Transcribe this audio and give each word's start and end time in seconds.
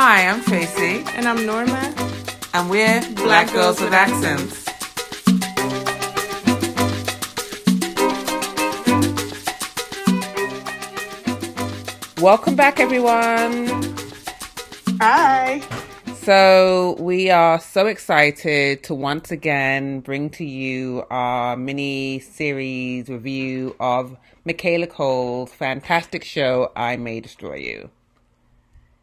Hi, 0.00 0.28
I'm 0.28 0.40
Tracy. 0.42 1.02
And 1.16 1.26
I'm 1.26 1.44
Norma. 1.44 1.92
And 2.54 2.70
we're 2.70 3.00
Black, 3.16 3.50
Black 3.50 3.52
Girls 3.52 3.80
with 3.80 3.92
Accents. 3.92 4.64
Welcome 12.22 12.54
back, 12.54 12.78
everyone. 12.78 13.66
Hi. 15.00 15.60
So, 16.18 16.94
we 17.00 17.30
are 17.30 17.58
so 17.58 17.86
excited 17.86 18.84
to 18.84 18.94
once 18.94 19.32
again 19.32 19.98
bring 19.98 20.30
to 20.30 20.44
you 20.44 21.02
our 21.10 21.56
mini 21.56 22.20
series 22.20 23.08
review 23.08 23.74
of 23.80 24.16
Michaela 24.44 24.86
Coel's 24.86 25.52
fantastic 25.52 26.22
show, 26.22 26.70
I 26.76 26.96
May 26.96 27.18
Destroy 27.18 27.56
You. 27.56 27.90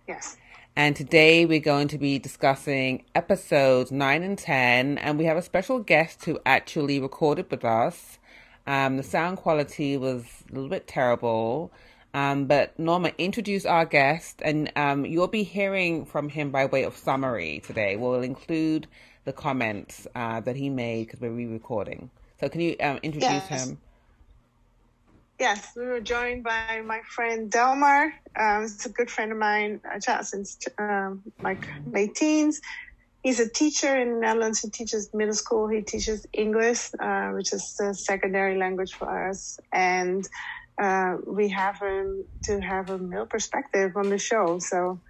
Yes. 0.07 0.37
And 0.77 0.93
today 0.93 1.45
we're 1.45 1.61
going 1.61 1.87
to 1.87 1.97
be 1.97 2.19
discussing 2.19 3.05
episodes 3.15 3.93
9 3.93 4.23
and 4.23 4.37
10, 4.37 4.97
and 4.97 5.17
we 5.17 5.23
have 5.23 5.37
a 5.37 5.41
special 5.41 5.79
guest 5.79 6.25
who 6.25 6.37
actually 6.45 6.99
recorded 6.99 7.49
with 7.49 7.63
us. 7.63 8.19
Um, 8.67 8.97
the 8.97 9.03
sound 9.03 9.37
quality 9.37 9.95
was 9.95 10.25
a 10.51 10.53
little 10.53 10.67
bit 10.67 10.85
terrible. 10.85 11.71
Um, 12.13 12.47
but 12.47 12.77
Norma, 12.77 13.13
introduce 13.17 13.65
our 13.65 13.85
guest, 13.85 14.41
and 14.43 14.69
um, 14.75 15.05
you'll 15.05 15.29
be 15.29 15.43
hearing 15.43 16.03
from 16.03 16.27
him 16.27 16.51
by 16.51 16.65
way 16.65 16.83
of 16.83 16.97
summary 16.97 17.61
today. 17.65 17.95
We'll 17.95 18.21
include 18.21 18.87
the 19.23 19.31
comments 19.31 20.07
uh, 20.13 20.41
that 20.41 20.57
he 20.57 20.69
made 20.69 21.07
because 21.07 21.21
we're 21.21 21.31
re-recording. 21.31 22.09
So, 22.41 22.49
can 22.49 22.59
you 22.59 22.75
um, 22.81 22.99
introduce 23.01 23.49
yes. 23.49 23.69
him? 23.69 23.77
Yes, 25.39 25.71
we 25.75 25.85
were 25.85 25.99
joined 25.99 26.43
by 26.45 26.81
my 26.85 27.01
friend 27.13 27.51
Delmar. 27.51 28.13
Um, 28.39 28.61
he's 28.61 28.85
a 28.85 28.89
good 28.89 29.11
friend 29.11 29.33
of 29.33 29.37
mine. 29.37 29.81
I 29.89 29.99
chat 29.99 30.25
since 30.25 30.57
um, 30.79 31.23
like 31.43 31.67
late 31.85 32.15
teens. 32.15 32.59
He's 33.21 33.41
a 33.41 33.49
teacher 33.49 33.99
in 33.99 34.13
the 34.13 34.19
Netherlands. 34.21 34.61
He 34.61 34.69
teaches 34.69 35.09
middle 35.13 35.33
school. 35.33 35.67
He 35.67 35.81
teaches 35.81 36.25
English, 36.31 36.89
uh, 37.01 37.31
which 37.31 37.51
is 37.51 37.75
the 37.77 37.93
secondary 37.93 38.57
language 38.57 38.93
for 38.93 39.29
us. 39.29 39.57
And 39.73 40.25
uh, 40.81 41.15
we 41.27 41.49
have 41.49 41.79
him 41.81 42.25
to 42.45 42.61
have 42.61 42.89
a 42.89 42.97
male 42.97 43.25
perspective 43.25 43.97
on 43.97 44.09
the 44.09 44.17
show. 44.17 44.59
So 44.59 45.01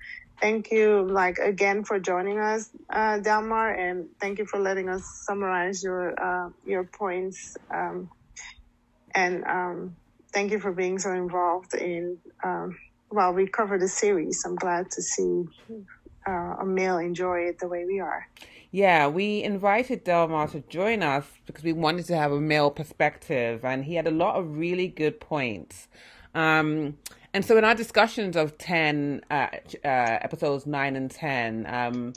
thank 0.42 0.72
you, 0.72 1.08
like 1.08 1.38
again, 1.38 1.84
for 1.84 2.00
joining 2.00 2.40
us, 2.40 2.70
uh, 2.92 3.20
Delmar, 3.20 3.74
and 3.74 4.08
thank 4.20 4.40
you 4.40 4.46
for 4.48 4.60
letting 4.60 4.90
us 4.90 5.04
summarize 5.26 5.84
your 5.84 6.16
uh, 6.20 6.50
your 6.64 6.90
points. 6.98 7.56
Um, 7.72 8.10
and 9.14 9.44
um, 9.46 9.98
thank 10.36 10.52
you 10.52 10.60
for 10.60 10.74
being 10.74 11.00
so 11.00 11.14
involved 11.14 11.74
in 11.74 12.18
um, 12.44 12.78
while 13.08 13.32
we 13.32 13.48
cover 13.48 13.80
the 13.80 13.88
series. 13.88 14.44
I'm 14.46 14.56
glad 14.56 14.92
to 14.92 15.02
see 15.02 15.46
uh, 16.28 16.58
a 16.60 16.66
male 16.66 16.98
enjoy 16.98 17.40
it 17.48 17.60
the 17.60 17.70
way 17.70 17.86
we 17.86 18.02
are. 18.02 18.28
Yeah, 18.70 19.08
we 19.08 19.42
invited 19.42 20.04
Delmar 20.04 20.50
to 20.50 20.60
join 20.60 21.02
us 21.02 21.26
because 21.46 21.64
we 21.64 21.72
wanted 21.72 22.06
to 22.08 22.18
have 22.18 22.34
a 22.34 22.42
male 22.42 22.70
perspective, 22.70 23.64
and 23.64 23.86
he 23.86 23.96
had 23.96 24.08
a 24.08 24.12
lot 24.12 24.36
of 24.36 24.58
really 24.58 24.90
good 24.90 25.22
points. 25.22 25.88
Um, 26.34 26.98
and 27.34 27.46
so, 27.46 27.58
in 27.58 27.64
our 27.64 27.76
discussions 27.76 28.36
of 28.36 28.58
10, 28.58 29.22
uh, 29.32 29.34
uh, 29.34 29.48
episodes 29.86 30.66
9 30.66 30.98
and 30.98 31.10
10, 31.10 31.66
um, 31.70 32.14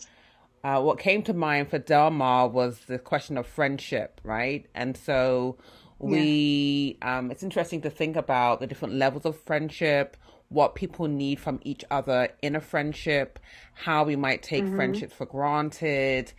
uh, 0.64 0.80
what 0.80 0.98
came 0.98 1.22
to 1.22 1.32
mind 1.32 1.70
for 1.70 1.78
Delmar 1.78 2.48
was 2.48 2.80
the 2.88 2.98
question 2.98 3.38
of 3.38 3.46
friendship, 3.46 4.20
right? 4.24 4.66
And 4.74 4.96
so, 4.96 5.56
we 5.98 6.96
yeah. 7.00 7.18
um, 7.18 7.30
it's 7.30 7.42
interesting 7.42 7.80
to 7.82 7.90
think 7.90 8.16
about 8.16 8.60
the 8.60 8.66
different 8.66 8.94
levels 8.94 9.24
of 9.24 9.38
friendship 9.40 10.16
what 10.48 10.74
people 10.74 11.08
need 11.08 11.38
from 11.38 11.60
each 11.62 11.84
other 11.90 12.28
in 12.40 12.56
a 12.56 12.60
friendship 12.60 13.38
how 13.74 14.04
we 14.04 14.16
might 14.16 14.42
take 14.42 14.64
mm-hmm. 14.64 14.76
friendships 14.76 15.12
for 15.12 15.26
granted 15.26 16.32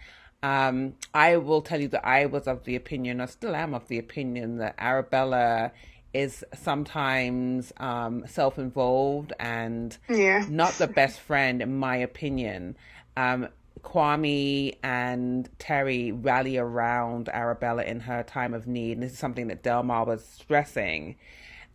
um, 0.44 0.94
i 1.14 1.36
will 1.38 1.62
tell 1.62 1.80
you 1.80 1.88
that 1.88 2.06
i 2.06 2.26
was 2.26 2.48
of 2.48 2.64
the 2.64 2.76
opinion 2.76 3.20
or 3.20 3.28
still 3.28 3.56
am 3.56 3.74
of 3.74 3.88
the 3.88 3.98
opinion 4.00 4.58
that 4.58 4.76
arabella 4.78 5.72
is 6.12 6.44
sometimes 6.56 7.72
um, 7.78 8.26
self-involved 8.28 9.32
and 9.40 9.96
yeah. 10.10 10.44
not 10.50 10.74
the 10.74 10.88
best 10.88 11.20
friend 11.20 11.62
in 11.62 11.78
my 11.78 11.98
opinion 11.98 12.76
um, 13.16 13.48
Kwame 13.84 14.78
and 14.84 15.50
Terry 15.60 16.12
rally 16.12 16.58
around 16.58 17.30
Arabella 17.30 17.84
in 17.84 18.02
her 18.02 18.24
time 18.24 18.54
of 18.54 18.68
need. 18.68 18.94
And 18.94 19.04
this 19.04 19.14
is 19.14 19.20
something 19.20 19.48
that 19.48 19.64
Delmar 19.64 20.06
was 20.06 20.26
stressing. 20.26 21.16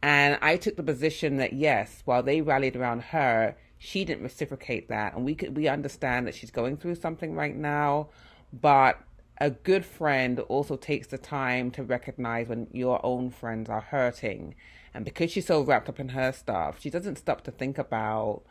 And 0.02 0.38
I 0.42 0.56
took 0.56 0.76
the 0.76 0.82
position 0.82 1.38
that 1.38 1.54
yes, 1.54 2.02
while 2.04 2.22
they 2.22 2.40
rallied 2.40 2.76
around 2.76 3.02
her, 3.04 3.56
she 3.78 4.04
didn't 4.04 4.22
reciprocate 4.22 4.88
that. 4.88 5.14
And 5.14 5.24
we 5.24 5.34
could 5.34 5.56
we 5.56 5.68
understand 5.68 6.26
that 6.26 6.34
she's 6.34 6.50
going 6.50 6.76
through 6.76 6.96
something 6.96 7.34
right 7.34 7.56
now, 7.56 8.08
but 8.52 9.00
a 9.38 9.50
good 9.50 9.84
friend 9.84 10.40
also 10.40 10.76
takes 10.76 11.08
the 11.08 11.18
time 11.18 11.70
to 11.72 11.82
recognize 11.82 12.48
when 12.48 12.68
your 12.72 13.04
own 13.04 13.30
friends 13.30 13.68
are 13.68 13.80
hurting. 13.80 14.54
And 14.92 15.04
because 15.04 15.32
she's 15.32 15.46
so 15.46 15.62
wrapped 15.62 15.88
up 15.88 15.98
in 15.98 16.10
her 16.10 16.32
stuff, 16.32 16.80
she 16.80 16.88
doesn't 16.88 17.16
stop 17.16 17.42
to 17.42 17.50
think 17.50 17.78
about 17.78 18.42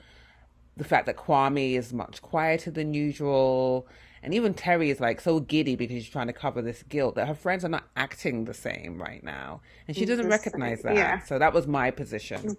the 0.77 0.83
fact 0.83 1.05
that 1.05 1.17
Kwame 1.17 1.73
is 1.73 1.93
much 1.93 2.21
quieter 2.21 2.71
than 2.71 2.93
usual. 2.93 3.87
And 4.21 4.33
even 4.33 4.53
Terry 4.53 4.89
is 4.89 4.99
like 4.99 5.19
so 5.19 5.39
giddy 5.39 5.75
because 5.75 5.97
she's 5.97 6.09
trying 6.09 6.27
to 6.27 6.33
cover 6.33 6.61
this 6.61 6.83
guilt 6.83 7.15
that 7.15 7.27
her 7.27 7.35
friends 7.35 7.65
are 7.65 7.69
not 7.69 7.83
acting 7.95 8.45
the 8.45 8.53
same 8.53 9.01
right 9.01 9.23
now. 9.23 9.61
And 9.87 9.97
she 9.97 10.05
doesn't 10.05 10.29
recognize 10.29 10.81
that. 10.83 10.95
Yeah. 10.95 11.19
So 11.23 11.39
that 11.39 11.53
was 11.53 11.67
my 11.67 11.91
position. 11.91 12.55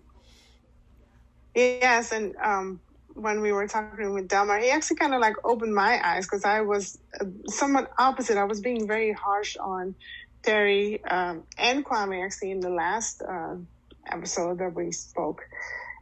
Yes. 1.54 2.12
And 2.12 2.36
um, 2.36 2.80
when 3.14 3.40
we 3.40 3.52
were 3.52 3.66
talking 3.66 4.12
with 4.12 4.28
Delmar, 4.28 4.58
he 4.58 4.70
actually 4.70 4.96
kind 4.96 5.14
of 5.14 5.20
like 5.20 5.36
opened 5.44 5.74
my 5.74 6.06
eyes 6.06 6.26
because 6.26 6.44
I 6.44 6.60
was 6.60 6.98
uh, 7.18 7.24
somewhat 7.46 7.90
opposite. 7.98 8.36
I 8.36 8.44
was 8.44 8.60
being 8.60 8.86
very 8.86 9.12
harsh 9.12 9.56
on 9.56 9.94
Terry 10.42 11.02
um, 11.04 11.44
and 11.56 11.84
Kwame 11.84 12.24
actually 12.24 12.50
in 12.50 12.60
the 12.60 12.70
last 12.70 13.22
uh, 13.22 13.56
episode 14.12 14.58
that 14.58 14.74
we 14.74 14.92
spoke 14.92 15.42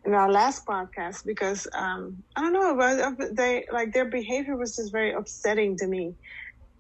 in 0.05 0.15
our 0.15 0.31
last 0.31 0.67
podcast 0.67 1.25
because 1.25 1.67
um, 1.75 2.23
I 2.37 2.43
don't 2.43 2.53
know, 2.53 2.77
but 2.77 3.37
they 3.37 3.65
like 3.73 3.93
their 3.93 4.11
behavior 4.11 4.57
was 4.57 4.77
just 4.77 4.93
very 4.93 5.13
upsetting 5.13 5.77
to 5.79 5.87
me. 5.87 6.15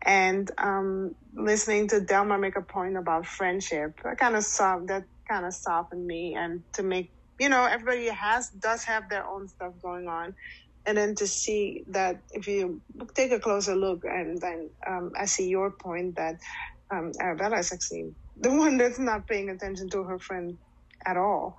And 0.05 0.50
um, 0.59 1.15
listening 1.34 1.88
to 1.88 2.00
Delmar 2.00 2.38
make 2.38 2.56
a 2.56 2.62
point 2.62 2.97
about 2.97 3.27
friendship, 3.27 3.93
that 4.03 4.19
kind 4.19 4.34
of 4.34 4.44
soft, 4.44 4.88
that 4.88 5.05
kind 5.28 5.47
of 5.47 5.55
softened 5.55 6.05
me, 6.05 6.34
and 6.37 6.65
to 6.75 6.82
make 6.82 7.12
you 7.38 7.49
know 7.49 7.65
everybody 7.65 8.09
has 8.09 8.50
does 8.50 8.82
have 8.84 9.09
their 9.09 9.25
own 9.25 9.47
stuff 9.47 9.75
going 9.81 10.09
on, 10.09 10.34
and 10.87 10.99
then 10.99 11.15
to 11.16 11.27
see 11.28 11.84
that 11.88 12.16
if 12.32 12.49
you 12.49 12.82
take 13.15 13.31
a 13.31 13.38
closer 13.38 13.77
look, 13.77 14.05
and 14.05 14.41
then 14.41 14.71
um, 14.88 15.12
I 15.16 15.27
see 15.27 15.49
your 15.49 15.71
point 15.71 16.16
that 16.16 16.34
um, 16.93 17.12
Arabella 17.21 17.59
is 17.59 17.72
actually 17.72 18.12
the 18.37 18.50
one 18.56 18.78
that's 18.78 18.99
not 18.99 19.28
paying 19.28 19.50
attention 19.50 19.88
to 19.91 20.03
her 20.03 20.19
friend 20.19 20.59
at 21.06 21.16
all. 21.16 21.56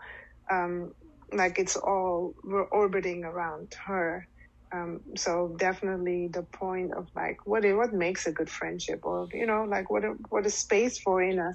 Um, 0.52 0.92
like 1.36 1.60
it's 1.60 1.76
all 1.76 2.34
we're 2.44 2.64
orbiting 2.64 3.24
around 3.24 3.74
her. 3.86 4.28
Um, 4.72 5.02
so 5.16 5.56
definitely 5.58 6.30
the 6.30 6.44
point 6.44 6.94
of 6.94 7.08
like 7.16 7.46
what 7.46 7.64
what 7.76 7.94
makes 7.94 8.26
a 8.26 8.32
good 8.32 8.50
friendship, 8.50 9.02
or 9.04 9.28
you 9.34 9.46
know, 9.46 9.66
like 9.70 9.90
what 9.92 10.04
a, 10.04 10.14
what 10.30 10.46
a 10.46 10.50
space 10.50 10.98
for 11.00 11.22
in 11.22 11.40
a 11.40 11.54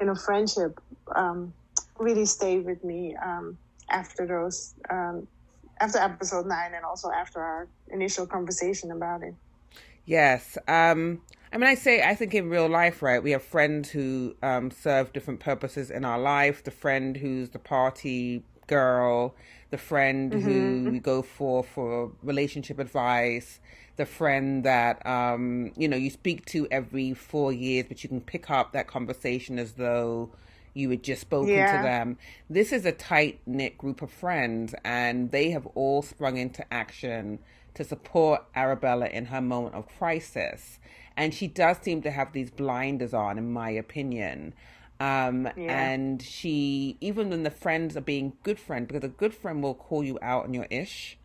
in 0.00 0.08
a 0.08 0.14
friendship, 0.14 0.78
um, 1.14 1.52
really 1.98 2.26
stayed 2.26 2.64
with 2.64 2.82
me 2.84 3.16
um, 3.24 3.58
after 3.90 4.26
those 4.26 4.74
um, 4.88 5.26
after 5.80 5.98
episode 5.98 6.46
nine, 6.46 6.74
and 6.74 6.84
also 6.84 7.10
after 7.10 7.40
our 7.40 7.68
initial 7.88 8.26
conversation 8.26 8.92
about 8.92 9.22
it. 9.22 9.34
Yes. 10.04 10.56
Um, 10.66 11.22
I 11.52 11.58
mean, 11.58 11.68
I 11.68 11.74
say, 11.74 12.02
I 12.02 12.14
think 12.14 12.34
in 12.34 12.48
real 12.48 12.68
life, 12.68 13.02
right, 13.02 13.22
we 13.22 13.32
have 13.32 13.42
friends 13.42 13.90
who 13.90 14.34
um, 14.42 14.70
serve 14.70 15.12
different 15.12 15.40
purposes 15.40 15.90
in 15.90 16.04
our 16.04 16.18
life. 16.18 16.62
The 16.62 16.70
friend 16.70 17.16
who's 17.16 17.50
the 17.50 17.58
party 17.58 18.44
girl, 18.70 19.34
the 19.70 19.78
friend 19.78 20.32
mm-hmm. 20.32 20.44
who 20.44 20.92
you 20.92 21.00
go 21.00 21.20
for 21.22 21.62
for 21.62 22.12
relationship 22.22 22.78
advice, 22.78 23.60
the 23.96 24.06
friend 24.06 24.64
that 24.64 25.04
um, 25.04 25.72
you 25.76 25.88
know 25.88 25.96
you 25.96 26.08
speak 26.08 26.46
to 26.46 26.66
every 26.70 27.12
four 27.12 27.52
years, 27.52 27.86
but 27.88 28.02
you 28.02 28.08
can 28.08 28.20
pick 28.20 28.48
up 28.48 28.72
that 28.72 28.86
conversation 28.86 29.58
as 29.58 29.72
though 29.72 30.30
you 30.72 30.88
had 30.90 31.02
just 31.02 31.20
spoken 31.22 31.52
yeah. 31.52 31.76
to 31.76 31.82
them. 31.82 32.16
This 32.48 32.72
is 32.72 32.86
a 32.86 32.92
tight 32.92 33.40
knit 33.44 33.76
group 33.76 34.02
of 34.02 34.10
friends, 34.10 34.74
and 34.84 35.30
they 35.32 35.50
have 35.50 35.66
all 35.74 36.02
sprung 36.02 36.36
into 36.36 36.64
action 36.72 37.40
to 37.74 37.84
support 37.84 38.44
Arabella 38.54 39.06
in 39.06 39.26
her 39.26 39.40
moment 39.40 39.74
of 39.74 39.86
crisis. 39.98 40.78
And 41.16 41.34
she 41.34 41.48
does 41.48 41.78
seem 41.82 42.02
to 42.02 42.10
have 42.10 42.32
these 42.32 42.50
blinders 42.50 43.12
on, 43.12 43.36
in 43.36 43.52
my 43.52 43.70
opinion. 43.70 44.54
Um, 45.00 45.48
yeah. 45.56 45.90
And 45.90 46.20
she, 46.20 46.98
even 47.00 47.30
when 47.30 47.42
the 47.42 47.50
friends 47.50 47.96
are 47.96 48.02
being 48.02 48.34
good 48.42 48.60
friends, 48.60 48.86
because 48.88 49.02
a 49.02 49.08
good 49.08 49.34
friend 49.34 49.62
will 49.62 49.74
call 49.74 50.04
you 50.04 50.18
out 50.20 50.44
on 50.44 50.54
your 50.54 50.66
ish. 50.70 51.16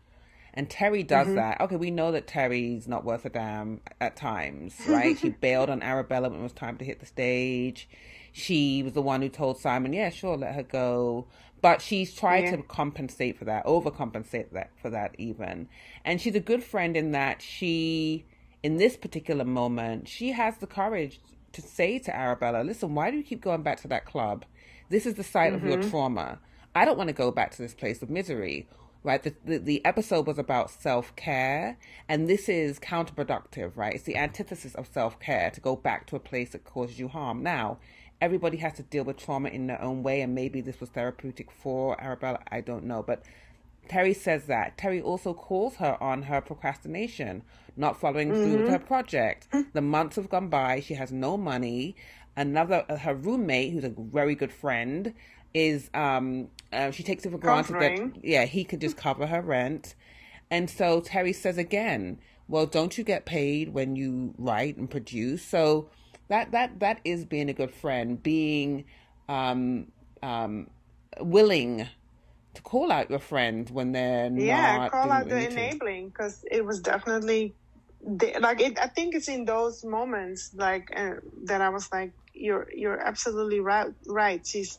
And 0.54 0.70
Terry 0.70 1.02
does 1.02 1.26
mm-hmm. 1.26 1.36
that. 1.36 1.60
Okay, 1.60 1.76
we 1.76 1.90
know 1.90 2.12
that 2.12 2.26
Terry's 2.26 2.88
not 2.88 3.04
worth 3.04 3.26
a 3.26 3.28
damn 3.28 3.82
at 4.00 4.16
times, 4.16 4.74
right? 4.88 5.18
she 5.18 5.28
bailed 5.40 5.68
on 5.68 5.82
Arabella 5.82 6.30
when 6.30 6.40
it 6.40 6.42
was 6.42 6.52
time 6.52 6.78
to 6.78 6.84
hit 6.84 7.00
the 7.00 7.06
stage. 7.06 7.86
She 8.32 8.82
was 8.82 8.94
the 8.94 9.02
one 9.02 9.20
who 9.20 9.28
told 9.28 9.58
Simon, 9.58 9.92
yeah, 9.92 10.08
sure, 10.08 10.36
let 10.36 10.54
her 10.54 10.62
go. 10.62 11.26
but 11.62 11.80
she's 11.82 12.14
tried 12.14 12.44
Yeah. 12.44 12.56
to 12.56 12.62
compensate 12.62 13.38
for 13.38 13.44
that, 13.46 13.64
overcompensate 13.64 14.52
that 14.52 14.70
for 14.80 14.90
that 14.90 15.14
even. 15.18 15.68
And 16.04 16.20
she's 16.20 16.34
a 16.34 16.40
good 16.40 16.62
friend 16.62 16.96
in 16.96 17.12
that 17.12 17.42
she, 17.42 18.24
in 18.62 18.76
this 18.76 18.96
particular 18.96 19.44
moment, 19.44 20.06
she 20.06 20.32
has 20.32 20.58
the 20.58 20.66
courage 20.66 21.18
to 21.56 21.62
say 21.62 21.98
to 21.98 22.14
Arabella, 22.14 22.62
"Listen, 22.62 22.94
why 22.94 23.10
do 23.10 23.16
you 23.16 23.22
keep 23.22 23.40
going 23.40 23.62
back 23.62 23.80
to 23.82 23.88
that 23.88 24.04
club? 24.04 24.44
This 24.88 25.06
is 25.06 25.14
the 25.14 25.24
site 25.24 25.52
of 25.52 25.64
your 25.64 25.78
mm-hmm. 25.78 25.90
trauma. 25.90 26.38
I 26.74 26.84
don't 26.84 26.98
want 26.98 27.08
to 27.08 27.14
go 27.14 27.30
back 27.30 27.50
to 27.52 27.62
this 27.62 27.74
place 27.74 28.02
of 28.02 28.10
misery." 28.10 28.68
Right, 29.02 29.22
the, 29.22 29.34
the 29.44 29.58
the 29.58 29.84
episode 29.84 30.26
was 30.26 30.36
about 30.36 30.68
self 30.68 31.14
care, 31.14 31.78
and 32.08 32.28
this 32.28 32.48
is 32.48 32.80
counterproductive. 32.80 33.76
Right, 33.76 33.94
it's 33.94 34.04
the 34.04 34.16
antithesis 34.16 34.74
of 34.74 34.88
self 34.88 35.20
care 35.20 35.50
to 35.50 35.60
go 35.60 35.76
back 35.76 36.06
to 36.08 36.16
a 36.16 36.20
place 36.20 36.50
that 36.50 36.64
causes 36.64 36.98
you 36.98 37.06
harm. 37.08 37.42
Now, 37.42 37.78
everybody 38.20 38.56
has 38.58 38.74
to 38.74 38.82
deal 38.82 39.04
with 39.04 39.16
trauma 39.16 39.48
in 39.48 39.68
their 39.68 39.80
own 39.80 40.02
way, 40.02 40.22
and 40.22 40.34
maybe 40.34 40.60
this 40.60 40.80
was 40.80 40.90
therapeutic 40.90 41.50
for 41.50 42.00
Arabella. 42.00 42.40
I 42.50 42.60
don't 42.60 42.84
know, 42.84 43.02
but 43.02 43.22
Terry 43.88 44.14
says 44.14 44.44
that. 44.46 44.76
Terry 44.76 45.00
also 45.00 45.34
calls 45.34 45.76
her 45.76 46.00
on 46.02 46.22
her 46.22 46.40
procrastination, 46.40 47.42
not 47.76 48.00
following 48.00 48.32
through 48.32 48.62
with 48.62 48.70
her 48.70 48.78
project. 48.78 49.48
The 49.72 49.80
months 49.80 50.16
have 50.16 50.28
gone 50.28 50.48
by. 50.48 50.80
She 50.80 50.94
has 50.94 51.12
no 51.12 51.36
money. 51.36 51.96
Another, 52.36 52.84
uh, 52.88 52.96
her 52.96 53.14
roommate, 53.14 53.72
who's 53.72 53.84
a 53.84 53.92
very 53.96 54.34
good 54.34 54.52
friend, 54.52 55.14
is 55.54 55.90
um, 55.94 56.48
uh, 56.72 56.90
she 56.90 57.02
takes 57.02 57.24
it 57.24 57.30
for 57.30 57.38
granted 57.38 57.72
Covering. 57.72 58.10
that 58.10 58.24
yeah 58.24 58.44
he 58.44 58.62
could 58.62 58.80
just 58.80 58.96
cover 58.96 59.26
her 59.26 59.40
rent, 59.40 59.94
and 60.50 60.68
so 60.68 61.00
Terry 61.00 61.32
says 61.32 61.56
again, 61.56 62.18
well, 62.46 62.66
don't 62.66 62.96
you 62.98 63.04
get 63.04 63.24
paid 63.24 63.70
when 63.72 63.96
you 63.96 64.34
write 64.36 64.76
and 64.76 64.90
produce? 64.90 65.42
So 65.42 65.88
that 66.28 66.52
that 66.52 66.80
that 66.80 67.00
is 67.04 67.24
being 67.24 67.48
a 67.48 67.54
good 67.54 67.72
friend, 67.72 68.22
being 68.22 68.84
um, 69.28 69.90
um, 70.22 70.68
willing 71.20 71.88
to 72.56 72.62
call 72.62 72.92
out 72.92 73.10
your 73.10 73.20
friend 73.20 73.70
when 73.70 73.92
they're 73.92 74.30
yeah 74.30 74.78
not 74.78 74.92
call 74.92 75.02
doing 75.02 75.14
out 75.14 75.28
the 75.28 75.34
they 75.36 75.40
need 75.42 75.50
to. 75.50 75.60
enabling 75.60 76.08
because 76.08 76.40
it 76.50 76.64
was 76.66 76.80
definitely 76.80 77.56
the- 78.02 78.38
like 78.40 78.60
it 78.60 78.78
i 78.80 78.88
think 78.88 79.14
it's 79.14 79.28
in 79.28 79.46
those 79.46 79.84
moments 79.84 80.50
like 80.54 80.88
uh, 80.96 81.12
that 81.46 81.62
i 81.62 81.70
was 81.70 81.88
like 81.92 82.12
you're 82.34 82.66
you're 82.74 83.00
absolutely 83.00 83.60
right 83.60 83.88
right. 84.08 84.46
She's 84.46 84.78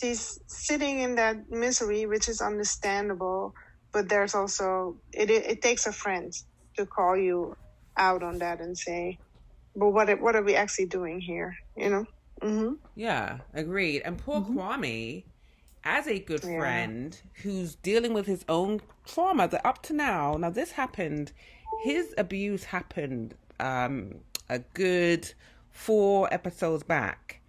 she's 0.00 0.38
sitting 0.48 1.00
in 1.00 1.16
that 1.16 1.36
misery 1.50 2.06
which 2.06 2.28
is 2.28 2.40
understandable 2.42 3.54
but 3.92 4.08
there's 4.10 4.34
also 4.34 4.98
it 5.12 5.30
it, 5.30 5.46
it 5.46 5.62
takes 5.62 5.86
a 5.86 5.92
friend 5.92 6.32
to 6.78 6.86
call 6.86 7.16
you 7.16 7.54
out 7.98 8.22
on 8.22 8.38
that 8.38 8.60
and 8.60 8.76
say 8.78 9.18
but 9.76 9.90
what 9.90 10.20
what 10.20 10.36
are 10.36 10.44
we 10.44 10.56
actually 10.56 10.86
doing 10.86 11.20
here 11.20 11.54
you 11.76 11.90
know? 11.90 12.06
Hmm 12.42 12.74
Yeah, 12.96 13.40
agreed. 13.54 14.02
And 14.04 14.18
poor 14.18 14.42
Kwame, 14.42 15.24
as 15.84 16.06
a 16.06 16.18
good 16.18 16.42
Yeah. 16.44 16.58
friend 16.58 17.20
who's 17.42 17.74
dealing 17.76 18.12
with 18.14 18.26
his 18.26 18.44
own 18.48 18.80
trauma 19.04 19.48
that 19.48 19.64
up 19.66 19.82
to 19.84 19.92
now, 19.92 20.36
now 20.36 20.50
this 20.50 20.72
happened, 20.72 21.32
his 21.84 22.14
abuse 22.16 22.64
happened 22.64 23.34
um, 23.60 24.20
a 24.48 24.58
good 24.58 25.32
four 25.70 26.32
episodes 26.32 26.82
back. 26.82 27.40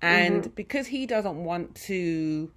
And 0.00 0.54
because 0.54 0.86
he 0.88 1.06
doesn't 1.06 1.42
want 1.42 1.74
to 1.86 2.50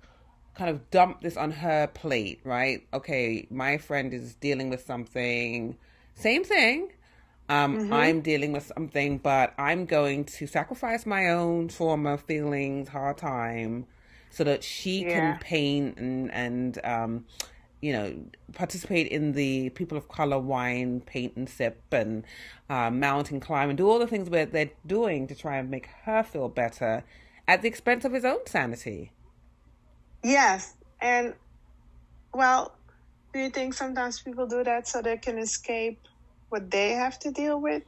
kind 0.53 0.69
of 0.69 0.89
dump 0.91 1.21
this 1.21 1.37
on 1.37 1.51
her 1.51 1.87
plate, 1.87 2.39
right? 2.43 2.85
Okay, 2.93 3.47
my 3.49 3.77
friend 3.77 4.13
is 4.13 4.35
dealing 4.35 4.69
with 4.69 4.85
something, 4.85 5.77
same 6.13 6.43
thing. 6.43 6.91
Um, 7.49 7.89
I'm 7.91 8.21
dealing 8.21 8.53
with 8.53 8.71
something, 8.75 9.17
but 9.17 9.53
I'm 9.57 9.85
going 9.85 10.23
to 10.25 10.47
sacrifice 10.47 11.05
my 11.05 11.29
own 11.29 11.67
trauma, 11.67 12.17
feelings, 12.17 12.89
hard 12.89 13.17
time, 13.17 13.87
so 14.31 14.43
that 14.43 14.63
she 14.63 15.03
Yeah. 15.03 15.13
can 15.13 15.39
paint 15.39 15.97
and 15.97 16.31
and 16.31 16.83
um, 16.83 17.25
you 17.81 17.93
know 17.93 18.15
participate 18.53 19.07
in 19.07 19.33
the 19.33 19.69
people 19.71 19.97
of 19.97 20.07
color 20.07 20.39
wine 20.39 21.01
paint 21.01 21.35
and 21.35 21.47
sip 21.47 21.81
and 21.91 22.23
uh, 22.69 22.89
mountain 22.89 23.39
climb 23.39 23.69
and 23.69 23.77
do 23.77 23.87
all 23.89 23.99
the 23.99 24.07
things 24.07 24.29
where 24.29 24.45
they're 24.45 24.71
doing 24.87 25.27
to 25.27 25.35
try 25.35 25.57
and 25.57 25.69
make 25.69 25.87
her 26.05 26.23
feel 26.23 26.49
better 26.49 27.03
at 27.47 27.61
the 27.61 27.67
expense 27.67 28.05
of 28.05 28.13
his 28.13 28.25
own 28.25 28.39
sanity. 28.47 29.11
Yes, 30.23 30.75
and 31.01 31.33
well, 32.33 32.73
do 33.33 33.39
you 33.39 33.49
think 33.49 33.73
sometimes 33.73 34.21
people 34.21 34.47
do 34.47 34.63
that 34.63 34.87
so 34.87 35.01
they 35.01 35.17
can 35.17 35.37
escape 35.37 35.99
what 36.49 36.69
they 36.71 36.91
have 36.91 37.19
to 37.19 37.31
deal 37.31 37.59
with? 37.59 37.83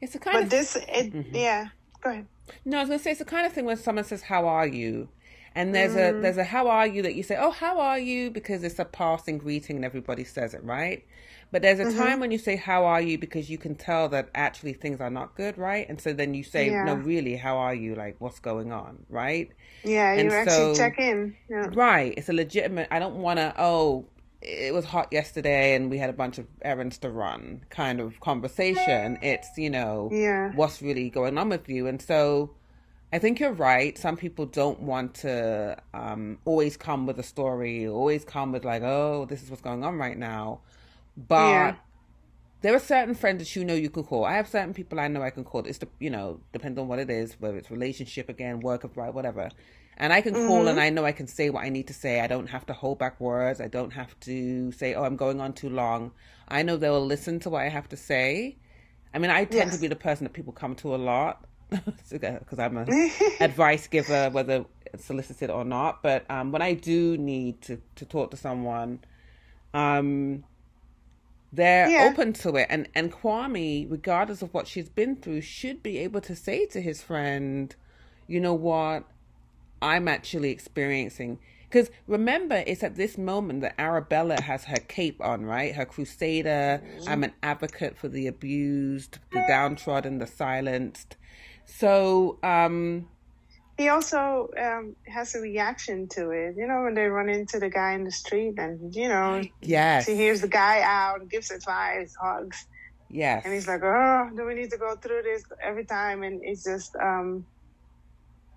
It's 0.00 0.12
the 0.14 0.18
kind 0.18 0.36
But 0.36 0.44
of 0.44 0.50
this, 0.50 0.76
it, 0.88 1.14
yeah. 1.32 1.68
Go 2.02 2.10
ahead. 2.10 2.26
No, 2.64 2.78
I 2.78 2.80
was 2.80 2.88
gonna 2.88 2.98
say 2.98 3.10
it's 3.12 3.20
the 3.20 3.24
kind 3.24 3.46
of 3.46 3.52
thing 3.52 3.64
when 3.64 3.76
someone 3.76 4.04
says 4.04 4.22
"How 4.22 4.48
are 4.48 4.66
you," 4.66 5.08
and 5.54 5.74
there's 5.74 5.94
a 5.94 6.12
mm. 6.12 6.22
there's 6.22 6.36
a 6.36 6.44
"How 6.44 6.68
are 6.68 6.86
you" 6.86 7.02
that 7.02 7.14
you 7.14 7.22
say, 7.22 7.36
"Oh, 7.38 7.50
how 7.50 7.80
are 7.80 7.98
you?" 7.98 8.30
because 8.30 8.62
it's 8.62 8.78
a 8.78 8.84
passing 8.84 9.38
greeting 9.38 9.76
and 9.76 9.84
everybody 9.84 10.24
says 10.24 10.54
it, 10.54 10.64
right? 10.64 11.04
But 11.50 11.60
there's 11.60 11.80
a 11.80 11.84
time 11.84 11.92
mm-hmm. 11.94 12.20
when 12.20 12.30
you 12.30 12.38
say 12.38 12.56
"How 12.56 12.84
are 12.84 13.00
you" 13.00 13.18
because 13.18 13.50
you 13.50 13.58
can 13.58 13.74
tell 13.74 14.08
that 14.10 14.30
actually 14.34 14.72
things 14.72 15.00
are 15.00 15.10
not 15.10 15.34
good, 15.36 15.58
right? 15.58 15.86
And 15.88 16.00
so 16.00 16.12
then 16.12 16.34
you 16.34 16.42
say, 16.42 16.70
Yeah. 16.70 16.84
"No, 16.84 16.94
really, 16.94 17.36
how 17.36 17.58
are 17.58 17.74
you? 17.74 17.94
Like, 17.94 18.16
what's 18.18 18.40
going 18.40 18.72
on?" 18.72 19.04
Right? 19.08 19.50
Yeah, 19.84 20.12
And 20.12 20.30
you 20.30 20.36
actually 20.36 20.74
so- 20.74 20.74
check 20.74 20.98
in. 20.98 21.36
Yeah. 21.48 21.68
Right. 21.72 22.14
It's 22.16 22.28
a 22.28 22.32
legitimate. 22.32 22.88
I 22.90 22.98
don't 22.98 23.16
want 23.16 23.38
to. 23.38 23.54
Oh, 23.58 24.06
it 24.40 24.74
was 24.74 24.84
hot 24.84 25.08
yesterday, 25.12 25.74
and 25.74 25.90
we 25.90 25.98
had 25.98 26.10
a 26.10 26.12
bunch 26.14 26.38
of 26.38 26.46
errands 26.62 26.98
to 26.98 27.10
run. 27.10 27.64
Kind 27.70 28.00
of 28.00 28.18
conversation. 28.20 29.18
It's 29.22 29.48
you 29.56 29.70
know 29.70 30.08
Yeah. 30.12 30.52
what's 30.54 30.82
really 30.82 31.10
going 31.10 31.38
on 31.38 31.48
with 31.48 31.68
you, 31.68 31.86
and 31.86 32.00
so 32.00 32.50
I 33.12 33.18
think 33.18 33.40
you're 33.40 33.52
right. 33.52 33.96
Some 33.98 34.16
people 34.16 34.46
don't 34.46 34.80
want 34.80 35.14
to 35.16 35.76
um, 35.92 36.38
always 36.46 36.76
come 36.76 37.06
with 37.06 37.18
a 37.18 37.22
story, 37.22 37.86
always 37.86 38.24
come 38.24 38.52
with 38.52 38.64
like, 38.64 38.82
oh, 38.82 39.26
this 39.28 39.42
is 39.42 39.50
what's 39.50 39.62
going 39.62 39.84
on 39.84 39.98
right 39.98 40.16
now. 40.16 40.60
But 41.16 41.72
Yeah. 41.72 41.76
there 42.62 42.74
are 42.74 42.78
certain 42.80 43.14
friends 43.14 43.40
that 43.40 43.54
you 43.56 43.64
know 43.64 43.74
you 43.74 43.90
can 43.90 44.04
call. 44.04 44.24
I 44.24 44.34
have 44.36 44.48
certain 44.48 44.72
people 44.74 44.98
I 45.00 45.08
know 45.08 45.22
I 45.22 45.30
can 45.30 45.44
call. 45.44 45.66
It's 45.66 45.78
the 45.78 45.88
you 45.98 46.10
know 46.10 46.40
depends 46.52 46.78
on 46.78 46.88
what 46.88 46.98
it 46.98 47.10
is, 47.10 47.36
whether 47.40 47.58
it's 47.58 47.70
relationship 47.70 48.28
again, 48.30 48.60
work, 48.60 48.84
of 48.84 48.96
right, 48.96 49.12
whatever. 49.12 49.50
And 49.98 50.12
I 50.12 50.22
can 50.22 50.36
call 50.36 50.68
and 50.68 50.80
I 50.80 50.88
know 50.90 51.04
I 51.04 51.12
can 51.12 51.26
say 51.26 51.50
what 51.50 51.64
I 51.64 51.68
need 51.68 51.86
to 51.88 51.94
say. 51.94 52.20
I 52.20 52.26
don't 52.26 52.48
have 52.48 52.66
to 52.66 52.72
hold 52.72 52.98
back 52.98 53.20
words. 53.20 53.60
I 53.60 53.68
don't 53.68 53.92
have 53.92 54.18
to 54.20 54.72
say, 54.72 54.94
oh, 54.94 55.04
I'm 55.04 55.16
going 55.16 55.40
on 55.40 55.52
too 55.52 55.68
long. 55.68 56.12
I 56.48 56.62
know 56.62 56.76
they'll 56.78 57.04
listen 57.04 57.40
to 57.40 57.50
what 57.50 57.62
I 57.62 57.68
have 57.68 57.88
to 57.90 57.96
say. 57.96 58.56
I 59.14 59.18
mean, 59.18 59.30
I 59.30 59.44
tend 59.44 59.72
Yes. 59.72 59.72
to 59.72 59.78
be 59.78 59.88
the 59.88 59.96
person 59.96 60.24
that 60.24 60.32
people 60.32 60.52
come 60.54 60.74
to 60.76 60.94
a 60.94 60.96
lot 60.96 61.44
because 62.10 62.58
I'm 62.58 62.76
a 62.76 62.86
advice 63.40 63.86
giver, 63.88 64.30
whether 64.30 64.64
solicited 64.98 65.50
or 65.50 65.64
not. 65.64 66.02
But 66.02 66.24
um, 66.30 66.52
when 66.52 66.62
I 66.62 66.74
do 66.74 67.16
need 67.16 67.60
to, 67.62 67.80
to 67.96 68.04
talk 68.04 68.30
to 68.32 68.36
someone, 68.36 69.00
um, 69.74 70.44
they're 71.52 71.88
Yeah. 71.88 72.08
open 72.10 72.32
to 72.34 72.56
it. 72.56 72.66
And, 72.70 72.88
and 72.94 73.12
Kwame, 73.12 73.90
regardless 73.90 74.42
of 74.42 74.52
what 74.54 74.66
she's 74.66 74.88
been 74.88 75.16
through, 75.16 75.42
should 75.42 75.82
be 75.82 75.98
able 75.98 76.20
to 76.22 76.34
say 76.34 76.66
to 76.66 76.80
his 76.80 77.02
friend, 77.02 77.74
you 78.26 78.40
know 78.40 78.54
what, 78.54 79.04
I'm 79.80 80.08
actually 80.08 80.50
experiencing. 80.50 81.38
Because 81.68 81.90
remember, 82.06 82.62
it's 82.66 82.82
at 82.82 82.96
this 82.96 83.16
moment 83.16 83.62
that 83.62 83.74
Arabella 83.78 84.40
has 84.42 84.64
her 84.64 84.76
cape 84.76 85.20
on, 85.22 85.46
right? 85.46 85.74
Her 85.74 85.86
crusader. 85.86 86.82
I'm 87.06 87.24
an 87.24 87.32
advocate 87.42 87.96
for 87.96 88.08
the 88.08 88.26
abused, 88.26 89.18
the 89.32 89.42
downtrodden, 89.48 90.18
the 90.18 90.26
silenced. 90.26 91.16
So, 91.66 92.38
um, 92.42 93.08
He 93.76 93.88
also 93.88 94.48
um, 94.60 94.96
has 95.06 95.34
a 95.34 95.40
reaction 95.40 96.08
to 96.12 96.30
it. 96.30 96.54
You 96.56 96.66
know, 96.66 96.82
when 96.82 96.94
they 96.94 97.06
run 97.06 97.28
into 97.28 97.58
the 97.58 97.70
guy 97.70 97.92
in 97.92 98.04
the 98.04 98.12
street 98.12 98.54
and, 98.58 98.94
you 98.94 99.08
know, 99.08 99.42
yes, 99.62 100.06
she 100.06 100.14
hears 100.14 100.40
the 100.40 100.48
guy 100.48 100.82
out, 100.82 101.28
gives 101.28 101.50
advice, 101.50 102.12
hugs. 102.20 102.66
yes, 103.10 103.44
And 103.44 103.54
he's 103.54 103.66
like, 103.66 103.82
oh, 103.82 104.30
do 104.36 104.44
we 104.46 104.54
need 104.54 104.70
to 104.70 104.78
go 104.78 104.96
through 104.96 105.22
this 105.22 105.42
every 105.62 105.84
time? 105.84 106.22
And 106.22 106.40
it's 106.44 106.64
just, 106.64 106.94
um, 106.96 107.46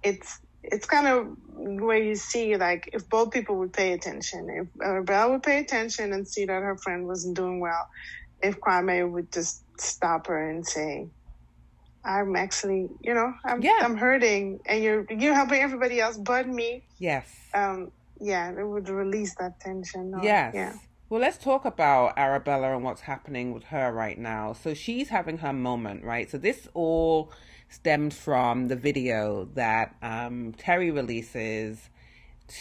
it's 0.03 0.39
it's 0.63 0.85
kind 0.85 1.07
of 1.07 1.27
where 1.47 1.97
you 2.01 2.15
see 2.15 2.57
like 2.57 2.89
if 2.93 3.07
both 3.09 3.31
people 3.31 3.57
would 3.57 3.73
pay 3.73 3.93
attention, 3.93 4.47
if 4.49 4.67
uh, 4.85 5.01
Belle 5.01 5.31
would 5.31 5.43
pay 5.43 5.59
attention 5.59 6.13
and 6.13 6.27
see 6.27 6.45
that 6.45 6.61
her 6.61 6.77
friend 6.83 7.05
wasn't 7.07 7.35
doing 7.35 7.59
well, 7.59 7.87
if 8.41 8.59
Kwame 8.59 9.09
would 9.11 9.31
just 9.31 9.63
stop 9.79 10.27
her 10.27 10.49
and 10.49 10.65
say, 10.65 11.07
"I'm 12.05 12.35
actually, 12.35 12.87
you 13.01 13.13
know, 13.13 13.33
I'm 13.43 13.61
Yeah. 13.61 13.79
I'm 13.81 13.97
hurting, 13.97 14.59
and 14.65 14.83
you're 14.83 15.05
you're 15.09 15.33
helping 15.33 15.61
everybody 15.61 15.99
else 15.99 16.17
but 16.17 16.47
me." 16.47 16.83
yes. 16.97 17.27
Um, 17.53 17.91
yeah, 18.19 18.49
it 18.51 18.65
would 18.65 18.87
release 18.89 19.35
that 19.35 19.59
tension. 19.59 20.13
or- 20.15 20.23
Yes. 20.23 20.53
Yeah. 20.55 20.73
Well, 21.09 21.21
let's 21.21 21.37
talk 21.37 21.65
about 21.65 22.17
Arabella 22.17 22.73
and 22.75 22.83
what's 22.83 23.01
happening 23.01 23.53
with 23.53 23.65
her 23.65 23.91
right 23.91 24.17
now. 24.17 24.53
So 24.53 24.73
she's 24.73 25.09
having 25.09 25.37
her 25.39 25.53
moment, 25.53 26.03
right? 26.03 26.29
So 26.29 26.37
this 26.37 26.67
all 26.73 27.31
stems 27.69 28.15
from 28.17 28.67
the 28.69 28.75
video 28.75 29.45
that 29.53 29.95
um, 30.01 30.53
Terry 30.57 30.91
releases 30.91 31.89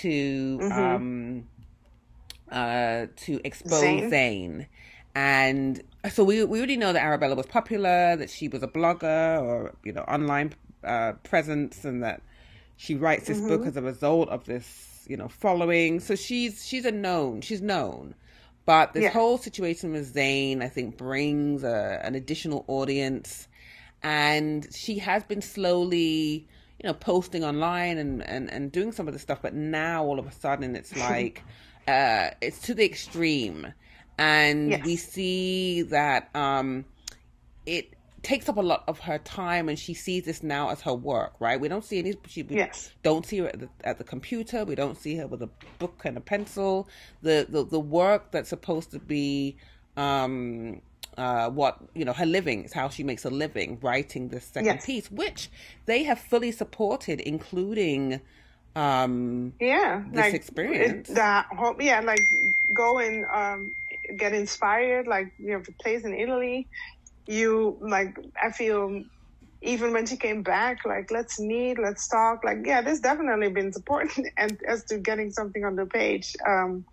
to 0.03 0.59
Mm-hmm. 0.61 0.79
um, 0.79 1.49
uh, 2.51 3.07
to 3.17 3.41
expose 3.45 3.81
Zane. 3.81 4.11
Zain. 4.11 4.67
And 5.15 5.83
so 6.11 6.25
we 6.25 6.45
we 6.45 6.59
already 6.59 6.77
know 6.77 6.93
that 6.93 7.03
Arabella 7.03 7.35
was 7.37 7.47
popular, 7.47 8.17
that 8.17 8.31
she 8.31 8.49
was 8.49 8.63
a 8.63 8.69
blogger 8.69 9.41
or 9.43 9.75
you 9.85 9.93
know 9.93 10.03
online 10.03 10.55
uh, 10.83 11.13
presence, 11.23 11.85
and 11.85 12.03
that 12.03 12.23
she 12.77 12.95
writes 12.95 13.27
this 13.27 13.41
Mm-hmm. 13.41 13.47
book 13.49 13.67
as 13.67 13.77
a 13.77 13.83
result 13.83 14.29
of 14.29 14.45
this 14.47 15.07
you 15.09 15.17
know 15.17 15.29
following. 15.29 16.01
So 16.01 16.17
she's 16.17 16.67
she's 16.67 16.85
a 16.85 16.93
known. 16.93 17.41
She's 17.43 17.63
known. 17.63 18.15
But 18.67 18.95
this 18.95 19.05
Yeah. 19.05 19.11
whole 19.11 19.39
situation 19.39 19.93
with 19.93 20.13
Zain, 20.13 20.63
I 20.63 20.69
think, 20.69 20.97
brings 20.97 21.63
a, 21.65 22.01
an 22.03 22.15
additional 22.15 22.65
audience, 22.67 23.47
and 24.03 24.67
she 24.75 24.99
has 25.01 25.23
been 25.25 25.43
slowly, 25.43 26.49
you 26.83 26.85
know, 26.89 26.95
posting 26.95 27.45
online 27.45 27.99
and 27.99 28.23
and 28.27 28.51
and 28.51 28.73
doing 28.73 28.91
some 28.93 29.07
of 29.07 29.15
the 29.15 29.21
stuff. 29.21 29.41
But 29.43 29.55
now 29.55 30.05
all 30.05 30.19
of 30.19 30.27
a 30.27 30.33
sudden, 30.33 30.75
it's 30.77 30.97
like, 30.97 31.45
uh, 31.87 32.31
it's 32.41 32.59
to 32.63 32.75
the 32.75 32.85
extreme, 32.85 33.75
and 34.19 34.71
Yes. 34.71 34.85
we 34.85 34.97
see 34.97 35.83
that 35.83 36.35
um, 36.35 36.85
it 37.67 37.95
takes 38.23 38.49
up 38.49 38.57
a 38.57 38.63
lot 38.63 38.85
of 38.89 39.01
her 39.01 39.19
time, 39.19 39.69
and 39.69 39.79
she 39.79 39.93
sees 39.95 40.25
this 40.25 40.43
now 40.43 40.71
as 40.71 40.81
her 40.83 40.95
work. 40.95 41.35
Right? 41.41 41.61
We 41.61 41.69
don't 41.69 41.85
see 41.85 41.99
any. 41.99 42.15
She, 42.27 42.43
we 42.43 42.57
Yes. 42.57 42.93
don't 43.03 43.27
see 43.27 43.39
her 43.39 43.49
at 43.49 43.61
the, 43.61 43.69
at 43.85 43.99
the 43.99 44.05
computer. 44.05 44.65
We 44.65 44.75
don't 44.75 44.97
see 44.99 45.17
her 45.17 45.27
with 45.27 45.43
a 45.43 45.51
book 45.79 46.03
and 46.05 46.17
a 46.17 46.21
pencil. 46.21 46.89
The 47.23 47.47
the, 47.49 47.65
the 47.65 47.81
work 47.81 48.31
that's 48.31 48.49
supposed 48.49 48.91
to 48.93 48.99
be 48.99 49.57
um 49.97 50.81
uh 51.17 51.49
what 51.49 51.79
you 51.95 52.05
know 52.05 52.13
her 52.13 52.27
living 52.27 52.65
is 52.65 52.73
how 52.73 52.89
she 52.89 53.05
makes 53.05 53.25
a 53.25 53.31
living 53.31 53.79
writing 53.81 54.29
this 54.31 54.45
second 54.47 54.67
Yes. 54.67 54.87
piece 54.87 55.09
which 55.13 55.49
they 55.87 56.03
have 56.03 56.19
fully 56.19 56.51
supported 56.51 57.21
including 57.21 58.21
um 58.75 59.53
yeah 59.61 60.03
this 60.11 60.35
experience. 60.35 61.09
it- 61.09 61.15
the 61.15 61.45
whole 61.57 61.77
yeah 61.81 62.01
like 62.01 62.27
go 62.73 62.99
and 62.99 63.25
um 63.33 63.71
get 64.19 64.33
inspired 64.33 65.07
like 65.07 65.33
you 65.39 65.53
have 65.53 65.67
a 65.69 65.83
place 65.83 66.05
in 66.05 66.15
italy 66.15 66.67
you 67.27 67.79
like 67.81 68.17
i 68.43 68.51
feel 68.51 69.03
even 69.63 69.93
when 69.93 70.05
she 70.05 70.17
came 70.17 70.43
back 70.43 70.85
like 70.85 71.11
let's 71.11 71.41
meet 71.41 71.79
let's 71.79 72.07
talk 72.09 72.45
like 72.45 72.59
yeah 72.65 72.83
there's 72.83 73.01
definitely 73.01 73.49
been 73.49 73.73
support 73.73 74.09
and 74.37 74.59
as 74.69 74.85
to 74.85 74.99
getting 74.99 75.31
something 75.31 75.65
on 75.65 75.75
the 75.75 75.87
page 75.87 76.35
um 76.47 76.85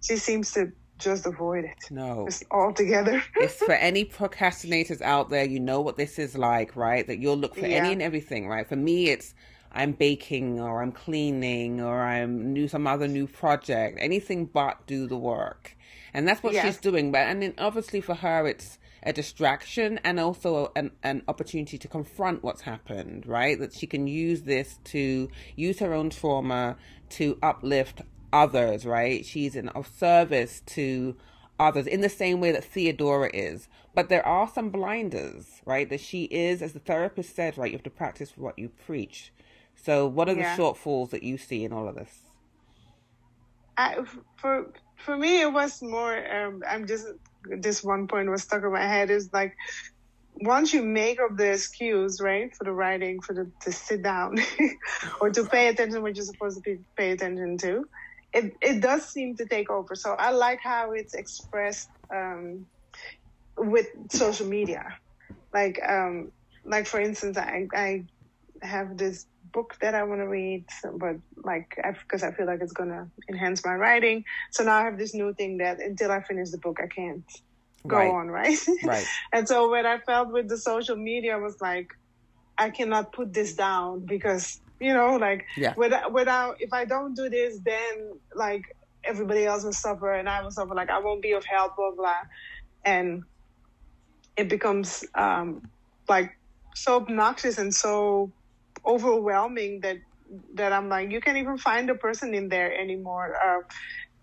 she 0.00 0.16
seems 0.16 0.52
to 0.52 0.70
just 0.98 1.26
avoid 1.26 1.64
it. 1.64 1.90
No. 1.90 2.26
Just 2.26 2.44
altogether. 2.50 3.22
It's 3.36 3.56
for 3.56 3.72
any 3.72 4.04
procrastinators 4.04 5.00
out 5.00 5.30
there 5.30 5.44
you 5.44 5.60
know 5.60 5.80
what 5.80 5.96
this 5.96 6.18
is 6.18 6.36
like 6.36 6.76
right? 6.76 7.06
That 7.06 7.18
you'll 7.18 7.36
look 7.36 7.54
for 7.54 7.66
any 7.66 7.92
and 7.92 8.02
everything 8.02 8.48
right? 8.48 8.66
For 8.66 8.76
me 8.76 9.08
it's 9.08 9.34
i'm 9.76 9.90
baking 9.90 10.60
or 10.60 10.84
i'm 10.84 10.92
cleaning 10.92 11.80
or 11.80 12.00
i'm 12.00 12.52
new 12.52 12.68
some 12.68 12.86
other 12.86 13.08
new 13.08 13.26
project. 13.26 13.98
Anything 14.00 14.46
but 14.46 14.86
do 14.86 15.06
the 15.06 15.16
work 15.16 15.76
and 16.14 16.26
that's 16.26 16.42
what 16.42 16.54
she's 16.54 16.78
doing 16.78 17.12
but 17.12 17.26
and 17.26 17.42
then 17.42 17.54
obviously 17.58 18.00
for 18.00 18.14
her 18.14 18.46
it's 18.46 18.78
a 19.02 19.12
distraction 19.12 20.00
and 20.02 20.18
also 20.18 20.72
an, 20.74 20.90
an 21.02 21.22
opportunity 21.28 21.76
to 21.76 21.88
confront 21.88 22.42
what's 22.42 22.62
happened 22.62 23.26
right 23.26 23.58
that 23.58 23.74
she 23.74 23.86
can 23.86 24.06
use 24.06 24.42
this 24.42 24.78
to 24.84 25.28
use 25.56 25.78
her 25.80 25.92
own 25.92 26.08
trauma 26.08 26.76
to 27.10 27.38
uplift 27.42 28.00
others 28.32 28.86
right 28.86 29.26
she's 29.26 29.54
in 29.54 29.68
of 29.70 29.86
service 29.86 30.62
to 30.64 31.14
others 31.58 31.86
in 31.86 32.00
the 32.00 32.08
same 32.08 32.40
way 32.40 32.52
that 32.52 32.64
Theodora 32.64 33.30
is. 33.32 33.68
But 33.94 34.08
there 34.08 34.26
are 34.26 34.48
some 34.48 34.70
blinders, 34.70 35.62
right? 35.64 35.88
That 35.88 36.00
she 36.00 36.24
is, 36.24 36.62
as 36.62 36.72
the 36.72 36.80
therapist 36.80 37.34
said, 37.34 37.56
right? 37.56 37.70
You 37.70 37.76
have 37.76 37.84
to 37.84 37.90
practice 37.90 38.32
what 38.36 38.58
you 38.58 38.68
preach. 38.68 39.32
So, 39.76 40.06
what 40.06 40.28
are 40.28 40.34
the 40.34 40.42
shortfalls 40.42 41.10
that 41.10 41.22
you 41.22 41.36
see 41.38 41.64
in 41.64 41.72
all 41.72 41.88
of 41.88 41.94
this? 41.94 42.20
I, 43.76 44.04
for 44.36 44.72
for 45.04 45.16
me 45.16 45.40
it 45.40 45.52
was 45.52 45.82
more 45.82 46.16
um, 46.34 46.60
i'm 46.68 46.86
just 46.86 47.06
this 47.60 47.84
one 47.84 48.06
point 48.08 48.30
was 48.30 48.42
stuck 48.42 48.62
in 48.62 48.72
my 48.72 48.86
head 48.86 49.10
is 49.10 49.30
like 49.32 49.54
once 50.40 50.72
you 50.72 50.82
make 50.82 51.20
up 51.20 51.36
the 51.36 51.52
excuse 51.52 52.20
right 52.20 52.50
for 52.56 52.64
the 52.64 52.72
writing 52.72 53.20
for 53.20 53.34
the 53.34 53.50
to 53.60 53.70
sit 53.70 54.02
down 54.02 54.36
or 55.20 55.30
to 55.30 55.44
pay 55.44 55.68
attention 55.68 56.02
what 56.02 56.16
you're 56.16 56.24
supposed 56.24 56.56
to 56.56 56.62
be, 56.62 56.82
pay 56.96 57.12
attention 57.12 57.56
to 57.58 57.84
it 58.34 58.52
it 58.60 58.80
does 58.80 59.08
seem 59.08 59.36
to 59.36 59.46
take 59.46 59.70
over. 59.70 59.94
So 59.94 60.14
i 60.18 60.30
like 60.30 60.58
how 60.62 60.92
it's 60.92 61.14
expressed 61.14 61.88
um, 62.14 62.66
with 63.56 63.86
social 64.10 64.46
media. 64.46 64.84
Like 65.52 65.80
um 65.88 66.32
like 66.64 66.86
for 66.86 67.00
instance 67.00 67.38
i 67.38 67.66
i 67.74 68.04
have 68.62 68.96
this 68.96 69.26
book 69.54 69.74
that 69.80 69.94
I 69.94 70.02
want 70.02 70.20
to 70.20 70.28
read, 70.28 70.66
but 70.98 71.16
like 71.44 71.68
because 72.02 72.22
I, 72.22 72.32
feel 72.32 72.46
like 72.46 72.60
it's 72.60 72.72
gonna 72.72 73.08
enhance 73.30 73.64
my 73.64 73.74
writing. 73.74 74.24
So 74.52 74.64
now 74.64 74.76
I 74.76 74.84
have 74.84 74.98
this 74.98 75.14
new 75.14 75.32
thing 75.34 75.58
that 75.58 75.80
until 75.80 76.10
I 76.10 76.22
finish 76.22 76.50
the 76.50 76.58
book, 76.58 76.78
I 76.82 76.88
can't 76.88 77.24
go 77.86 77.96
Right. 77.96 78.10
on, 78.10 78.28
right? 78.28 78.58
Right. 78.84 79.06
and 79.32 79.48
so 79.48 79.68
what 79.68 79.86
I 79.86 79.98
felt 80.00 80.32
with 80.32 80.48
the 80.48 80.58
social 80.58 80.96
media 80.96 81.38
was 81.38 81.56
like, 81.60 81.88
I 82.58 82.70
cannot 82.70 83.12
put 83.12 83.32
this 83.32 83.54
down 83.54 84.04
because 84.06 84.60
you 84.80 84.92
know, 84.92 85.16
like 85.16 85.46
Yeah. 85.56 85.74
without, 85.76 86.12
without 86.12 86.56
if 86.60 86.72
I 86.72 86.84
don't 86.84 87.14
do 87.14 87.30
this, 87.30 87.58
then 87.64 88.20
like 88.34 88.62
everybody 89.04 89.44
else 89.46 89.64
will 89.64 89.72
suffer 89.72 90.12
and 90.12 90.28
I 90.28 90.42
will 90.42 90.50
suffer. 90.50 90.74
Like 90.74 90.90
I 90.90 90.98
won't 90.98 91.22
be 91.22 91.32
of 91.32 91.44
help, 91.46 91.76
blah 91.76 91.92
blah, 91.96 92.22
and 92.84 93.22
it 94.36 94.48
becomes 94.48 95.04
um 95.14 95.62
like 96.08 96.32
so 96.74 96.96
obnoxious 96.96 97.58
and 97.58 97.72
so 97.72 98.32
overwhelming 98.86 99.80
that 99.82 99.96
that 100.54 100.72
I'm 100.72 100.88
like, 100.88 101.12
you 101.12 101.20
can't 101.20 101.36
even 101.36 101.58
find 101.58 101.90
a 101.90 101.94
person 101.94 102.34
in 102.34 102.48
there 102.48 102.74
anymore. 102.78 103.34
Uh, 103.44 103.60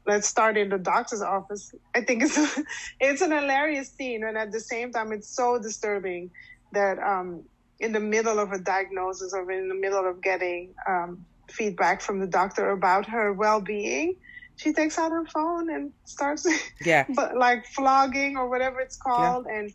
let's 0.08 0.28
start 0.28 0.58
in 0.58 0.70
the 0.70 0.78
doctor's 0.78 1.22
office. 1.22 1.70
I 1.96 2.02
think 2.02 2.24
it's 2.24 2.38
it's 3.00 3.22
an 3.22 3.32
hilarious 3.32 3.94
scene, 3.96 4.24
and 4.24 4.38
at 4.38 4.52
the 4.52 4.60
same 4.60 4.92
time, 4.92 5.12
it's 5.12 5.34
so 5.36 5.60
disturbing 5.62 6.32
that 6.74 6.98
um, 7.00 7.44
in 7.80 7.92
the 7.92 8.00
middle 8.00 8.40
of 8.40 8.52
a 8.52 8.60
diagnosis 8.60 9.34
or 9.34 9.50
in 9.52 9.68
the 9.68 9.76
middle 9.76 10.08
of 10.08 10.22
getting 10.22 10.74
um, 10.90 11.26
feedback 11.50 12.02
from 12.02 12.20
the 12.20 12.28
doctor 12.28 12.70
about 12.72 13.08
her 13.08 13.34
well-being, 13.34 14.16
she 14.56 14.74
takes 14.74 14.98
out 14.98 15.12
her 15.12 15.26
phone 15.26 15.70
and 15.74 15.92
starts 16.06 16.46
Yeah. 16.86 17.06
but 17.16 17.38
like 17.38 17.66
vlogging 17.78 18.36
or 18.36 18.50
whatever 18.50 18.80
it's 18.80 18.98
called 18.98 19.46
and 19.48 19.72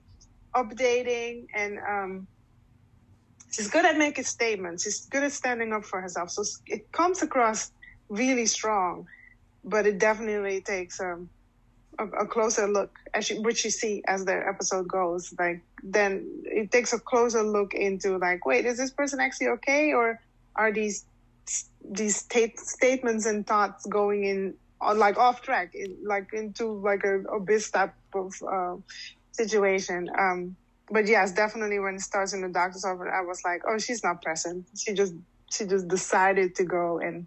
updating 0.57 1.45
and 1.55 1.79
um 1.89 2.29
she's 3.57 3.69
good 3.69 3.85
at 3.85 3.97
making 3.97 4.25
statements. 4.25 4.85
She's 4.85 5.07
good 5.07 5.25
at 5.25 5.33
standing 5.33 5.73
up 5.73 5.85
for 5.85 6.01
herself. 6.01 6.31
So 6.31 6.45
it 6.67 6.93
comes 6.93 7.23
across 7.23 7.73
really 8.09 8.47
strong 8.47 9.07
but 9.67 9.87
it 9.87 9.99
definitely 9.99 10.61
takes 10.61 11.01
um 11.01 11.29
a, 11.99 12.05
a 12.05 12.27
closer 12.27 12.69
look 12.69 12.91
as 13.15 13.29
which 13.41 13.65
you 13.65 13.71
see 13.71 14.03
as 14.07 14.25
the 14.25 14.37
episode 14.47 14.87
goes 14.87 15.35
like 15.39 15.61
then 15.83 16.27
it 16.45 16.71
takes 16.71 16.93
a 16.93 16.99
closer 16.99 17.43
look 17.43 17.75
into 17.75 18.17
like 18.19 18.47
wait 18.47 18.65
is 18.65 18.79
this 18.79 18.91
person 18.91 19.21
actually 19.21 19.49
okay? 19.49 19.93
Or 19.93 20.21
are 20.55 20.73
these 20.73 21.05
these 21.89 22.17
state, 22.17 22.59
statements 22.59 23.27
and 23.27 23.47
thoughts 23.47 23.87
going 23.87 24.25
in 24.25 24.55
on 24.81 24.99
like 24.99 25.17
off 25.17 25.43
track 25.43 25.75
in, 25.75 25.97
like 26.05 26.33
into 26.33 26.67
like 26.67 27.05
a 27.05 27.21
abyss 27.35 27.71
type 27.71 27.95
of 28.15 28.35
uh, 28.43 28.77
situation? 29.33 30.09
Um 30.19 30.57
but 30.91 31.07
yes 31.07 31.33
definitely 31.33 31.79
when 31.79 31.95
it 31.97 32.01
starts 32.01 32.33
in 32.33 32.41
the 32.43 32.49
doctor's 32.49 32.85
office 32.85 33.09
i 33.13 33.21
was 33.21 33.41
like 33.45 33.63
oh 33.69 33.79
she's 33.79 34.03
not 34.05 34.23
present 34.23 34.67
she 34.77 34.93
just 34.93 35.15
she 35.53 35.65
just 35.65 35.89
decided 35.89 36.55
to 36.55 36.65
go 36.65 36.99
and 36.99 37.27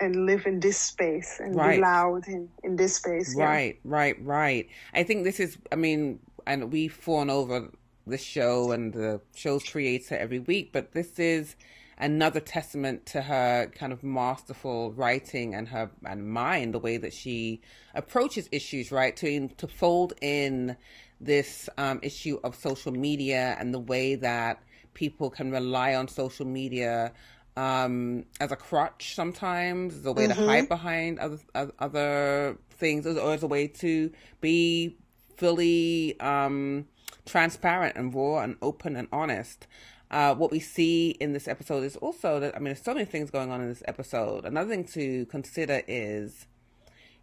and 0.00 0.26
live 0.26 0.46
in 0.46 0.58
this 0.60 0.78
space 0.78 1.38
and 1.38 1.54
Right. 1.54 1.76
be 1.76 1.82
loud 1.82 2.26
in, 2.26 2.48
in 2.64 2.76
this 2.76 2.96
space 2.96 3.34
yeah. 3.38 3.44
Right, 3.44 3.78
right, 3.84 4.16
right. 4.24 4.68
I 4.92 5.04
think 5.04 5.22
this 5.24 5.38
is, 5.38 5.58
I 5.70 5.76
mean, 5.76 6.18
and 6.46 6.72
we've 6.72 6.92
fawn 6.92 7.30
over 7.30 7.70
the 8.06 8.18
show 8.18 8.72
and 8.72 8.92
the 8.92 9.20
show's 9.34 9.62
creator 9.62 10.16
every 10.16 10.40
week, 10.40 10.70
but 10.72 10.92
this 10.92 11.20
is 11.20 11.54
another 11.98 12.40
testament 12.40 13.06
to 13.06 13.22
her 13.22 13.70
kind 13.76 13.92
of 13.92 14.02
masterful 14.02 14.92
writing 14.92 15.54
and 15.54 15.68
her 15.68 15.90
and 16.04 16.28
mind, 16.28 16.74
the 16.74 16.80
way 16.80 16.96
that 16.96 17.12
she 17.12 17.60
approaches 17.94 18.48
issues, 18.50 18.90
right? 18.90 19.14
To 19.18 19.46
to 19.48 19.68
fold 19.68 20.14
in 20.20 20.76
this 21.24 21.68
um, 21.78 22.00
issue 22.02 22.38
of 22.44 22.54
social 22.54 22.92
media 22.92 23.56
and 23.58 23.72
the 23.72 23.78
way 23.78 24.14
that 24.16 24.62
people 24.94 25.30
can 25.30 25.50
rely 25.50 25.94
on 25.94 26.08
social 26.08 26.46
media 26.46 27.12
um, 27.56 28.24
as 28.40 28.50
a 28.50 28.56
crutch 28.56 29.14
sometimes, 29.14 29.96
as 29.96 30.06
a 30.06 30.12
way 30.12 30.26
to 30.26 30.34
hide 30.34 30.68
behind 30.68 31.18
other 31.18 31.38
other 31.78 32.56
things, 32.70 33.06
or 33.06 33.32
as 33.32 33.42
a 33.42 33.46
way 33.46 33.68
to 33.68 34.10
be 34.40 34.96
fully 35.36 36.18
um, 36.20 36.86
transparent 37.26 37.96
and 37.96 38.14
raw 38.14 38.40
and 38.40 38.56
open 38.62 38.96
and 38.96 39.08
honest. 39.12 39.66
Uh, 40.10 40.34
what 40.34 40.50
we 40.50 40.60
see 40.60 41.10
in 41.20 41.32
this 41.32 41.48
episode 41.48 41.84
is 41.84 41.96
also 41.96 42.38
that 42.40 42.54
I 42.54 42.58
mean, 42.58 42.66
there's 42.66 42.82
so 42.82 42.94
many 42.94 43.06
things 43.06 43.30
going 43.30 43.50
on 43.50 43.60
in 43.60 43.68
this 43.68 43.82
episode. 43.86 44.44
Another 44.44 44.70
thing 44.70 44.84
to 44.88 45.26
consider 45.26 45.82
is 45.86 46.46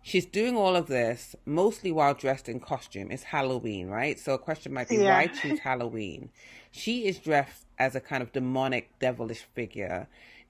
she's 0.01 0.25
doing 0.25 0.55
all 0.55 0.75
of 0.75 0.87
this 0.87 1.35
mostly 1.45 1.91
while 1.91 2.13
dressed 2.13 2.49
in 2.49 2.59
costume. 2.59 3.11
It's 3.11 3.23
Halloween, 3.23 3.87
right? 3.87 4.19
So 4.19 4.33
a 4.33 4.37
question 4.39 4.73
might 4.73 4.89
be, 4.89 4.97
Yeah. 4.97 5.15
why 5.15 5.27
choose 5.27 5.59
Halloween? 5.59 6.29
She 6.71 7.05
is 7.07 7.17
dressed 7.19 7.65
as 7.77 7.95
a 7.95 7.99
kind 7.99 8.21
of 8.23 8.31
demonic, 8.31 8.97
devilish 8.99 9.45
figure. 9.55 10.07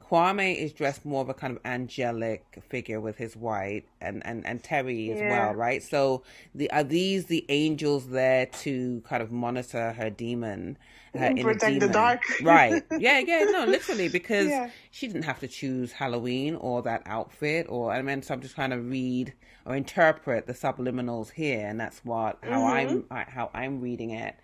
Kwame 0.09 0.55
is 0.57 0.73
dressed 0.73 1.05
more 1.05 1.21
of 1.21 1.29
a 1.29 1.33
kind 1.35 1.55
of 1.55 1.61
angelic 1.65 2.43
figure 2.67 2.99
with 2.99 3.17
his 3.17 3.35
white, 3.35 3.85
and 4.01 4.25
and 4.25 4.45
and 4.45 4.63
Terry 4.63 5.11
as 5.11 5.19
Yeah. 5.19 5.29
well, 5.29 5.53
right? 5.53 5.83
So 5.83 6.23
the 6.55 6.71
are 6.71 6.83
these 6.83 7.25
the 7.27 7.45
angels 7.49 8.09
there 8.09 8.47
to 8.47 9.01
kind 9.01 9.21
of 9.21 9.31
monitor 9.31 9.93
her 9.93 10.09
demon, 10.09 10.77
her 11.13 11.31
inner 11.35 11.53
Protect 11.53 11.79
the 11.79 11.87
demon? 11.87 11.91
dark. 11.91 12.23
right? 12.41 12.83
Yeah, 12.97 13.19
yeah, 13.19 13.45
no, 13.51 13.65
literally 13.65 14.07
because 14.09 14.47
Yeah. 14.49 14.71
she 14.89 15.07
didn't 15.07 15.23
have 15.23 15.39
to 15.41 15.47
choose 15.47 15.91
Halloween 15.91 16.55
or 16.55 16.81
that 16.83 17.03
outfit, 17.05 17.67
or 17.69 17.91
I 17.91 18.01
mean, 18.01 18.23
so 18.23 18.33
I'm 18.33 18.41
just 18.41 18.55
trying 18.55 18.71
to 18.71 18.79
read 18.79 19.33
or 19.65 19.75
interpret 19.75 20.47
the 20.47 20.53
subliminals 20.53 21.31
here, 21.31 21.67
and 21.67 21.79
that's 21.79 22.03
what 22.03 22.39
how 22.41 22.61
mm-hmm. 22.61 23.13
I'm 23.13 23.25
how 23.27 23.51
I'm 23.53 23.79
reading 23.81 24.09
it. 24.11 24.35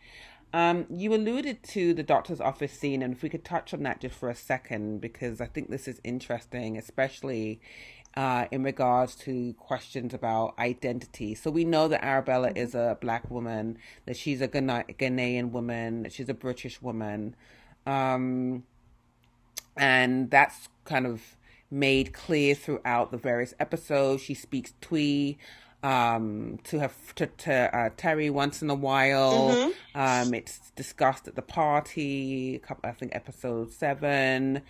Um, 0.55 0.85
you 0.89 1.13
alluded 1.13 1.63
to 1.63 1.93
the 1.93 2.01
doctor's 2.01 2.39
office 2.39 2.71
scene, 2.71 3.01
and 3.01 3.13
if 3.13 3.21
we 3.21 3.27
could 3.27 3.43
touch 3.43 3.73
on 3.73 3.83
that 3.83 3.99
just 3.99 4.15
for 4.15 4.29
a 4.29 4.35
second, 4.35 5.01
because 5.01 5.41
I 5.41 5.47
think 5.47 5.69
this 5.69 5.85
is 5.85 5.99
interesting, 6.01 6.77
especially 6.77 7.59
uh, 8.15 8.45
in 8.51 8.63
regards 8.63 9.15
to 9.15 9.53
questions 9.55 10.13
about 10.13 10.57
identity. 10.57 11.35
So 11.35 11.51
we 11.51 11.65
know 11.65 11.89
that 11.89 12.05
Arabella 12.05 12.53
is 12.55 12.73
a 12.73 12.97
black 13.01 13.29
woman, 13.29 13.77
that 14.05 14.15
she's 14.15 14.39
a 14.39 14.47
Ghana- 14.47 14.85
Ghanaian 14.97 15.51
woman, 15.51 16.03
that 16.03 16.13
she's 16.13 16.29
a 16.29 16.33
British 16.33 16.81
woman. 16.81 17.35
Um, 17.85 18.63
and 19.75 20.31
that's 20.31 20.69
kind 20.85 21.05
of 21.05 21.35
made 21.69 22.13
clear 22.13 22.55
throughout 22.55 23.11
the 23.11 23.17
various 23.17 23.53
episodes. 23.59 24.23
She 24.23 24.33
speaks 24.33 24.73
Twi 24.79 25.35
um, 25.83 26.59
to 26.65 26.79
have 26.79 27.15
to, 27.15 27.27
to 27.27 27.75
uh, 27.77 27.89
Terry 27.97 28.29
once 28.29 28.61
in 28.61 28.69
a 28.69 28.75
while. 28.75 29.71
Um, 29.93 30.33
it's 30.33 30.71
discussed 30.75 31.27
at 31.27 31.35
the 31.35 31.41
party. 31.41 32.55
a 32.55 32.59
couple- 32.59 32.89
I 32.89 32.93
think 32.93 33.15
episode 33.15 33.71
seven. 33.71 34.61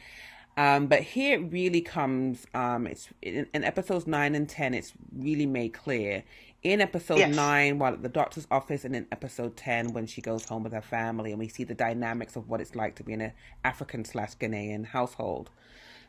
Um, 0.58 0.88
but 0.88 1.02
here 1.02 1.40
it 1.40 1.52
really 1.52 1.82
comes. 1.82 2.46
Um, 2.54 2.88
it's 2.88 3.10
in, 3.22 3.46
in 3.54 3.64
episodes 3.64 4.08
nine 4.08 4.36
and 4.36 4.48
ten. 4.48 4.74
It's 4.74 4.94
really 5.18 5.46
made 5.46 5.74
clear. 5.74 6.24
In 6.64 6.82
episode 6.82 7.20
Yes. 7.20 7.36
nine, 7.36 7.78
while 7.78 7.94
at 7.94 8.02
the 8.02 8.10
doctor's 8.10 8.48
office, 8.50 8.86
and 8.86 8.96
in 8.96 9.06
episode 9.12 9.56
ten, 9.56 9.94
when 9.94 10.08
she 10.08 10.22
goes 10.22 10.46
home 10.46 10.64
with 10.64 10.74
her 10.74 10.82
family, 10.82 11.30
and 11.32 11.40
we 11.40 11.48
see 11.48 11.64
the 11.64 11.76
dynamics 11.76 12.36
of 12.36 12.50
what 12.50 12.60
it's 12.62 12.74
like 12.76 12.96
to 12.96 13.04
be 13.04 13.14
in 13.14 13.22
an 13.22 13.34
African 13.64 14.04
slash 14.06 14.36
Ghanaian 14.38 14.86
household. 14.86 15.50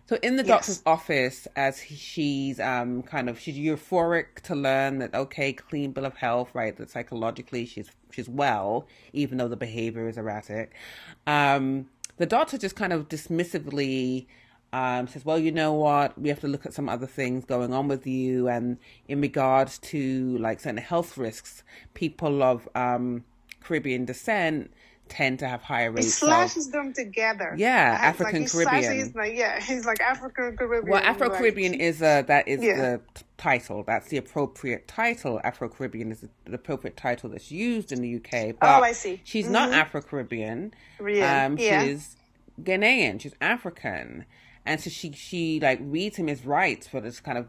So 0.07 0.19
in 0.23 0.37
the 0.37 0.43
Yes. 0.43 0.43
doctor's 0.45 0.83
office, 0.87 1.49
as 1.57 1.81
he, 1.81 1.97
she's 1.97 2.61
um 2.61 3.03
kind 3.03 3.29
of 3.29 3.41
she's 3.41 3.57
euphoric 3.57 4.41
to 4.45 4.55
learn 4.55 4.99
that 4.99 5.15
okay, 5.15 5.53
clean 5.53 5.93
bill 5.93 6.05
of 6.07 6.17
health, 6.17 6.51
right? 6.55 6.77
That 6.77 6.91
psychologically 6.91 7.67
she's 7.67 7.91
she's 8.13 8.29
well, 8.29 8.87
even 9.13 9.39
though 9.39 9.49
the 9.49 9.57
behavior 9.57 10.09
is 10.09 10.17
erratic. 10.17 10.73
Um, 11.27 11.89
the 12.19 12.27
doctor 12.27 12.57
just 12.59 12.77
kind 12.77 12.93
of 12.93 13.09
dismissively 13.09 14.27
um, 14.73 15.09
says, 15.09 15.25
"Well, 15.25 15.39
you 15.39 15.51
know 15.53 15.73
what? 15.73 16.19
We 16.21 16.29
have 16.29 16.41
to 16.41 16.49
look 16.49 16.67
at 16.67 16.73
some 16.75 16.89
other 16.89 17.07
things 17.07 17.45
going 17.45 17.73
on 17.75 17.89
with 17.89 18.07
you, 18.07 18.49
and 18.49 18.79
in 19.09 19.21
regards 19.21 19.79
to 19.79 20.39
like 20.39 20.61
certain 20.61 20.79
health 20.79 21.17
risks, 21.19 21.65
people 21.95 22.43
of 22.43 22.69
um, 22.75 23.25
Caribbean 23.61 24.05
descent." 24.05 24.73
Tend 25.09 25.39
to 25.39 25.49
have 25.49 25.63
higher 25.63 25.91
He 25.91 25.97
rates 25.97 26.09
of 26.09 26.13
slashes 26.15 26.71
them 26.71 26.93
together. 26.93 27.55
Yeah, 27.57 27.97
I 28.01 28.07
African 28.07 28.25
like, 28.35 28.43
he 28.43 28.49
slashes- 28.49 28.87
Caribbean. 28.89 29.13
Like, 29.15 29.35
yeah, 29.39 29.61
he's 29.61 29.87
like 29.87 30.01
African 30.01 30.57
Caribbean. 30.57 30.91
Well, 30.93 31.03
Afro 31.03 31.31
Caribbean 31.31 31.73
like, 31.73 31.81
is 31.81 32.03
a 32.03 32.23
that 32.23 32.49
is 32.49 32.63
Yeah. 32.63 32.77
the 32.77 33.01
t- 33.15 33.23
title. 33.37 33.85
That's 33.85 34.09
the 34.09 34.17
appropriate 34.17 34.89
title. 34.89 35.41
Afro 35.45 35.69
Caribbean 35.69 36.11
is 36.13 36.21
the 36.45 36.55
appropriate 36.55 36.97
title 36.97 37.31
that's 37.31 37.51
used 37.53 37.93
in 37.93 38.01
the 38.03 38.09
UK. 38.17 38.53
But 38.59 38.69
Oh, 38.69 38.83
I 38.83 38.93
see. 38.93 39.21
She's 39.25 39.49
not 39.49 39.73
Afro 39.73 40.03
Caribbean. 40.03 40.75
Yeah, 41.01 41.47
Um, 41.47 41.57
yeah. 41.57 41.85
she's 41.85 42.17
Ghanaian. 42.61 43.21
She's 43.21 43.35
African, 43.41 44.25
and 44.67 44.81
so 44.81 44.91
she 44.91 45.13
she 45.13 45.61
like 45.61 45.79
reads 45.83 46.17
him 46.17 46.27
his 46.27 46.45
rights 46.45 46.89
for 46.89 47.01
this 47.01 47.21
kind 47.21 47.39
of 47.39 47.47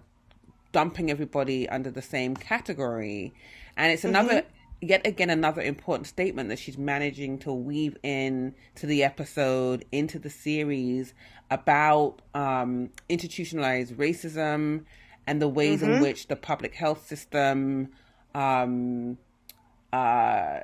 dumping 0.72 1.10
everybody 1.10 1.68
under 1.70 1.90
the 1.90 2.02
same 2.04 2.36
category. 2.36 3.34
And 3.76 3.92
it's 3.92 4.04
another, 4.04 4.44
yet 4.82 5.06
again, 5.06 5.30
another 5.30 5.62
important 5.62 6.08
statement 6.08 6.50
that 6.50 6.60
she's 6.60 6.78
managing 6.78 7.40
to 7.40 7.52
weave 7.54 7.98
in 8.04 8.54
to 8.76 8.86
the 8.86 9.04
episode, 9.04 9.86
into 9.92 10.20
the 10.20 10.30
series 10.30 11.14
about 11.50 12.22
um, 12.34 12.90
institutionalized 13.10 13.96
racism 13.96 14.84
and 15.26 15.42
the 15.42 15.48
ways 15.48 15.82
in 15.82 16.00
which 16.02 16.28
the 16.28 16.36
public 16.36 16.76
health 16.76 17.06
system 17.08 17.90
um, 18.36 19.18
uh, 19.94 20.60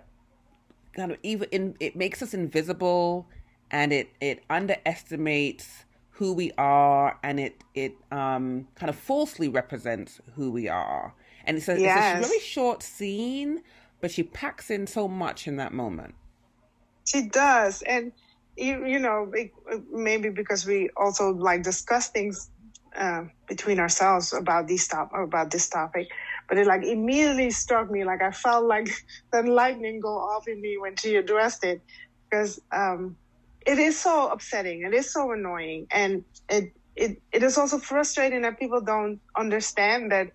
kind 0.95 1.11
of 1.11 1.17
even 1.23 1.47
in, 1.51 1.75
it 1.79 1.95
makes 1.95 2.21
us 2.21 2.33
invisible 2.33 3.27
and 3.71 3.91
it 3.91 4.09
it 4.21 4.43
underestimates 4.49 5.85
who 6.11 6.33
we 6.33 6.51
are 6.57 7.17
and 7.23 7.39
it 7.39 7.63
it 7.73 7.95
um 8.11 8.67
kind 8.75 8.89
of 8.89 8.95
falsely 8.95 9.47
represents 9.47 10.21
who 10.35 10.51
we 10.51 10.69
are 10.69 11.15
and 11.45 11.57
it's 11.57 11.67
a, 11.67 11.79
Yes. 11.79 12.19
it's 12.19 12.27
a 12.27 12.29
really 12.29 12.43
short 12.43 12.83
scene 12.83 13.61
but 14.03 14.11
she 14.11 14.21
packs 14.23 14.69
in 14.69 14.85
so 14.85 15.07
much 15.07 15.47
in 15.47 15.55
that 15.55 15.73
moment 15.73 16.13
She 17.05 17.29
does, 17.29 17.81
and 17.83 18.11
you, 18.57 18.85
you 18.85 18.99
know, 18.99 19.31
maybe 19.91 20.29
because 20.29 20.65
we 20.65 20.89
also 20.97 21.31
like 21.33 21.63
discuss 21.63 22.09
things 22.09 22.49
uh, 22.97 23.23
between 23.47 23.79
ourselves 23.79 24.33
about 24.33 24.67
these 24.67 24.87
top 24.87 25.11
about 25.15 25.51
this 25.51 25.69
topic, 25.69 26.07
but 26.49 26.57
it 26.57 26.67
like 26.67 26.83
immediately 26.83 27.51
struck 27.51 27.89
me. 27.91 28.03
Like 28.05 28.21
I 28.21 28.31
felt 28.31 28.65
like 28.65 28.89
the 29.33 29.43
lightning 29.43 29.99
go 30.01 30.15
off 30.17 30.47
in 30.47 30.61
me 30.61 30.77
when 30.79 30.95
she 30.97 31.15
addressed 31.15 31.63
it, 31.63 31.81
because 32.29 32.59
um, 32.71 33.17
it 33.65 33.79
is 33.79 33.99
so 33.99 34.29
upsetting. 34.29 34.83
It 34.83 34.93
is 34.93 35.11
so 35.11 35.31
annoying, 35.31 35.87
and 35.91 36.23
it 36.49 36.65
it 36.95 37.21
it 37.31 37.43
is 37.43 37.57
also 37.57 37.79
frustrating 37.79 38.43
that 38.43 38.59
people 38.59 38.81
don't 38.81 39.19
understand 39.37 40.11
that 40.11 40.27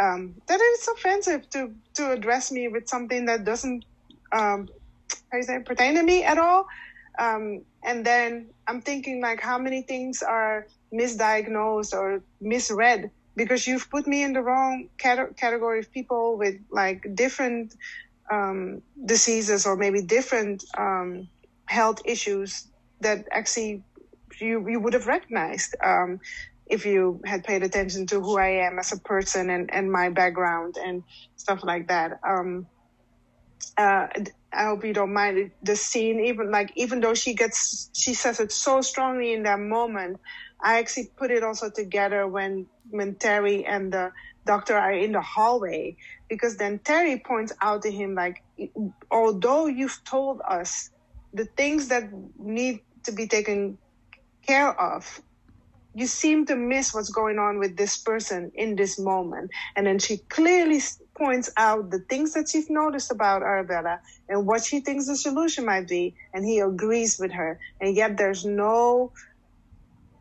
um, 0.00 0.34
that 0.48 0.58
it's 0.60 0.88
offensive 0.88 1.48
to 1.50 1.72
to 1.94 2.12
address 2.12 2.50
me 2.52 2.68
with 2.68 2.88
something 2.88 3.26
that 3.26 3.44
doesn't 3.44 3.84
um, 4.32 4.68
how 5.30 5.38
you 5.38 5.42
say 5.44 5.58
pertain 5.64 5.94
to 5.96 6.02
me 6.02 6.24
at 6.24 6.38
all. 6.38 6.66
Um, 7.18 7.64
and 7.84 8.04
then 8.04 8.50
I'm 8.66 8.80
thinking 8.80 9.20
like 9.20 9.40
how 9.40 9.58
many 9.58 9.82
things 9.82 10.22
are 10.22 10.66
misdiagnosed 10.94 11.92
or 11.92 12.22
misread 12.40 13.10
because 13.36 13.66
you've 13.66 13.90
put 13.90 14.06
me 14.06 14.22
in 14.22 14.32
the 14.32 14.42
wrong 14.42 14.88
cate- 14.98 15.36
category 15.36 15.80
of 15.80 15.92
people 15.92 16.38
with 16.38 16.56
like 16.70 17.04
different 17.14 17.74
um, 18.30 18.82
diseases 19.04 19.66
or 19.66 19.76
maybe 19.76 20.02
different 20.02 20.64
um, 20.78 21.28
health 21.66 22.00
issues 22.04 22.68
that 23.00 23.26
actually 23.32 23.84
you 24.40 24.66
you 24.68 24.80
would 24.80 24.94
have 24.94 25.06
recognized 25.06 25.76
um, 25.84 26.18
if 26.72 26.86
you 26.86 27.20
had 27.26 27.44
paid 27.44 27.62
attention 27.62 28.06
to 28.06 28.20
who 28.20 28.38
I 28.38 28.66
am 28.66 28.78
as 28.78 28.92
a 28.92 28.98
person 29.00 29.50
and, 29.50 29.72
and 29.72 29.92
my 29.92 30.08
background 30.08 30.76
and 30.82 31.04
stuff 31.36 31.60
like 31.62 31.88
that. 31.88 32.12
Um, 32.26 32.66
uh, 33.76 34.06
I 34.54 34.64
hope 34.64 34.84
you 34.84 34.94
don't 34.94 35.12
mind 35.12 35.50
the 35.62 35.76
scene. 35.76 36.20
Even 36.20 36.50
like 36.50 36.72
even 36.76 37.00
though 37.00 37.14
she 37.14 37.34
gets 37.34 37.90
she 37.92 38.14
says 38.14 38.40
it 38.40 38.52
so 38.52 38.80
strongly 38.80 39.32
in 39.32 39.42
that 39.44 39.60
moment, 39.60 40.18
I 40.62 40.78
actually 40.78 41.10
put 41.16 41.30
it 41.30 41.42
also 41.42 41.70
together 41.70 42.26
when 42.26 42.66
when 42.90 43.16
Terry 43.16 43.64
and 43.64 43.92
the 43.92 44.10
doctor 44.46 44.76
are 44.76 44.92
in 44.92 45.12
the 45.12 45.20
hallway 45.20 45.96
because 46.28 46.56
then 46.56 46.80
Terry 46.84 47.22
points 47.24 47.52
out 47.62 47.82
to 47.82 47.90
him 47.90 48.14
like, 48.14 48.36
although 49.10 49.66
you've 49.66 50.00
told 50.04 50.40
us 50.48 50.90
the 51.32 51.46
things 51.56 51.88
that 51.88 52.04
need 52.38 52.80
to 53.04 53.12
be 53.12 53.26
taken 53.26 53.78
care 54.46 54.78
of, 54.80 55.20
you 55.94 56.06
seem 56.06 56.46
to 56.46 56.56
miss 56.56 56.94
what's 56.94 57.10
going 57.10 57.38
on 57.38 57.58
with 57.58 57.76
this 57.76 57.98
person 57.98 58.50
in 58.54 58.76
this 58.76 58.98
moment. 58.98 59.50
And 59.76 59.86
then 59.86 59.98
she 59.98 60.18
clearly 60.28 60.80
points 61.16 61.50
out 61.56 61.90
the 61.90 61.98
things 61.98 62.32
that 62.34 62.48
she's 62.48 62.70
noticed 62.70 63.10
about 63.10 63.42
Arabella 63.42 64.00
and 64.28 64.46
what 64.46 64.64
she 64.64 64.80
thinks 64.80 65.06
the 65.06 65.16
solution 65.16 65.66
might 65.66 65.88
be. 65.88 66.14
And 66.32 66.44
he 66.44 66.60
agrees 66.60 67.18
with 67.18 67.32
her. 67.32 67.58
And 67.80 67.94
yet 67.94 68.16
there's 68.16 68.44
no 68.44 69.12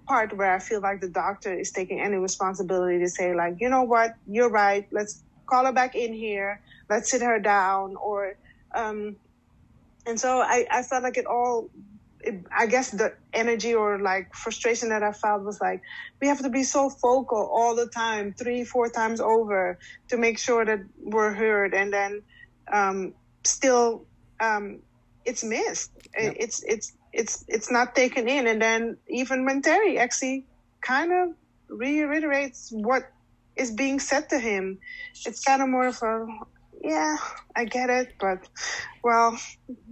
part 0.08 0.36
where 0.36 0.54
I 0.54 0.60
feel 0.60 0.82
like 0.82 1.00
the 1.00 1.10
doctor 1.10 1.54
is 1.54 1.72
taking 1.72 2.02
any 2.02 2.18
responsibility 2.18 3.00
to 3.00 3.10
say 3.10 3.34
like, 3.34 3.56
you 3.62 3.70
know 3.70 3.84
what, 3.84 4.16
you're 4.28 4.50
right. 4.50 4.86
Let's 4.92 5.24
call 5.46 5.66
her 5.66 5.72
back 5.72 5.96
in 5.96 6.14
here. 6.14 6.60
Let's 6.90 7.10
sit 7.10 7.22
her 7.22 7.40
down 7.40 7.96
or, 7.96 8.36
um, 8.76 9.16
and 10.06 10.20
so 10.20 10.42
I, 10.42 10.66
I 10.70 10.84
felt 10.84 11.04
like 11.04 11.18
it 11.18 11.26
all 11.26 11.70
I 12.56 12.66
guess 12.66 12.92
the 12.92 13.14
energy 13.34 13.74
or 13.74 14.00
like 14.00 14.34
frustration 14.34 14.90
that 14.90 15.04
I 15.04 15.12
felt 15.12 15.44
was 15.44 15.60
like 15.62 15.82
we 16.22 16.28
have 16.28 16.42
to 16.42 16.50
be 16.50 16.64
so 16.64 16.90
vocal 16.90 17.50
all 17.54 17.76
the 17.76 17.88
time, 17.88 18.34
three, 18.34 18.64
four 18.64 18.90
times 18.90 19.20
over 19.20 19.80
to 20.10 20.18
make 20.18 20.38
sure 20.38 20.66
that 20.66 20.80
we're 21.02 21.34
heard, 21.34 21.74
and 21.74 21.92
then 21.92 22.22
um, 22.72 23.14
still 23.44 24.06
um, 24.40 24.80
it's 25.26 25.44
missed. 25.44 25.92
Yep. 26.20 26.36
It's 26.40 26.64
it's 26.64 26.94
it's 27.14 27.46
it's 27.48 27.72
not 27.72 27.96
taken 27.96 28.28
in, 28.28 28.48
and 28.48 28.62
then 28.62 28.98
even 29.08 29.46
when 29.46 29.62
Terry 29.62 29.98
actually 29.98 30.46
kind 30.82 31.12
of 31.12 31.30
reiterates 31.70 32.70
what 32.72 33.04
is 33.56 33.72
being 33.72 34.00
said 34.00 34.30
to 34.30 34.40
him, 34.40 34.80
it's 35.26 35.44
kind 35.44 35.62
of 35.62 35.70
more 35.70 35.88
of 35.88 36.02
a 36.02 36.28
yeah, 36.84 37.18
I 37.56 37.66
get 37.66 37.90
it, 37.90 38.14
but 38.20 38.48
well, 39.04 39.38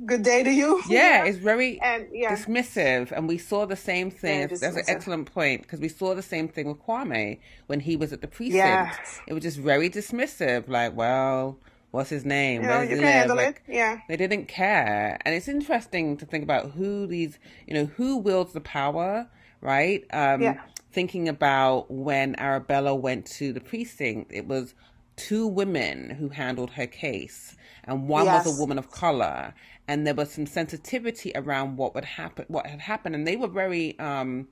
good 0.05 0.23
day 0.23 0.43
to 0.43 0.51
you. 0.51 0.81
Yeah, 0.87 1.23
it's 1.27 1.37
very 1.37 1.79
and 1.81 2.07
yeah, 2.11 2.35
dismissive, 2.35 3.11
and 3.11 3.27
we 3.27 3.37
saw 3.37 3.65
the 3.65 3.75
same 3.75 4.09
thing. 4.09 4.47
That's 4.47 4.63
an 4.63 4.83
excellent 4.87 5.31
point 5.31 5.61
because 5.63 5.79
we 5.79 5.89
saw 5.89 6.15
the 6.15 6.23
same 6.23 6.47
thing 6.47 6.67
with 6.67 6.79
Kwame 6.81 7.39
when 7.67 7.79
he 7.81 7.95
was 7.95 8.11
at 8.11 8.21
the 8.21 8.27
precinct. 8.27 8.55
Yes. 8.55 9.21
It 9.27 9.33
was 9.33 9.43
just 9.43 9.57
very 9.57 9.89
dismissive, 9.89 10.67
like, 10.67 10.95
well, 10.95 11.59
what's 11.91 12.09
his 12.09 12.25
name? 12.25 12.63
you 12.63 12.67
know, 12.67 12.81
you 12.81 12.95
can 12.95 13.03
handle 13.03 13.35
Like, 13.37 13.61
it. 13.67 13.73
Yeah, 13.75 13.99
They 14.07 14.17
didn't 14.17 14.47
care, 14.47 15.17
and 15.25 15.35
it's 15.35 15.47
interesting 15.47 16.17
to 16.17 16.25
think 16.25 16.43
about 16.43 16.71
who 16.71 17.05
these, 17.05 17.37
you 17.67 17.73
know, 17.75 17.85
who 17.85 18.17
wields 18.17 18.53
the 18.53 18.61
power, 18.61 19.27
right? 19.61 20.03
Um, 20.11 20.41
Yeah. 20.41 20.59
Thinking 20.91 21.29
about 21.29 21.91
when 21.91 22.35
Arabella 22.39 22.95
went 22.95 23.27
to 23.37 23.53
the 23.53 23.59
precinct, 23.61 24.31
it 24.33 24.47
was 24.47 24.73
two 25.19 25.45
women 25.47 26.09
who 26.11 26.29
handled 26.29 26.71
her 26.71 26.87
case, 26.87 27.55
and 27.83 28.07
one 28.07 28.25
was 28.25 28.47
a 28.47 28.59
woman 28.59 28.77
of 28.77 28.89
color, 28.89 29.53
and 29.87 30.07
there 30.07 30.13
was 30.13 30.31
some 30.31 30.45
sensitivity 30.45 31.31
around 31.35 31.77
what 31.77 31.93
would 31.93 32.05
happen, 32.05 32.45
what 32.47 32.67
had 32.67 32.79
happened, 32.79 33.15
and 33.15 33.27
they 33.27 33.35
were 33.35 33.47
very, 33.47 33.99
um, 33.99 34.47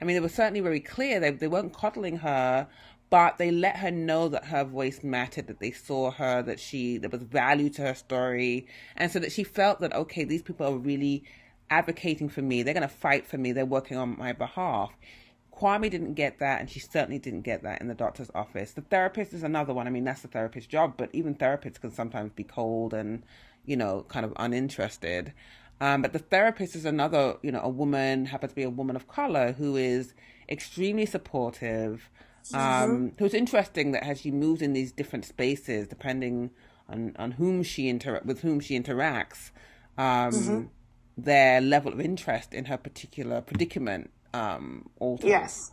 I 0.00 0.04
mean, 0.04 0.14
they 0.14 0.20
were 0.20 0.28
certainly 0.28 0.60
very 0.60 0.80
clear. 0.80 1.18
They 1.18 1.30
they 1.30 1.48
weren't 1.48 1.72
coddling 1.72 2.18
her, 2.18 2.68
but 3.10 3.38
they 3.38 3.50
let 3.50 3.76
her 3.78 3.90
know 3.90 4.28
that 4.28 4.46
her 4.46 4.64
voice 4.64 5.02
mattered, 5.02 5.48
that 5.48 5.58
they 5.58 5.72
saw 5.72 6.12
her, 6.12 6.42
that 6.42 6.60
she 6.60 6.98
there 6.98 7.10
was 7.10 7.22
value 7.22 7.70
to 7.70 7.82
her 7.82 7.94
story, 7.94 8.66
and 8.96 9.10
so 9.10 9.18
that 9.18 9.32
she 9.32 9.42
felt 9.44 9.80
that 9.80 9.92
okay, 9.94 10.24
these 10.24 10.42
people 10.42 10.66
are 10.66 10.76
really 10.76 11.24
advocating 11.70 12.28
for 12.28 12.42
me. 12.42 12.62
They're 12.62 12.74
going 12.74 12.88
to 12.88 12.94
fight 12.94 13.26
for 13.26 13.38
me. 13.38 13.52
They're 13.52 13.66
working 13.66 13.96
on 13.96 14.16
my 14.18 14.32
behalf. 14.32 14.92
Kwame 15.54 15.88
didn't 15.90 16.14
get 16.14 16.40
that, 16.40 16.60
and 16.60 16.68
she 16.68 16.80
certainly 16.80 17.18
didn't 17.18 17.42
get 17.42 17.62
that 17.62 17.80
in 17.80 17.86
the 17.86 17.94
doctor's 17.94 18.30
office. 18.34 18.72
The 18.72 18.80
therapist 18.80 19.32
is 19.32 19.42
another 19.44 19.72
one. 19.72 19.86
I 19.86 19.90
mean, 19.90 20.04
that's 20.04 20.22
the 20.22 20.28
therapist's 20.28 20.68
job, 20.68 20.94
but 20.96 21.10
even 21.12 21.34
therapists 21.36 21.80
can 21.80 21.92
sometimes 21.92 22.32
be 22.32 22.42
cold 22.44 22.92
and, 22.92 23.22
you 23.64 23.76
know, 23.76 24.04
kind 24.08 24.26
of 24.26 24.32
uninterested. 24.36 25.32
Um, 25.80 26.02
but 26.02 26.12
the 26.12 26.18
therapist 26.18 26.74
is 26.74 26.84
another, 26.84 27.36
you 27.42 27.52
know, 27.52 27.60
a 27.60 27.68
woman, 27.68 28.26
happens 28.26 28.52
to 28.52 28.56
be 28.56 28.62
a 28.62 28.70
woman 28.70 28.96
of 28.96 29.06
color 29.06 29.52
who 29.52 29.76
is 29.76 30.14
extremely 30.48 31.06
supportive. 31.06 32.10
Um, 32.52 33.12
So 33.18 33.24
it's 33.24 33.34
interesting 33.34 33.92
that 33.92 34.04
as 34.04 34.20
she 34.20 34.30
moves 34.30 34.60
in 34.60 34.72
these 34.72 34.92
different 34.92 35.24
spaces, 35.24 35.86
depending 35.88 36.50
on, 36.88 37.14
on 37.16 37.32
whom 37.32 37.62
she 37.62 37.88
inter- 37.88 38.20
with 38.24 38.40
whom 38.40 38.60
she 38.60 38.78
interacts, 38.78 39.50
um, 39.96 40.70
their 41.16 41.60
level 41.60 41.92
of 41.92 42.00
interest 42.00 42.52
in 42.52 42.64
her 42.66 42.76
particular 42.76 43.40
predicament 43.40 44.10
um, 44.34 44.86
yes, 45.22 45.70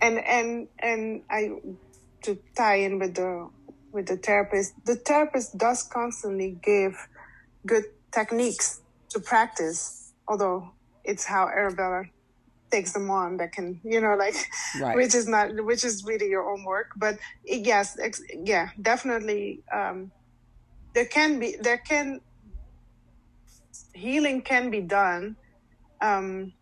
and 0.00 0.18
and 0.18 0.68
and 0.80 1.22
I 1.30 1.50
to 2.24 2.38
tie 2.56 2.76
in 2.76 2.98
with 2.98 3.14
the 3.14 3.48
with 3.92 4.06
the 4.06 4.16
therapist. 4.16 4.72
The 4.84 4.96
therapist 4.96 5.56
does 5.56 5.82
constantly 5.84 6.58
give 6.62 6.94
good 7.66 7.84
techniques 8.12 8.80
to 9.10 9.20
practice, 9.20 10.12
although 10.28 10.70
it's 11.04 11.24
how 11.24 11.46
Arabella 11.46 12.04
takes 12.70 12.92
them 12.92 13.10
on 13.10 13.36
that 13.36 13.52
can 13.52 13.80
you 13.84 14.00
know 14.00 14.16
like 14.16 14.34
Right. 14.80 14.96
which 14.96 15.14
is 15.14 15.28
not 15.28 15.50
which 15.64 15.84
is 15.84 16.04
really 16.04 16.28
your 16.28 16.50
own 16.50 16.64
work 16.64 16.88
but 16.96 17.14
yes 17.44 17.96
ex- 18.02 18.22
yeah 18.44 18.70
definitely 18.82 19.62
um 19.72 20.10
there 20.94 21.06
can 21.06 21.38
be 21.38 21.56
there 21.60 21.78
can 21.78 22.20
healing 23.94 24.42
can 24.42 24.70
be 24.70 24.80
done 24.80 25.36
um 26.02 26.52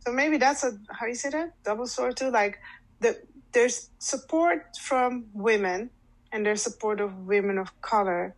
so 0.00 0.12
maybe 0.12 0.38
that's 0.38 0.64
a 0.64 0.78
how 0.90 1.06
you 1.06 1.14
say 1.14 1.30
that? 1.30 1.62
Double 1.64 1.86
sword 1.86 2.16
too? 2.16 2.30
Like 2.30 2.58
the 3.00 3.18
there's 3.52 3.90
support 3.98 4.76
from 4.80 5.26
women 5.32 5.90
and 6.32 6.46
there's 6.46 6.62
support 6.62 7.00
of 7.00 7.26
women 7.26 7.58
of 7.58 7.68
color. 7.80 8.34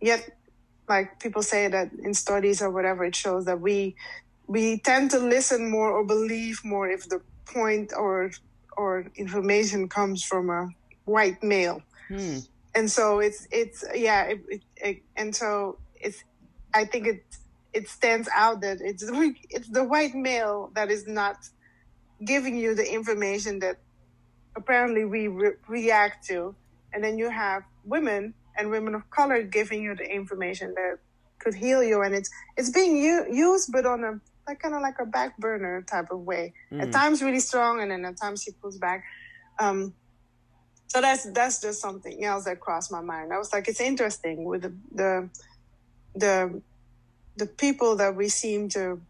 Yet 0.00 0.28
like 0.88 1.18
people 1.20 1.42
say 1.42 1.68
that 1.68 1.90
in 2.02 2.14
studies 2.14 2.62
or 2.62 2.70
whatever 2.70 3.04
it 3.04 3.16
shows 3.16 3.44
that 3.46 3.60
we 3.60 3.96
we 4.46 4.78
tend 4.78 5.10
to 5.10 5.18
listen 5.18 5.70
more 5.70 5.90
or 5.90 6.04
believe 6.04 6.60
more 6.64 6.88
if 6.88 7.08
the 7.08 7.20
point 7.46 7.92
or 7.96 8.30
or 8.76 9.10
information 9.16 9.88
comes 9.88 10.22
from 10.22 10.50
a 10.50 10.68
white 11.04 11.42
male. 11.42 11.82
Hmm. 12.08 12.38
and 12.76 12.90
so 12.90 13.18
it's 13.18 13.48
it's 13.50 13.84
yeah 13.94 14.22
it, 14.24 14.40
it, 14.48 14.62
it, 14.76 15.02
and 15.16 15.34
so 15.34 15.78
it's 15.96 16.22
i 16.72 16.84
think 16.84 17.06
it 17.08 17.24
it 17.78 17.84
stands 17.98 18.28
out 18.42 18.56
that 18.64 18.78
it's 18.80 19.04
the- 19.10 19.34
it's 19.56 19.68
the 19.78 19.84
white 19.92 20.14
male 20.14 20.58
that 20.76 20.88
is 20.96 21.04
not 21.20 21.36
giving 22.32 22.56
you 22.62 22.70
the 22.80 22.86
information 22.98 23.52
that 23.64 23.76
apparently 24.60 25.04
we 25.04 25.22
re- 25.28 25.58
react 25.68 26.26
to. 26.28 26.38
And 26.92 27.04
then 27.04 27.14
you 27.18 27.28
have 27.44 27.62
women 27.84 28.22
and 28.56 28.70
women 28.70 28.94
of 28.98 29.02
color 29.18 29.38
giving 29.58 29.80
you 29.86 29.92
the 30.02 30.08
information 30.20 30.68
that 30.80 30.94
could 31.42 31.54
heal 31.64 31.82
you. 31.90 31.98
And 32.04 32.14
it's 32.18 32.30
it's 32.58 32.70
being 32.78 32.94
u- 32.96 33.26
used 33.48 33.68
but 33.76 33.84
on 33.84 34.00
a 34.10 34.12
like 34.48 34.60
kind 34.62 34.74
of 34.74 34.80
like 34.88 34.98
a 35.06 35.08
back 35.16 35.36
burner 35.44 35.82
type 35.94 36.08
of 36.16 36.20
way. 36.20 36.44
At 36.82 36.88
times 37.00 37.16
really 37.26 37.40
strong 37.50 37.74
and 37.82 37.90
then 37.90 38.02
at 38.10 38.16
times 38.24 38.38
he 38.44 38.50
pulls 38.60 38.78
back. 38.78 39.00
Um 39.64 39.78
so 40.92 41.00
that's 41.06 41.24
that's 41.38 41.60
just 41.60 41.78
something 41.86 42.24
else 42.30 42.44
that 42.48 42.58
crossed 42.66 42.90
my 42.96 43.02
mind. 43.12 43.26
I 43.34 43.38
was 43.42 43.52
like 43.52 43.66
it's 43.68 43.80
interesting 43.92 44.36
with 44.50 44.62
the 44.66 44.72
the 45.00 45.10
the, 46.22 46.62
the 47.36 47.46
people 47.46 47.96
that 47.96 48.16
we 48.16 48.28
seem 48.28 48.68
to 48.70 49.00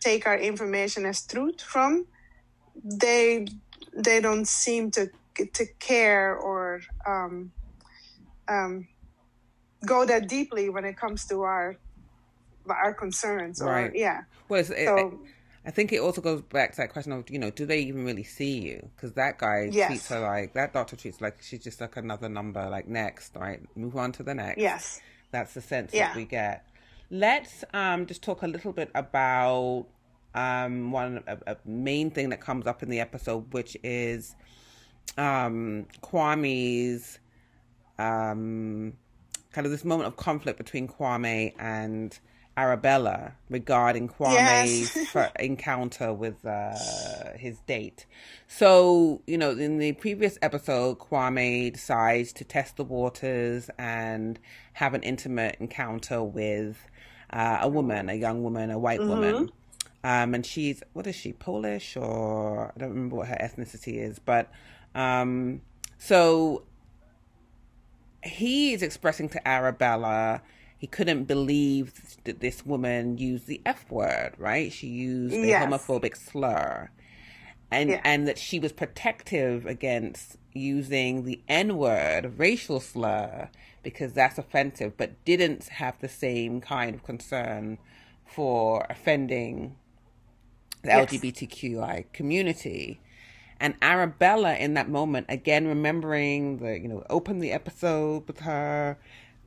take 0.00 0.26
our 0.26 0.38
information 0.38 1.06
as 1.06 1.26
truth 1.26 1.60
from 1.60 2.06
they 2.84 3.46
they 3.96 4.20
don't 4.20 4.46
seem 4.48 4.90
to 4.90 5.08
to 5.54 5.66
care 5.80 6.36
or 6.36 6.80
um, 7.06 7.52
um, 8.48 8.88
go 9.86 10.04
that 10.04 10.28
deeply 10.28 10.68
when 10.68 10.84
it 10.84 10.96
comes 10.96 11.26
to 11.26 11.42
our 11.42 11.76
our 12.68 12.94
concerns 12.94 13.60
or 13.60 13.68
Right. 13.68 13.92
yeah 13.94 14.22
Well, 14.48 14.60
it's, 14.60 14.70
it, 14.70 14.88
I 15.64 15.70
think 15.70 15.92
it 15.92 16.00
also 16.00 16.20
goes 16.20 16.42
back 16.42 16.72
to 16.72 16.76
that 16.78 16.92
question 16.92 17.12
of, 17.12 17.28
you 17.30 17.38
know, 17.38 17.50
do 17.50 17.66
they 17.66 17.80
even 17.80 18.04
really 18.04 18.24
see 18.24 18.58
you? 18.60 18.90
Because 18.96 19.12
that 19.14 19.38
guy 19.38 19.70
Yes. 19.70 19.86
treats 19.86 20.08
her 20.08 20.20
like, 20.20 20.54
that 20.54 20.72
doctor 20.72 20.96
treats 20.96 21.18
her 21.18 21.26
like 21.26 21.42
she's 21.42 21.62
just 21.62 21.80
like 21.80 21.96
another 21.96 22.28
number, 22.28 22.68
like 22.70 22.88
next, 22.88 23.36
right? 23.36 23.60
Move 23.76 23.96
on 23.96 24.12
to 24.12 24.22
the 24.22 24.34
next. 24.34 24.60
yes 24.60 25.00
That's 25.30 25.54
the 25.54 25.60
sense 25.60 25.92
Yeah. 25.92 26.08
that 26.08 26.16
we 26.16 26.24
get. 26.24 26.64
Let's 27.10 27.64
um, 27.72 28.06
just 28.06 28.22
talk 28.22 28.42
a 28.42 28.46
little 28.46 28.72
bit 28.72 28.90
about 28.94 29.86
um, 30.34 30.92
one 30.92 31.22
a, 31.26 31.38
a 31.46 31.56
main 31.64 32.10
thing 32.10 32.28
that 32.30 32.40
comes 32.40 32.66
up 32.66 32.82
in 32.82 32.90
the 32.90 33.00
episode, 33.00 33.52
which 33.52 33.76
is 33.82 34.34
um, 35.16 35.86
Kwame's 36.02 37.18
um, 37.98 38.92
kind 39.52 39.66
of 39.66 39.70
this 39.70 39.84
moment 39.84 40.08
of 40.08 40.16
conflict 40.16 40.58
between 40.58 40.86
Kwame 40.86 41.54
and 41.58 42.18
Arabella 42.58 43.34
regarding 43.48 44.08
Kwame's 44.08 44.94
Yes. 45.14 45.30
encounter 45.40 46.12
with 46.12 46.44
uh, 46.44 46.74
his 47.36 47.58
date. 47.60 48.04
So, 48.48 49.22
you 49.26 49.38
know, 49.38 49.52
in 49.52 49.78
the 49.78 49.92
previous 49.92 50.38
episode, 50.42 50.98
Kwame 50.98 51.72
decides 51.72 52.32
to 52.34 52.44
test 52.44 52.76
the 52.76 52.84
waters 52.84 53.70
and 53.78 54.38
have 54.74 54.92
an 54.94 55.02
intimate 55.02 55.56
encounter 55.60 56.22
with 56.22 56.78
uh, 57.32 57.58
a 57.62 57.68
woman, 57.68 58.08
a 58.08 58.14
young 58.14 58.42
woman, 58.42 58.70
a 58.70 58.78
white 58.78 59.04
woman. 59.06 59.50
Um, 60.04 60.34
and 60.34 60.46
she's, 60.46 60.82
what 60.92 61.06
is 61.06 61.16
she, 61.16 61.32
Polish 61.32 61.96
or 61.96 62.72
I 62.74 62.78
don't 62.78 62.90
remember 62.90 63.16
what 63.16 63.28
her 63.28 63.36
ethnicity 63.40 63.98
is, 63.98 64.18
but 64.18 64.50
um, 64.94 65.60
so 65.98 66.62
he 68.22 68.72
is 68.72 68.82
expressing 68.82 69.28
to 69.30 69.48
Arabella 69.48 70.42
he 70.78 70.86
couldn't 70.86 71.24
believe 71.24 71.92
that 72.22 72.38
this 72.38 72.64
woman 72.64 73.18
used 73.18 73.48
the 73.48 73.60
F 73.66 73.90
word, 73.90 74.34
right? 74.38 74.72
She 74.72 74.86
used 74.86 75.34
a 75.34 75.48
Yes. 75.48 75.66
homophobic 75.66 76.16
slur. 76.16 76.90
And 77.70 77.90
Yeah. 77.90 78.00
and 78.04 78.26
that 78.28 78.38
she 78.38 78.60
was 78.60 78.72
protective 78.72 79.66
against 79.66 80.38
using 80.58 81.24
the 81.24 81.40
N 81.48 81.76
word, 81.76 82.38
racial 82.38 82.80
slur, 82.80 83.48
because 83.82 84.12
that's 84.12 84.38
offensive, 84.38 84.96
but 84.96 85.24
didn't 85.24 85.68
have 85.68 85.98
the 86.00 86.08
same 86.08 86.60
kind 86.60 86.94
of 86.94 87.04
concern 87.04 87.78
for 88.26 88.86
offending 88.90 89.76
the 90.82 90.90
Yes. 90.90 91.10
LGBTQI 91.10 92.04
community. 92.12 93.00
And 93.60 93.74
Arabella 93.82 94.54
in 94.54 94.74
that 94.74 94.88
moment, 94.88 95.26
again 95.28 95.66
remembering 95.66 96.58
the, 96.58 96.78
you 96.78 96.88
know, 96.88 97.04
open 97.10 97.40
the 97.40 97.52
episode 97.52 98.26
with 98.28 98.40
her, 98.40 98.98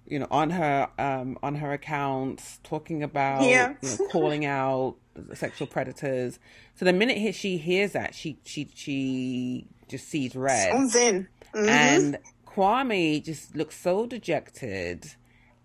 you 0.08 0.20
know, 0.20 0.28
on 0.32 0.50
her 0.52 0.90
um 1.00 1.38
on 1.42 1.56
her 1.56 1.72
accounts, 1.74 2.60
talking 2.64 3.04
about 3.04 3.44
Yeah. 3.50 3.76
you 3.82 3.90
know, 3.90 3.98
calling 4.12 4.46
out 4.46 4.96
sexual 5.34 5.68
predators. 5.68 6.40
So 6.76 6.86
the 6.86 6.94
minute 6.94 7.36
she 7.36 7.58
hears 7.58 7.94
that, 7.94 8.14
she 8.16 8.38
she 8.44 8.70
she 8.76 9.68
just 9.92 10.08
sees 10.10 10.36
red. 10.36 10.72
Sounds 10.72 10.96
in. 10.96 11.28
Mhm. 11.54 11.70
And 11.70 12.18
Kwame 12.48 13.24
just 13.24 13.56
looks 13.56 13.78
so 13.80 14.06
dejected 14.06 15.14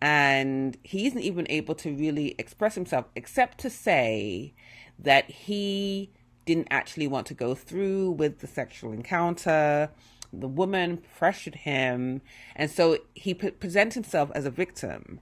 and 0.01 0.77
he 0.83 1.07
isn't 1.07 1.23
even 1.23 1.47
able 1.49 1.75
to 1.77 1.95
really 1.95 2.35
express 2.39 2.75
himself 2.75 3.07
except 3.17 3.59
to 3.59 3.71
say 3.71 4.53
that 4.99 5.31
he 5.31 6.11
didn't 6.45 6.69
actually 6.71 7.07
want 7.09 7.27
to 7.29 7.35
go 7.35 7.55
through 7.55 8.11
with 8.13 8.41
the 8.41 8.47
sexual 8.47 8.93
encounter 8.93 9.91
the 10.33 10.49
woman 10.49 11.03
pressured 11.19 11.55
him, 11.55 12.21
and 12.57 12.71
so 12.71 12.99
he 13.15 13.33
p- 13.33 13.51
presents 13.51 13.95
himself 13.95 14.31
as 14.35 14.45
a 14.45 14.51
victim. 14.51 15.21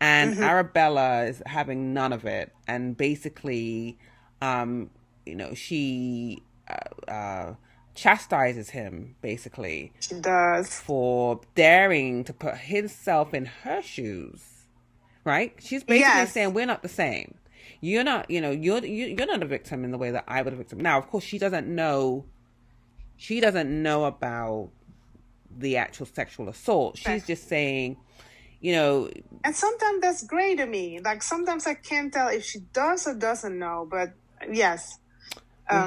And 0.00 0.34
Mm-hmm. 0.34 0.42
Arabella 0.42 1.24
is 1.24 1.42
having 1.46 1.92
none 1.92 2.12
of 2.12 2.24
it, 2.24 2.52
and 2.66 2.96
basically, 2.96 3.98
um, 4.40 4.90
you 5.26 5.34
know, 5.34 5.54
she 5.54 6.42
uh, 6.68 7.10
uh, 7.10 7.54
chastises 7.94 8.70
him 8.70 9.14
basically 9.22 9.92
She 10.00 10.14
does. 10.20 10.78
for 10.80 11.40
daring 11.54 12.24
to 12.24 12.32
put 12.32 12.56
himself 12.56 13.32
in 13.34 13.46
her 13.46 13.82
shoes. 13.82 14.42
Right? 15.24 15.54
She's 15.58 15.82
basically 15.82 16.00
Yes. 16.00 16.32
saying 16.32 16.52
we're 16.54 16.66
not 16.66 16.82
the 16.82 16.88
same. 16.88 17.34
You're 17.80 18.04
not, 18.04 18.30
you 18.30 18.40
know, 18.40 18.50
you're 18.50 18.84
you, 18.84 19.06
you're 19.16 19.26
not 19.26 19.42
a 19.42 19.46
victim 19.46 19.84
in 19.84 19.90
the 19.90 19.98
way 19.98 20.10
that 20.10 20.24
I 20.28 20.42
was 20.42 20.52
a 20.52 20.56
victim. 20.56 20.80
Now, 20.80 20.98
of 20.98 21.08
course, 21.08 21.24
she 21.24 21.38
doesn't 21.38 21.66
know. 21.66 22.26
She 23.16 23.40
doesn't 23.40 23.70
know 23.82 24.04
about 24.04 24.70
the 25.56 25.76
actual 25.76 26.06
sexual 26.06 26.48
assault. 26.48 26.98
She's 26.98 27.26
just 27.26 27.48
saying, 27.48 27.96
you 28.60 28.72
know, 28.72 29.08
And 29.44 29.54
sometimes 29.54 30.00
that's 30.00 30.24
great 30.24 30.56
to 30.58 30.66
me. 30.66 31.00
Like 31.00 31.22
sometimes 31.22 31.66
I 31.66 31.74
can't 31.74 32.12
tell 32.12 32.28
if 32.28 32.44
she 32.44 32.60
does 32.72 33.06
or 33.06 33.14
doesn't 33.14 33.58
know. 33.58 33.86
But 33.90 34.12
yes, 34.50 34.98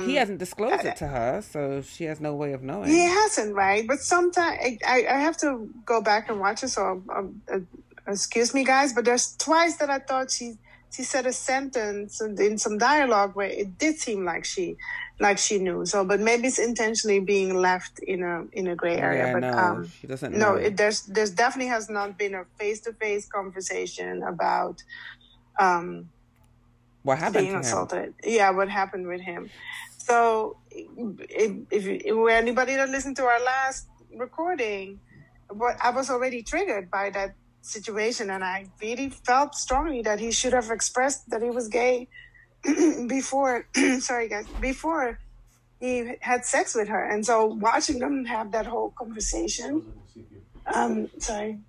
he 0.06 0.16
hasn't 0.16 0.40
disclosed 0.40 0.86
it 0.86 0.96
to 0.98 1.08
her, 1.08 1.42
so 1.42 1.82
she 1.82 2.06
has 2.06 2.20
no 2.20 2.34
way 2.34 2.54
of 2.54 2.64
knowing. 2.64 2.90
he 2.90 3.00
hasn't, 3.00 3.54
right? 3.54 3.86
But 3.88 4.00
sometimes 4.00 4.58
I, 4.60 4.78
I, 4.86 5.06
I 5.10 5.20
have 5.20 5.38
to 5.38 5.70
go 5.86 6.02
back 6.02 6.30
and 6.30 6.40
watch 6.40 6.64
it. 6.64 6.70
So 6.70 7.04
um, 7.16 7.42
uh, 7.52 7.60
excuse 8.08 8.54
me, 8.54 8.64
guys. 8.64 8.94
But 8.94 9.06
there's 9.06 9.36
twice 9.38 9.78
that 9.78 9.90
I 9.90 10.00
thought 10.00 10.32
she 10.32 10.58
she 10.90 11.04
said 11.04 11.26
a 11.26 11.34
sentence 11.34 12.22
in, 12.22 12.42
in 12.42 12.58
some 12.58 12.78
dialogue 12.78 13.36
where 13.36 13.50
it 13.50 13.78
did 13.78 13.98
seem 14.00 14.26
like 14.26 14.46
she 14.46 14.78
like 15.20 15.38
she 15.38 15.60
knew. 15.60 15.86
So, 15.86 16.06
but 16.06 16.20
maybe 16.20 16.48
it's 16.48 16.60
intentionally 16.60 17.20
being 17.20 17.56
left 17.56 18.00
in 18.00 18.24
a 18.24 18.46
in 18.54 18.68
a 18.68 18.76
gray 18.76 18.98
area. 18.98 19.28
Yeah, 19.28 19.34
but 19.34 19.40
no, 19.40 19.58
um, 19.58 19.92
she 20.00 20.08
doesn't 20.08 20.34
no, 20.34 20.54
know. 20.54 20.56
it, 20.56 20.78
there's 20.78 21.04
there's 21.04 21.32
definitely 21.32 21.70
has 21.70 21.90
not 21.90 22.18
been 22.18 22.34
a 22.36 22.46
face 22.58 22.82
to 22.82 22.94
face 22.94 23.28
conversation 23.28 24.24
about 24.24 24.84
um, 25.60 26.10
what 27.08 27.18
happened 27.20 27.48
being 27.48 27.56
assaulted. 27.56 28.14
Yeah, 28.24 28.50
what 28.52 28.70
happened 28.70 29.08
with 29.08 29.22
him. 29.22 29.50
So, 29.98 30.58
if, 30.70 31.52
if, 31.70 31.86
if 31.86 32.30
anybody 32.30 32.76
that 32.76 32.90
listened 32.90 33.16
to 33.16 33.24
our 33.24 33.40
last 33.40 33.88
recording, 34.16 35.00
but 35.54 35.78
I 35.82 35.92
was 35.92 36.10
already 36.10 36.44
triggered 36.44 36.92
by 36.92 37.10
that 37.12 37.36
situation, 37.62 38.30
and 38.30 38.44
I 38.44 38.68
really 38.82 39.10
felt 39.10 39.56
strongly 39.56 40.02
that 40.02 40.20
he 40.20 40.32
should 40.32 40.52
have 40.52 40.70
expressed 40.70 41.30
that 41.30 41.42
he 41.42 41.50
was 41.50 41.70
gay 41.70 42.10
before. 43.08 43.68
sorry, 44.00 44.28
guys, 44.28 44.46
before 44.60 45.20
he 45.80 46.16
had 46.20 46.44
sex 46.46 46.76
with 46.76 46.90
her, 46.90 47.04
and 47.04 47.26
so 47.26 47.46
watching 47.46 48.00
them 48.00 48.26
have 48.26 48.52
that 48.52 48.66
whole 48.66 48.92
conversation. 48.92 49.94
Um, 50.74 51.10
sorry, 51.20 51.60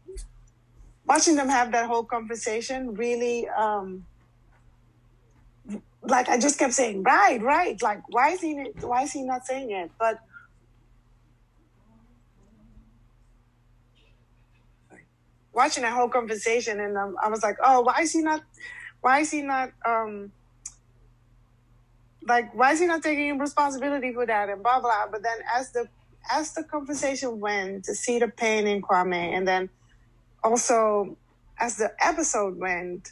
watching 1.06 1.36
them 1.36 1.48
have 1.48 1.70
that 1.70 1.86
whole 1.86 2.04
conversation 2.04 2.94
really. 2.94 3.48
Um, 3.48 4.04
like 6.02 6.28
I 6.28 6.38
just 6.38 6.58
kept 6.58 6.74
saying, 6.74 7.02
right, 7.02 7.40
right. 7.42 7.80
Like, 7.82 8.02
why 8.08 8.30
is 8.30 8.40
he 8.40 8.54
why 8.80 9.02
is 9.02 9.12
he 9.12 9.22
not 9.22 9.46
saying 9.46 9.70
it? 9.70 9.90
But 9.98 10.18
watching 15.52 15.82
that 15.82 15.92
whole 15.92 16.08
conversation, 16.08 16.80
and 16.80 16.96
um, 16.96 17.16
I 17.22 17.28
was 17.28 17.42
like, 17.42 17.56
oh, 17.62 17.80
why 17.80 18.02
is 18.02 18.12
he 18.12 18.22
not? 18.22 18.42
Why 19.00 19.20
is 19.20 19.30
he 19.30 19.42
not? 19.42 19.72
Um, 19.84 20.32
like, 22.26 22.54
why 22.54 22.72
is 22.72 22.80
he 22.80 22.86
not 22.86 23.02
taking 23.02 23.38
responsibility 23.38 24.12
for 24.12 24.26
that? 24.26 24.48
And 24.48 24.62
blah 24.62 24.80
blah. 24.80 25.06
But 25.10 25.22
then 25.22 25.38
as 25.54 25.72
the 25.72 25.88
as 26.30 26.52
the 26.52 26.62
conversation 26.62 27.40
went, 27.40 27.84
to 27.86 27.94
see 27.94 28.18
the 28.18 28.28
pain 28.28 28.66
in 28.66 28.82
Kwame, 28.82 29.36
and 29.36 29.46
then 29.46 29.68
also 30.44 31.16
as 31.58 31.76
the 31.76 31.92
episode 32.00 32.56
went, 32.56 33.10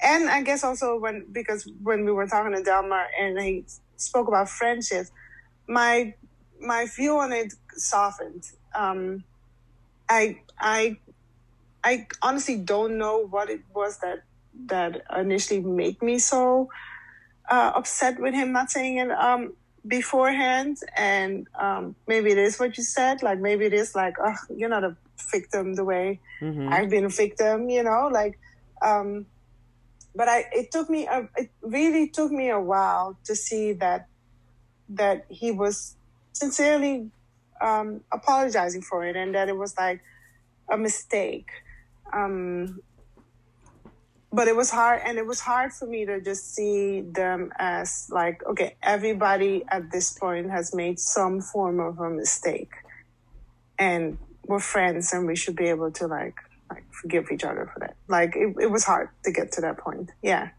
and 0.00 0.28
I 0.28 0.42
guess 0.42 0.62
also 0.64 0.98
when 0.98 1.26
because 1.32 1.68
when 1.82 2.04
we 2.04 2.12
were 2.12 2.26
talking 2.26 2.54
to 2.54 2.62
Delmar 2.62 3.06
and 3.18 3.40
he 3.40 3.64
spoke 3.96 4.28
about 4.28 4.48
friendships, 4.48 5.10
my 5.68 6.14
my 6.60 6.86
view 6.94 7.18
on 7.18 7.32
it 7.32 7.52
softened. 7.76 8.44
Um, 8.74 9.24
I 10.08 10.40
I 10.58 10.96
I 11.84 12.06
honestly 12.22 12.56
don't 12.56 12.98
know 12.98 13.26
what 13.26 13.48
it 13.50 13.60
was 13.74 13.98
that 13.98 14.24
that 14.66 15.02
initially 15.16 15.60
made 15.60 16.00
me 16.02 16.18
so 16.18 16.68
uh, 17.50 17.72
upset 17.74 18.18
with 18.20 18.34
him 18.34 18.52
not 18.52 18.70
saying 18.70 18.98
it 18.98 19.10
um, 19.10 19.54
beforehand, 19.86 20.78
and 20.96 21.46
um, 21.58 21.94
maybe 22.06 22.30
it 22.32 22.38
is 22.38 22.58
what 22.58 22.76
you 22.76 22.84
said. 22.84 23.22
Like 23.22 23.38
maybe 23.40 23.64
it 23.66 23.72
is 23.74 23.94
like, 23.94 24.14
oh, 24.22 24.34
you're 24.54 24.68
not 24.68 24.84
a 24.84 24.96
victim 25.32 25.74
the 25.74 25.84
way 25.84 26.20
Mhm. 26.42 26.70
I've 26.70 26.90
been 26.90 27.06
a 27.06 27.08
victim, 27.08 27.68
you 27.70 27.82
know, 27.82 28.08
like. 28.12 28.38
Um, 28.82 29.26
but 30.16 30.28
I 30.28 30.46
it 30.52 30.70
took 30.70 30.88
me 30.88 31.06
a, 31.06 31.28
it 31.36 31.50
really 31.62 32.08
took 32.08 32.32
me 32.32 32.50
a 32.50 32.60
while 32.60 33.18
to 33.24 33.36
see 33.36 33.72
that 33.74 34.08
that 34.88 35.26
he 35.28 35.52
was 35.52 35.96
sincerely 36.32 37.10
um, 37.60 38.02
apologizing 38.12 38.82
for 38.82 39.04
it 39.04 39.16
and 39.16 39.34
that 39.34 39.48
it 39.48 39.56
was 39.56 39.76
like 39.76 40.00
a 40.70 40.76
mistake. 40.76 41.48
Um, 42.12 42.80
but 44.32 44.48
it 44.48 44.56
was 44.56 44.70
hard, 44.70 45.00
and 45.04 45.16
it 45.18 45.26
was 45.26 45.40
hard 45.40 45.72
for 45.72 45.86
me 45.86 46.04
to 46.04 46.20
just 46.20 46.54
see 46.54 47.00
them 47.00 47.52
as 47.58 48.08
like, 48.10 48.44
okay, 48.44 48.76
everybody 48.82 49.64
at 49.68 49.90
this 49.90 50.12
point 50.12 50.50
has 50.50 50.74
made 50.74 50.98
some 50.98 51.40
form 51.40 51.80
of 51.80 51.98
a 52.00 52.10
mistake, 52.10 52.72
and 53.78 54.18
we're 54.44 54.60
friends, 54.60 55.12
and 55.12 55.26
we 55.26 55.36
should 55.36 55.56
be 55.56 55.66
able 55.66 55.90
to 55.92 56.06
like 56.06 56.34
like 56.70 56.84
forgive 56.92 57.30
each 57.32 57.44
other 57.44 57.70
for 57.72 57.80
that. 57.80 57.96
Like 58.08 58.34
it, 58.36 58.54
it 58.60 58.70
was 58.70 58.84
hard 58.84 59.08
to 59.24 59.32
get 59.32 59.52
to 59.52 59.60
that 59.62 59.78
point. 59.78 60.10
Yeah. 60.22 60.50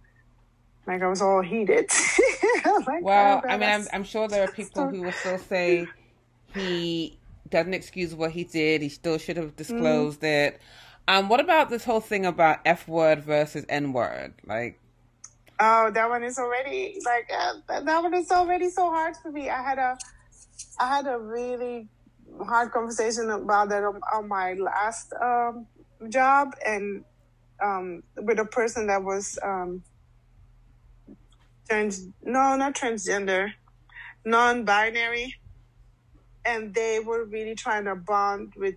Like 0.86 1.02
I 1.02 1.08
was 1.08 1.22
all 1.22 1.41
heated. 1.41 1.89
like, 2.88 3.04
Well, 3.04 3.41
oh, 3.43 3.48
I 3.48 3.58
mean, 3.58 3.70
I'm, 3.70 3.88
I'm 3.91 4.04
sure 4.04 4.28
there 4.28 4.43
are 4.43 4.52
people 4.52 4.88
who 4.88 5.02
will 5.04 5.12
still 5.12 5.38
say 5.38 5.88
he 6.54 7.20
doesn't 7.50 7.74
excuse 7.74 8.15
what 8.15 8.32
he 8.32 8.46
did. 8.46 8.82
He 8.82 8.89
still 8.89 9.17
should 9.17 9.38
have 9.38 9.56
disclosed 9.56 10.24
it. 10.24 10.62
Um, 11.10 11.30
what 11.30 11.39
about 11.39 11.70
this 11.70 11.84
whole 11.84 12.02
thing 12.02 12.26
about 12.26 12.60
F 12.65 12.88
word 12.88 13.24
versus 13.24 13.65
N 13.70 13.91
word? 13.93 14.34
Like, 14.46 14.80
Oh, 15.60 15.89
that 15.91 16.10
one 16.10 16.24
is 16.24 16.38
already 16.38 17.00
like 17.04 17.30
uh, 17.36 17.54
that 17.67 17.86
that 17.86 18.04
one 18.04 18.13
is 18.13 18.30
already 18.32 18.70
so 18.70 18.91
hard 18.91 19.15
for 19.17 19.32
me. 19.32 19.50
I 19.50 19.63
had 19.63 19.80
a 19.80 19.98
I 20.80 20.88
had 20.88 21.08
a 21.08 21.17
really 21.17 21.89
hard 22.46 22.72
conversation 22.72 23.30
about 23.32 23.70
that 23.70 23.84
on, 23.84 24.00
on 24.13 24.28
my 24.28 24.54
last 24.54 25.13
um, 25.13 25.65
job 26.10 26.54
and 26.66 27.04
um, 27.64 28.04
with 28.16 28.40
a 28.40 28.46
person 28.46 28.88
that 28.88 29.04
was 29.04 29.40
um, 29.44 29.84
trans 31.68 32.08
no 32.24 32.56
not 32.56 32.76
transgender 32.76 33.54
non-binary. 34.28 35.36
And 36.46 36.74
they 36.74 37.00
were 37.00 37.26
really 37.26 37.56
trying 37.56 37.86
to 37.86 37.96
bond 37.96 38.54
with 38.56 38.76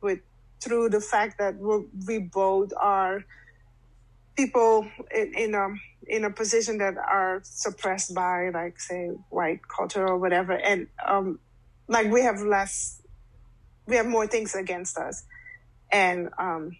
with 0.00 0.20
through 0.60 0.90
the 0.90 1.00
fact 1.00 1.38
that 1.38 1.56
we're, 1.56 1.82
we 2.06 2.18
both 2.18 2.72
are 2.76 3.24
people 4.36 4.86
in, 5.14 5.34
in 5.34 5.54
a 5.54 5.68
in 6.06 6.24
a 6.24 6.30
position 6.30 6.78
that 6.78 6.96
are 6.96 7.40
suppressed 7.42 8.14
by 8.14 8.50
like 8.50 8.80
say 8.80 9.08
white 9.30 9.66
culture 9.68 10.06
or 10.06 10.18
whatever. 10.18 10.52
And 10.52 10.88
um 11.04 11.38
like 11.88 12.10
we 12.10 12.22
have 12.22 12.40
less 12.40 13.02
we 13.86 13.96
have 13.96 14.06
more 14.06 14.26
things 14.26 14.54
against 14.54 14.96
us 14.98 15.24
and 15.90 16.28
um 16.38 16.76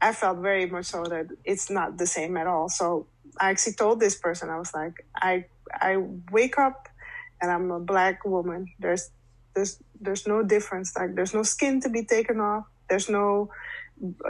i 0.00 0.12
felt 0.12 0.38
very 0.38 0.66
much 0.66 0.86
so 0.86 1.04
that 1.04 1.26
it's 1.44 1.70
not 1.70 1.98
the 1.98 2.06
same 2.06 2.36
at 2.36 2.46
all. 2.46 2.68
So 2.68 3.06
i 3.40 3.50
actually 3.50 3.74
told 3.74 4.00
this 4.00 4.16
person 4.16 4.50
i 4.50 4.58
was 4.58 4.72
like 4.74 5.06
i 5.16 5.44
i 5.72 5.96
wake 6.30 6.58
up 6.58 6.88
and 7.40 7.50
i'm 7.50 7.70
a 7.70 7.80
black 7.80 8.24
woman. 8.24 8.72
There's 8.78 9.10
there's 9.54 9.78
there's 10.00 10.26
no 10.26 10.42
difference. 10.42 10.94
Like 10.96 11.14
there's 11.14 11.34
no 11.34 11.42
skin 11.42 11.80
to 11.80 11.88
be 11.88 12.04
taken 12.04 12.40
off. 12.40 12.64
There's 12.88 13.08
no 13.08 13.50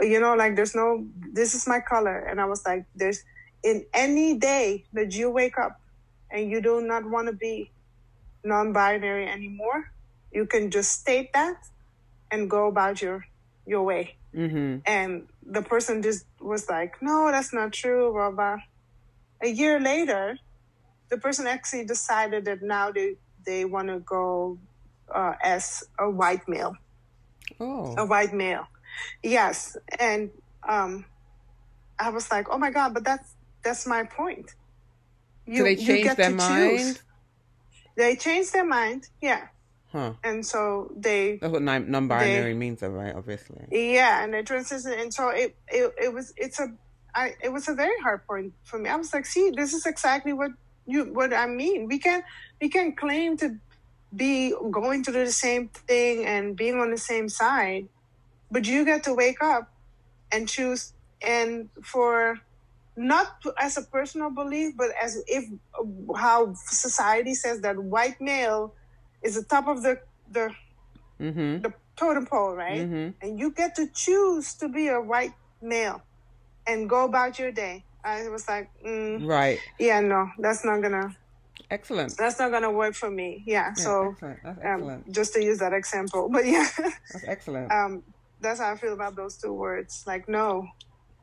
you 0.01 0.19
know 0.19 0.35
like 0.35 0.55
there's 0.55 0.75
no 0.75 1.05
this 1.33 1.53
is 1.53 1.67
my 1.67 1.79
color. 1.79 2.19
And 2.19 2.39
i 2.39 2.45
was 2.45 2.65
like 2.65 2.85
there's 2.95 3.23
in 3.63 3.85
any 3.93 4.37
day 4.37 4.85
that 4.93 5.13
you 5.13 5.29
wake 5.29 5.57
up 5.57 5.79
and 6.31 6.51
you 6.51 6.61
do 6.61 6.81
not 6.81 7.03
want 7.09 7.27
to 7.27 7.33
be 7.33 7.71
non-binary 8.43 9.27
anymore 9.27 9.91
you 10.31 10.45
can 10.45 10.69
just 10.69 10.91
state 10.91 11.31
that 11.33 11.57
and 12.31 12.49
go 12.49 12.67
about 12.67 13.01
your 13.01 13.25
your 13.67 13.83
way 13.83 14.15
mm-hmm. 14.33 14.77
and 14.85 15.27
the 15.45 15.61
person 15.61 16.01
just 16.01 16.25
was 16.39 16.69
like 16.69 17.01
no 17.01 17.29
that's 17.31 17.53
not 17.53 17.71
true 17.73 18.11
blah 18.13 18.31
blah 18.31 18.57
a 19.41 19.47
year 19.47 19.79
later 19.79 20.37
the 21.09 21.17
person 21.17 21.45
actually 21.47 21.85
decided 21.85 22.45
that 22.45 22.61
now 22.61 22.91
they 22.91 23.15
they 23.45 23.65
want 23.65 23.87
to 23.87 23.99
go 23.99 24.57
uh, 25.13 25.33
as 25.41 25.83
a 25.99 26.09
white 26.09 26.47
male 26.49 26.75
a 27.59 27.63
oh, 27.63 28.05
white 28.05 28.33
male. 28.33 28.67
Yes, 29.23 29.77
and 29.99 30.29
um, 30.67 31.05
I 31.99 32.09
was 32.09 32.29
like, 32.31 32.47
oh 32.49 32.57
my 32.57 32.71
god, 32.71 32.93
but 32.93 33.03
that's 33.03 33.33
that's 33.63 33.87
my 33.87 34.03
point. 34.03 34.55
You, 35.45 35.57
so 35.57 35.63
they 35.63 35.75
you 35.75 36.03
get 36.03 36.17
their 36.17 36.29
to 36.29 36.35
mind. 36.35 36.77
choose. 36.77 37.03
They 37.95 38.15
change 38.15 38.51
their 38.51 38.65
mind. 38.65 39.09
Yeah, 39.21 39.47
Huh. 39.91 40.13
And 40.23 40.45
so 40.45 40.91
they 40.95 41.37
That's 41.37 41.51
what 41.51 41.61
non- 41.61 41.89
non-binary 41.89 42.53
means, 42.53 42.81
though, 42.81 42.89
right? 42.89 43.15
Obviously. 43.15 43.65
yeah, 43.71 44.23
and 44.23 44.33
they 44.33 44.43
transition, 44.43 44.93
and 44.93 45.13
so 45.13 45.29
it 45.29 45.55
it, 45.69 45.93
it 46.01 46.13
was 46.13 46.33
it's 46.35 46.59
a 46.59 46.73
I 47.15 47.35
it 47.41 47.51
was 47.51 47.67
a 47.67 47.73
very 47.73 47.97
hard 48.01 48.25
point 48.27 48.53
for 48.63 48.77
me. 48.79 48.89
I 48.89 48.95
was 48.97 49.13
like, 49.13 49.25
see, 49.25 49.51
this 49.55 49.73
is 49.73 49.85
exactly 49.85 50.33
what 50.33 50.51
you 50.85 51.05
what 51.05 51.33
I 51.33 51.47
mean. 51.47 51.87
We 51.87 51.99
can 51.99 52.23
we 52.61 52.69
can 52.69 52.95
claim 52.95 53.37
to 53.37 53.57
be 54.15 54.53
going 54.71 55.03
to 55.03 55.11
do 55.11 55.23
the 55.23 55.31
same 55.31 55.69
thing 55.69 56.25
and 56.25 56.55
being 56.55 56.79
on 56.79 56.91
the 56.91 56.97
same 56.97 57.29
side, 57.29 57.87
but 58.51 58.67
you 58.67 58.83
get 58.83 59.03
to 59.03 59.13
wake 59.13 59.41
up 59.41 59.71
and 60.31 60.47
choose 60.47 60.93
and 61.21 61.69
for 61.81 62.39
not 62.95 63.43
as 63.59 63.77
a 63.77 63.83
personal 63.83 64.29
belief, 64.29 64.75
but 64.75 64.89
as 65.01 65.21
if 65.27 65.45
how 66.15 66.53
society 66.55 67.35
says 67.35 67.61
that 67.61 67.77
white 67.77 68.19
male 68.19 68.73
is 69.23 69.35
the 69.35 69.43
top 69.43 69.67
of 69.67 69.83
the 69.83 69.99
the 70.29 70.51
Mm-hmm. 71.19 71.61
the 71.63 71.73
totem 71.95 72.27
pole, 72.27 72.53
right? 72.55 72.85
Mhm. 72.85 73.15
And 73.21 73.39
you 73.39 73.51
get 73.51 73.73
to 73.75 73.87
choose 73.91 74.53
to 74.57 74.69
be 74.69 74.87
a 74.87 75.01
white 75.01 75.33
male 75.61 76.01
and 76.67 76.87
go 76.87 77.05
about 77.05 77.39
your 77.39 77.51
day. 77.51 77.85
I 78.03 78.29
was 78.29 78.47
like, 78.47 78.69
mm, 78.85 79.25
Right. 79.27 79.59
yeah, 79.79 79.99
no, 79.99 80.29
that's 80.37 80.63
not 80.63 80.81
gonna 80.81 81.15
Excellent. 81.71 82.15
that's 82.17 82.37
not 82.39 82.51
gonna 82.51 82.71
work 82.71 82.93
for 82.93 83.09
me. 83.09 83.43
Yeah, 83.47 83.69
Yeah, 83.69 83.73
so 83.73 84.09
excellent. 84.11 84.39
That's 84.43 84.65
um, 84.65 85.03
just 85.11 85.33
to 85.33 85.43
use 85.43 85.57
that 85.59 85.73
example, 85.73 86.29
but 86.29 86.45
yeah, 86.45 86.67
That's 86.77 87.25
excellent. 87.27 87.71
um, 87.77 88.03
that's 88.39 88.59
how 88.59 88.71
I 88.71 88.77
feel 88.77 88.93
about 88.93 89.15
those 89.15 89.37
two 89.37 89.53
words. 89.53 90.03
Like, 90.05 90.29
no, 90.29 90.67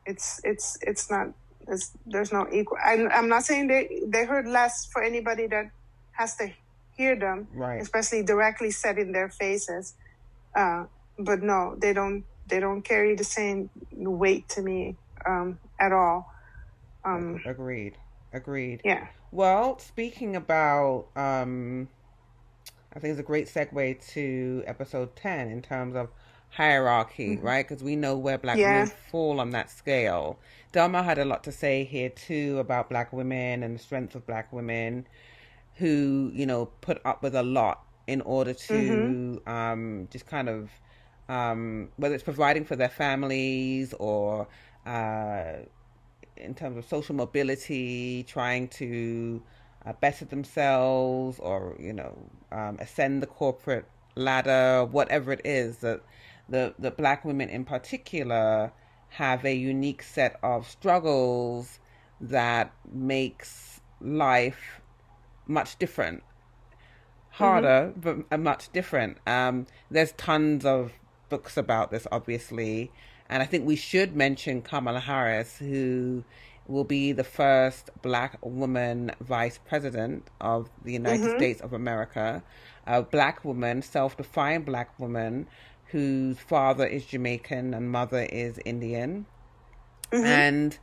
it's 0.07 0.41
it's 0.45 0.77
it's 0.83 1.11
not. 1.11 1.29
It's, 1.69 1.93
there's 2.05 2.33
no 2.33 2.47
equal. 2.53 2.79
I, 2.85 3.07
I'm 3.07 3.29
not 3.29 3.45
saying 3.45 3.69
they 3.69 4.03
they 4.09 4.25
hurt 4.27 4.47
less 4.47 4.87
for 4.93 5.03
anybody 5.03 5.47
that 5.47 5.67
has 6.13 6.37
to 6.37 6.49
hear 6.97 7.17
them, 7.17 7.49
Right. 7.55 7.81
especially 7.81 8.23
directly 8.23 8.71
said 8.71 8.99
in 8.99 9.13
their 9.13 9.29
faces. 9.29 9.95
Uh, 10.55 10.85
but 11.19 11.43
no, 11.43 11.77
they 11.79 11.93
don't. 11.93 12.25
They 12.47 12.61
don't 12.61 12.83
carry 12.83 13.15
the 13.15 13.25
same 13.25 13.71
weight 13.93 14.49
to 14.51 14.61
me 14.63 14.97
um, 15.25 15.59
at 15.81 15.93
all. 15.93 16.31
Um, 17.05 17.41
Agreed. 17.47 17.97
Agreed. 18.35 18.81
yeah. 18.85 19.07
Well, 19.33 19.79
speaking 19.79 20.37
about, 20.37 21.07
um, 21.17 21.89
I 22.95 22.99
think 22.99 23.13
it's 23.13 23.21
a 23.21 23.25
great 23.25 23.47
segue 23.49 24.07
to 24.13 24.63
episode 24.67 25.17
10 25.17 25.49
in 25.49 25.63
terms 25.63 25.97
of 25.97 26.11
hierarchy, 26.51 27.37
right? 27.39 27.67
Because 27.67 27.83
we 27.83 27.97
know 27.97 28.17
where 28.17 28.39
black 28.39 28.59
Yeah. 28.59 28.83
women 28.83 28.93
fall 29.11 29.41
on 29.41 29.51
that 29.51 29.71
scale. 29.71 30.39
Delmar 30.73 31.03
had 31.03 31.19
a 31.19 31.25
lot 31.25 31.43
to 31.45 31.53
say 31.53 31.85
here 31.85 32.11
too 32.11 32.59
about 32.59 32.89
black 32.91 33.13
women 33.13 33.63
and 33.63 33.75
the 33.75 33.79
strength 33.79 34.15
of 34.15 34.27
black 34.27 34.53
women 34.53 35.07
who, 35.77 36.31
you 36.35 36.47
know, 36.47 36.67
put 36.81 37.01
up 37.05 37.23
with 37.23 37.35
a 37.35 37.43
lot 37.43 37.83
in 38.07 38.21
order 38.23 38.53
to 38.55 39.43
um, 39.47 40.09
just 40.11 40.27
kind 40.27 40.49
of, 40.49 40.71
um, 41.29 41.89
whether 41.97 42.15
it's 42.15 42.25
providing 42.25 42.65
for 42.65 42.77
their 42.77 42.89
families 42.89 43.95
or, 43.95 44.47
uh, 44.87 45.55
in 46.37 46.55
terms 46.55 46.77
of 46.77 46.85
social 46.87 47.15
mobility, 47.15 48.25
trying 48.25 48.69
to 48.69 49.43
uh, 49.87 49.93
better 50.01 50.25
themselves 50.25 51.39
or 51.39 51.77
you 51.79 51.93
know 51.93 52.17
um, 52.53 52.77
ascend 52.81 53.23
the 53.23 53.27
corporate 53.27 53.87
ladder, 54.17 54.85
whatever 54.85 55.33
it 55.33 55.41
is 55.45 55.79
that 55.79 56.01
the 56.49 56.75
the 56.79 56.91
black 56.91 57.25
women 57.25 57.49
in 57.49 57.65
particular 57.65 58.73
have 59.11 59.45
a 59.45 59.55
unique 59.55 60.03
set 60.03 60.37
of 60.43 60.69
struggles 60.69 61.79
that 62.21 62.73
makes 62.93 63.81
life 64.01 64.81
much 65.47 65.79
different. 65.79 66.23
Harder 67.31 67.93
but 67.97 68.19
uh, 68.31 68.37
much 68.39 68.73
different. 68.73 69.19
Um 69.27 69.67
there's 69.91 70.13
tons 70.13 70.65
of 70.65 70.93
books 71.29 71.57
about 71.57 71.91
this 71.91 72.07
obviously. 72.13 72.91
And 73.29 73.43
i 73.43 73.47
think 73.47 73.67
we 73.67 73.77
should 73.77 74.15
mention 74.15 74.63
kamala 74.63 75.01
harris 75.01 75.57
who 75.59 76.25
will 76.67 76.85
be 76.85 77.13
the 77.13 77.25
first 77.25 77.91
black 78.01 78.39
woman 78.43 79.13
vice 79.21 79.59
president 79.67 80.31
of 80.41 80.71
the 80.85 80.93
united 80.93 81.37
states 81.37 81.61
of 81.61 81.73
america. 81.73 82.43
A 82.87 83.03
black 83.03 83.45
woman 83.45 83.83
self-defined 83.83 84.65
black 84.67 84.99
woman 84.99 85.47
whose 85.87 86.39
father 86.39 86.87
is 86.87 87.05
jamaican 87.07 87.75
and 87.75 87.91
mother 87.91 88.23
is 88.31 88.59
indian. 88.65 89.27
And 90.13 90.79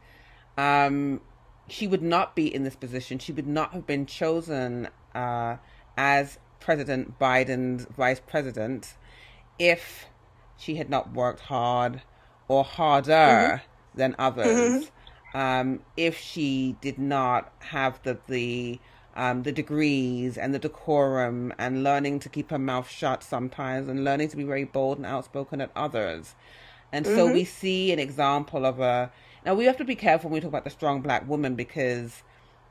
um, 0.58 1.22
she 1.68 1.88
would 1.88 2.02
not 2.02 2.36
be 2.36 2.54
in 2.54 2.64
this 2.64 2.76
position. 2.76 3.20
She 3.20 3.32
would 3.32 3.48
not 3.48 3.74
have 3.74 3.88
been 3.88 4.06
chosen 4.06 4.90
uh, 5.16 5.58
as 5.98 6.38
President 6.60 7.18
Biden's 7.20 7.86
vice 7.86 8.20
president 8.20 8.96
if 9.58 10.06
she 10.58 10.76
had 10.76 10.90
not 10.90 11.14
worked 11.14 11.42
hard 11.42 12.02
or 12.48 12.64
harder 12.64 13.62
than 13.96 14.16
others. 14.20 14.92
Um, 15.34 15.80
if 15.96 16.18
she 16.18 16.76
did 16.82 17.00
not 17.00 17.52
have 17.60 18.02
the 18.04 18.20
the 18.28 18.80
um, 19.16 19.44
the 19.44 19.52
degrees 19.52 20.38
and 20.38 20.54
the 20.54 20.60
decorum 20.60 21.54
and 21.58 21.84
learning 21.84 22.20
to 22.20 22.30
keep 22.30 22.50
her 22.52 22.60
mouth 22.60 22.90
shut 22.90 23.24
sometimes 23.24 23.88
and 23.88 24.04
learning 24.04 24.30
to 24.30 24.38
be 24.38 24.44
very 24.44 24.64
bold 24.64 24.98
and 24.98 25.06
outspoken 25.06 25.62
at 25.62 25.72
others. 25.76 26.36
And 26.94 27.06
so 27.06 27.32
we 27.32 27.44
see 27.46 27.92
an 27.92 28.00
example 28.00 28.66
of 28.66 28.80
a. 28.80 29.12
Now 29.46 29.56
we 29.56 29.66
have 29.66 29.78
to 29.78 29.86
be 29.86 29.96
careful 29.96 30.30
when 30.30 30.36
we 30.36 30.42
talk 30.42 30.50
about 30.50 30.64
the 30.64 30.70
strong 30.70 31.02
black 31.02 31.28
woman 31.28 31.56
because 31.56 32.24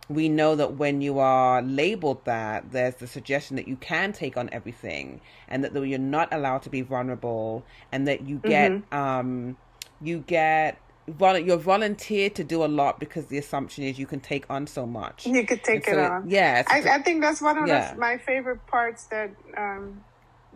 we 0.08 0.28
know 0.28 0.56
that 0.56 0.74
when 0.74 1.00
you 1.00 1.18
are 1.18 1.62
labeled 1.62 2.24
that, 2.24 2.72
there's 2.72 2.96
the 2.96 3.06
suggestion 3.06 3.56
that 3.56 3.68
you 3.68 3.76
can 3.76 4.12
take 4.12 4.36
on 4.36 4.48
everything 4.52 5.20
and 5.48 5.64
that 5.64 5.74
you're 5.74 5.98
not 5.98 6.32
allowed 6.32 6.62
to 6.62 6.70
be 6.70 6.82
vulnerable 6.82 7.64
and 7.92 8.08
that 8.08 8.22
you 8.22 8.38
get, 8.38 8.82
um, 8.92 9.56
you 10.00 10.18
get, 10.20 10.78
you're 11.18 11.56
volunteered 11.56 12.34
to 12.36 12.44
do 12.44 12.64
a 12.64 12.66
lot 12.66 13.00
because 13.00 13.26
the 13.26 13.38
assumption 13.38 13.84
is 13.84 13.98
you 13.98 14.06
can 14.06 14.20
take 14.20 14.46
on 14.50 14.66
so 14.66 14.86
much. 14.86 15.26
You 15.26 15.46
could 15.46 15.62
take 15.64 15.86
And 15.88 15.98
it 15.98 16.06
so 16.06 16.12
on. 16.12 16.30
Yeah. 16.30 16.64
I, 16.68 16.80
I 16.80 17.02
think 17.02 17.22
that's 17.22 17.40
one 17.40 17.58
of 17.58 17.68
Yeah. 17.68 17.94
the, 17.94 18.00
my 18.00 18.18
favorite 18.18 18.66
parts 18.66 19.06
that 19.10 19.30
um, 19.56 20.04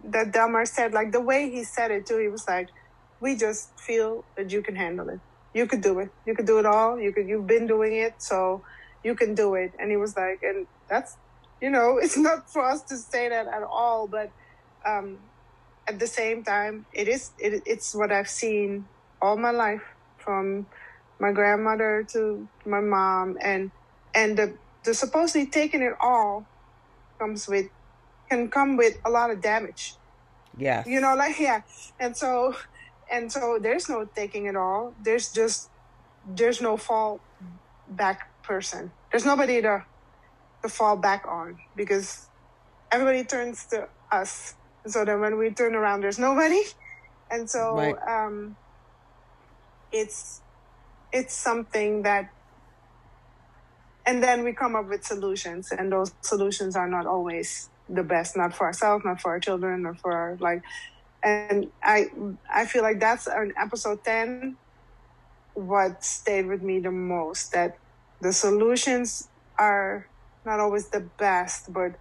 that 0.05 0.33
Delmar 0.33 0.67
said. 0.67 0.93
Like 0.93 1.13
the 1.13 1.21
way 1.21 1.51
he 1.51 1.65
said 1.65 1.91
it 1.91 2.07
too, 2.07 2.19
he 2.19 2.29
was 2.29 2.45
like, 2.49 2.69
"We 3.21 3.37
just 3.37 3.73
feel 3.81 4.27
that 4.37 4.51
you 4.53 4.63
can 4.63 4.77
handle 4.77 5.09
it. 5.09 5.21
You 5.55 5.67
could 5.67 5.83
do 5.83 6.01
it. 6.01 6.11
You 6.27 6.35
could 6.35 6.47
do 6.47 6.59
it 6.59 6.67
all. 6.67 6.99
You 7.01 7.13
could. 7.13 7.29
You've 7.29 7.47
been 7.47 7.67
doing 7.67 7.95
it, 7.97 8.15
so 8.19 8.65
you 9.05 9.15
can 9.15 9.35
do 9.35 9.55
it." 9.55 9.73
And 9.79 9.91
he 9.91 9.97
was 9.97 10.17
like, 10.17 10.41
and 10.43 10.67
that's, 10.89 11.17
you 11.61 11.71
know, 11.71 11.99
it's 12.03 12.17
not 12.19 12.51
for 12.53 12.65
us 12.65 12.83
to 12.85 12.99
say 12.99 13.29
that 13.29 13.47
at 13.47 13.63
all, 13.63 14.09
but 14.09 14.31
um, 14.87 15.19
at 15.89 15.99
the 16.01 16.07
same 16.09 16.45
time, 16.45 16.87
it 16.93 17.09
is. 17.09 17.33
It, 17.39 17.63
it's 17.67 17.95
what 17.95 18.13
I've 18.13 18.29
seen 18.29 18.87
all 19.23 19.37
my 19.39 19.51
life 19.53 19.83
from 20.19 20.67
my 21.21 21.33
grandmother 21.33 22.07
to 22.13 22.49
my 22.67 22.81
mom 22.81 23.37
and 23.41 23.71
and 24.15 24.37
the 24.37 24.59
the 24.85 24.95
supposedly 24.95 25.47
taking 25.49 25.83
it 25.83 25.95
all 26.01 26.51
comes 27.21 27.47
with 27.49 27.67
can 28.31 28.51
come 28.51 28.77
with 28.77 28.95
a 29.07 29.11
lot 29.11 29.31
of 29.31 29.41
damage 29.41 29.99
Yeah. 30.57 30.83
you 30.87 31.01
know 31.01 31.15
like 31.15 31.39
yeah 31.39 31.63
and 32.01 32.17
so 32.17 32.55
and 33.15 33.33
so 33.33 33.59
there's 33.63 33.89
no 33.89 34.07
taking 34.17 34.47
it 34.47 34.57
all. 34.57 34.97
There's 35.01 35.33
just 35.33 35.71
there's 36.25 36.63
no 36.63 36.77
fall 36.79 37.25
back 37.89 38.21
person. 38.45 38.95
There's 39.13 39.27
nobody 39.27 39.63
to 39.63 39.85
to 40.65 40.71
fall 40.71 40.97
back 40.99 41.25
on 41.29 41.59
because 41.77 42.31
everybody 42.93 43.25
turns 43.25 43.67
to 43.73 43.89
us. 44.13 44.55
And 44.85 44.93
so 44.95 45.05
then 45.05 45.21
when 45.21 45.39
we 45.39 45.55
turn 45.55 45.75
around 45.77 46.03
there's 46.03 46.21
nobody. 46.21 46.63
And 47.31 47.51
so 47.51 47.65
Right. 47.75 47.99
um 48.09 48.59
it's 49.93 50.43
it's 51.13 51.37
something 51.37 52.03
that 52.05 52.27
and 54.07 54.23
then 54.23 54.45
we 54.45 54.55
come 54.55 54.77
up 54.77 54.89
with 54.89 55.05
solutions. 55.05 55.69
And 55.73 55.93
those 55.93 56.13
solutions 56.25 56.77
are 56.77 56.89
not 56.89 57.07
always 57.07 57.71
the 57.89 58.05
best 58.05 58.37
not 58.37 58.55
for 58.57 58.67
ourselves 58.67 59.05
not 59.07 59.21
for 59.21 59.33
our 59.33 59.41
children 59.41 59.87
or 59.87 59.95
for 59.97 60.13
our 60.13 60.39
like 60.41 60.63
and 61.25 61.67
i 61.83 62.07
i 62.53 62.67
feel 62.67 62.83
like 62.83 63.01
that's 63.01 63.27
an 63.27 63.53
episode 63.61 63.99
10 64.05 64.59
what 65.55 66.03
stayed 66.03 66.47
with 66.47 66.63
me 66.63 66.81
the 66.81 66.91
most 66.91 67.53
that 67.53 67.73
the 68.21 68.33
solutions 68.33 69.29
are 69.59 70.07
not 70.45 70.61
always 70.61 70.91
the 70.91 71.11
best 71.19 71.73
but 71.73 71.93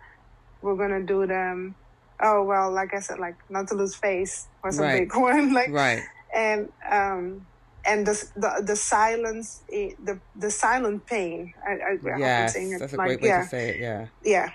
we're 0.61 0.75
gonna 0.77 1.03
do 1.05 1.25
them 1.27 1.75
oh 2.21 2.43
well 2.43 2.71
like 2.73 2.93
i 2.93 2.99
said 2.99 3.19
like 3.19 3.35
not 3.49 3.67
to 3.67 3.75
lose 3.75 3.95
face 3.95 4.49
was 4.63 4.79
a 4.79 4.83
Right. 4.83 4.99
big 4.99 5.15
one 5.15 5.53
like 5.53 5.73
Right. 5.73 6.01
and 6.35 6.67
um 6.91 7.47
and 7.85 8.05
the 8.07 8.13
the, 8.35 8.63
the 8.65 8.75
silence 8.75 9.63
eh, 9.73 9.89
the 10.03 10.21
the 10.35 10.51
silent 10.51 11.05
pain 11.07 11.53
I, 11.67 11.71
I, 11.73 11.93
I 12.15 12.19
Yes. 12.19 12.53
saying 12.53 12.73
it 12.73 12.81
That's 12.81 12.93
a 12.93 12.97
like 12.97 13.07
great 13.07 13.21
way 13.21 13.29
yeah 13.29 13.41
to 13.41 13.47
say 13.47 13.69
it. 13.71 13.79
Yeah. 13.79 14.07
yeah 14.23 14.49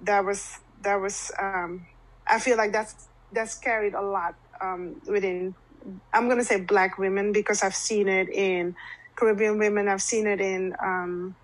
that 0.00 0.24
was 0.24 0.46
that 0.82 0.96
was 1.00 1.30
um 1.38 1.86
i 2.28 2.38
feel 2.38 2.56
like 2.56 2.72
that's 2.72 3.08
that's 3.32 3.58
carried 3.58 3.94
a 3.94 4.00
lot 4.00 4.34
um 4.60 5.00
within 5.08 5.54
i'm 6.12 6.28
gonna 6.28 6.44
say 6.44 6.60
black 6.60 6.98
women 6.98 7.32
because 7.32 7.62
i've 7.62 7.74
seen 7.74 8.08
it 8.08 8.28
in 8.28 8.74
caribbean 9.16 9.58
women 9.58 9.88
i've 9.88 10.02
seen 10.02 10.26
it 10.26 10.40
in 10.40 10.74
um 10.82 11.34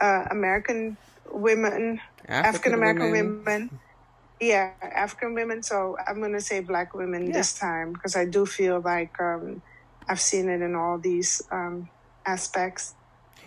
uh 0.00 0.24
american 0.30 0.96
women 1.32 2.00
african 2.28 2.74
american 2.74 3.10
women. 3.10 3.70
Yeah, 4.40 4.70
African 4.80 5.34
women. 5.34 5.64
So 5.64 5.96
I'm 6.06 6.20
gonna 6.20 6.40
say 6.40 6.60
black 6.60 6.94
women 6.94 7.26
Yeah. 7.26 7.32
this 7.32 7.54
time 7.58 7.92
because 7.92 8.14
I 8.14 8.24
do 8.24 8.46
feel 8.46 8.80
like 8.80 9.10
um, 9.20 9.62
I've 10.08 10.20
seen 10.20 10.48
it 10.48 10.62
in 10.62 10.76
all 10.76 10.96
these 10.98 11.42
um, 11.50 11.90
aspects. 12.24 12.94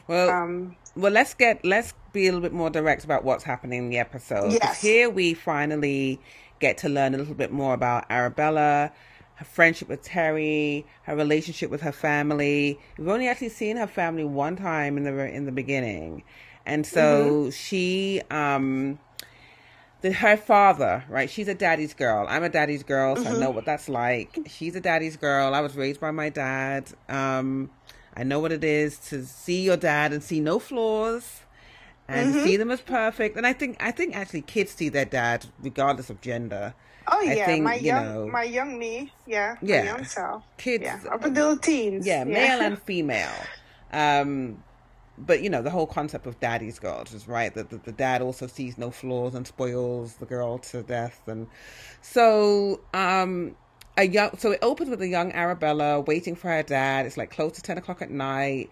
Well, 0.07 0.29
Um, 0.29 0.75
well, 0.95 1.11
let's 1.13 1.33
get 1.33 1.63
let's 1.63 1.93
be 2.11 2.27
a 2.27 2.31
little 2.33 2.41
bit 2.41 2.51
more 2.51 2.69
direct 2.69 3.05
about 3.05 3.23
what's 3.23 3.45
happening 3.45 3.83
in 3.85 3.89
the 3.89 3.99
episode. 3.99 4.51
Yes. 4.51 4.81
Here 4.81 5.09
we 5.09 5.33
finally 5.33 6.19
get 6.61 6.77
to 6.79 6.89
learn 6.89 7.13
a 7.13 7.17
little 7.17 7.33
bit 7.33 7.51
more 7.51 7.73
about 7.73 8.05
Arabella, 8.09 8.91
her 9.35 9.45
friendship 9.45 9.89
with 9.89 10.01
Terry, 10.03 10.85
her 11.03 11.15
relationship 11.15 11.69
with 11.69 11.81
her 11.81 11.91
family. 11.91 12.79
We've 12.97 13.09
only 13.09 13.27
actually 13.27 13.49
seen 13.49 13.75
her 13.75 13.87
family 13.87 14.23
one 14.23 14.55
time 14.55 14.95
in 14.97 15.03
the 15.03 15.29
in 15.29 15.45
the 15.45 15.51
beginning, 15.51 16.23
and 16.65 16.87
so 16.87 17.49
she 17.51 18.21
um. 18.31 18.99
The, 20.01 20.11
her 20.11 20.35
father, 20.35 21.03
right? 21.09 21.29
She's 21.29 21.47
a 21.47 21.53
daddy's 21.53 21.93
girl. 21.93 22.25
I'm 22.27 22.43
a 22.43 22.49
daddy's 22.49 22.81
girl, 22.81 23.15
so 23.15 23.29
I 23.29 23.37
know 23.37 23.51
what 23.51 23.65
that's 23.65 23.87
like. 23.87 24.35
She's 24.47 24.75
a 24.75 24.81
daddy's 24.81 25.15
girl. 25.15 25.53
I 25.53 25.61
was 25.61 25.75
raised 25.75 25.99
by 25.99 26.09
my 26.09 26.29
dad. 26.29 26.91
Um, 27.07 27.69
I 28.15 28.23
know 28.23 28.39
what 28.39 28.51
it 28.51 28.63
is 28.63 28.97
to 29.09 29.23
see 29.23 29.61
your 29.61 29.77
dad 29.77 30.11
and 30.11 30.23
see 30.23 30.39
no 30.39 30.57
flaws 30.57 31.41
and 32.11 32.33
see 32.33 32.57
them 32.57 32.71
as 32.71 32.81
perfect. 32.81 33.37
And 33.37 33.45
I 33.47 33.53
think 33.53 33.77
I 33.83 33.91
think 33.91 34.15
actually 34.15 34.41
kids 34.41 34.71
see 34.71 34.89
their 34.89 35.05
dad 35.05 35.45
regardless 35.61 36.09
of 36.09 36.21
gender. 36.21 36.73
oh 37.07 37.19
I 37.27 37.33
yeah, 37.33 37.45
think, 37.45 37.63
my 37.63 37.75
you 37.75 37.87
young 37.87 38.05
know- 38.05 38.27
my 38.27 38.43
young 38.43 38.77
me, 38.77 39.11
yeah, 39.27 39.55
Yeah. 39.61 39.79
my 39.81 39.85
young 39.87 40.03
self, 40.05 40.43
Kids 40.57 40.83
yeah, 40.83 40.99
up 41.11 41.23
until 41.23 41.57
teens, 41.57 42.05
yeah, 42.05 42.23
male 42.23 42.61
and 42.61 42.81
female. 42.89 43.31
Um, 43.91 44.63
but 45.17 45.41
you 45.43 45.49
know 45.49 45.61
the 45.61 45.69
whole 45.69 45.85
concept 45.87 46.25
of 46.25 46.39
daddy's 46.39 46.79
girls 46.79 47.13
is 47.13 47.27
right 47.27 47.53
that 47.53 47.69
the, 47.69 47.77
the 47.77 47.91
dad 47.91 48.21
also 48.21 48.47
sees 48.47 48.77
no 48.77 48.89
flaws 48.91 49.35
and 49.35 49.45
spoils 49.45 50.15
the 50.15 50.25
girl 50.25 50.57
to 50.59 50.81
death, 50.83 51.21
and 51.27 51.47
so 52.01 52.79
um, 52.93 53.55
a 53.97 54.03
young 54.07 54.35
so 54.37 54.51
it 54.51 54.59
opens 54.61 54.89
with 54.89 55.01
a 55.01 55.07
young 55.07 55.31
Arabella 55.33 55.99
waiting 56.01 56.35
for 56.35 56.49
her 56.49 56.63
dad. 56.63 57.05
It's 57.05 57.17
like 57.17 57.29
close 57.29 57.51
to 57.53 57.61
ten 57.61 57.77
o'clock 57.77 58.01
at 58.01 58.09
night. 58.11 58.69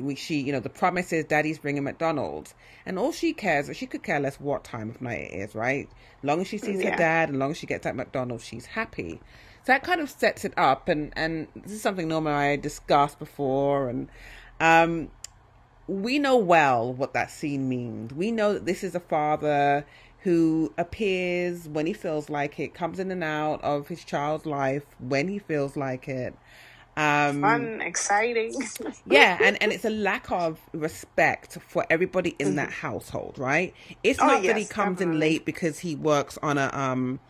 We, 0.00 0.14
she, 0.14 0.40
you 0.40 0.52
know, 0.52 0.60
the 0.60 0.68
promise 0.68 1.12
is 1.12 1.24
daddy's 1.24 1.58
bringing 1.58 1.84
McDonald's, 1.84 2.54
and 2.84 2.98
all 2.98 3.12
she 3.12 3.32
cares, 3.32 3.74
she 3.76 3.86
could 3.86 4.02
care 4.02 4.20
less 4.20 4.40
what 4.40 4.64
time 4.64 4.90
of 4.90 5.00
night 5.00 5.30
it 5.32 5.34
is, 5.34 5.54
right? 5.54 5.88
long 6.22 6.40
as 6.40 6.48
she 6.48 6.58
sees 6.58 6.82
her 6.82 6.96
dad, 6.96 7.28
and 7.28 7.38
long 7.38 7.52
as 7.52 7.56
she 7.56 7.66
gets 7.66 7.86
at 7.86 7.96
McDonald's, 7.96 8.44
she's 8.44 8.66
happy. 8.66 9.20
So 9.64 9.72
that 9.72 9.82
kind 9.82 10.00
of 10.00 10.10
sets 10.10 10.44
it 10.44 10.52
up, 10.56 10.88
and 10.88 11.12
and 11.16 11.48
this 11.54 11.72
is 11.72 11.82
something 11.82 12.08
Norma 12.08 12.30
and 12.30 12.38
I 12.38 12.56
discussed 12.56 13.18
before, 13.18 13.88
and 13.88 14.08
um, 14.60 15.10
we 15.86 16.18
know 16.18 16.36
well 16.36 16.92
what 16.92 17.14
that 17.14 17.30
scene 17.30 17.68
means. 17.68 18.12
We 18.12 18.30
know 18.32 18.54
that 18.54 18.66
this 18.66 18.84
is 18.84 18.94
a 18.94 19.00
father 19.00 19.86
who 20.20 20.72
appears 20.76 21.68
when 21.68 21.86
he 21.86 21.92
feels 21.92 22.28
like 22.28 22.58
it, 22.58 22.74
comes 22.74 22.98
in 22.98 23.12
and 23.12 23.22
out 23.22 23.62
of 23.62 23.86
his 23.86 24.04
child's 24.04 24.44
life 24.44 24.84
when 24.98 25.28
he 25.28 25.38
feels 25.38 25.76
like 25.76 26.08
it. 26.08 26.34
Um, 26.96 27.70
fun, 27.70 27.80
exciting. 27.82 28.62
yeah, 29.06 29.38
and, 29.42 29.60
and 29.62 29.72
it's 29.72 29.84
a 29.84 29.90
lack 29.90 30.30
of 30.32 30.60
respect 30.72 31.58
for 31.68 31.86
everybody 31.90 32.30
in 32.38 32.56
that 32.56 32.70
household, 32.72 33.38
right? 33.38 33.74
It's 34.02 34.22
Oh, 34.22 34.32
not 34.32 34.46
that 34.46 34.56
he 34.56 34.64
yes, 34.64 34.66
comes 34.66 35.00
in 35.00 35.18
late 35.20 35.44
because 35.46 35.80
he 35.80 35.94
works 35.94 36.38
on 36.42 36.58
a 36.58 36.70
um 36.72 37.20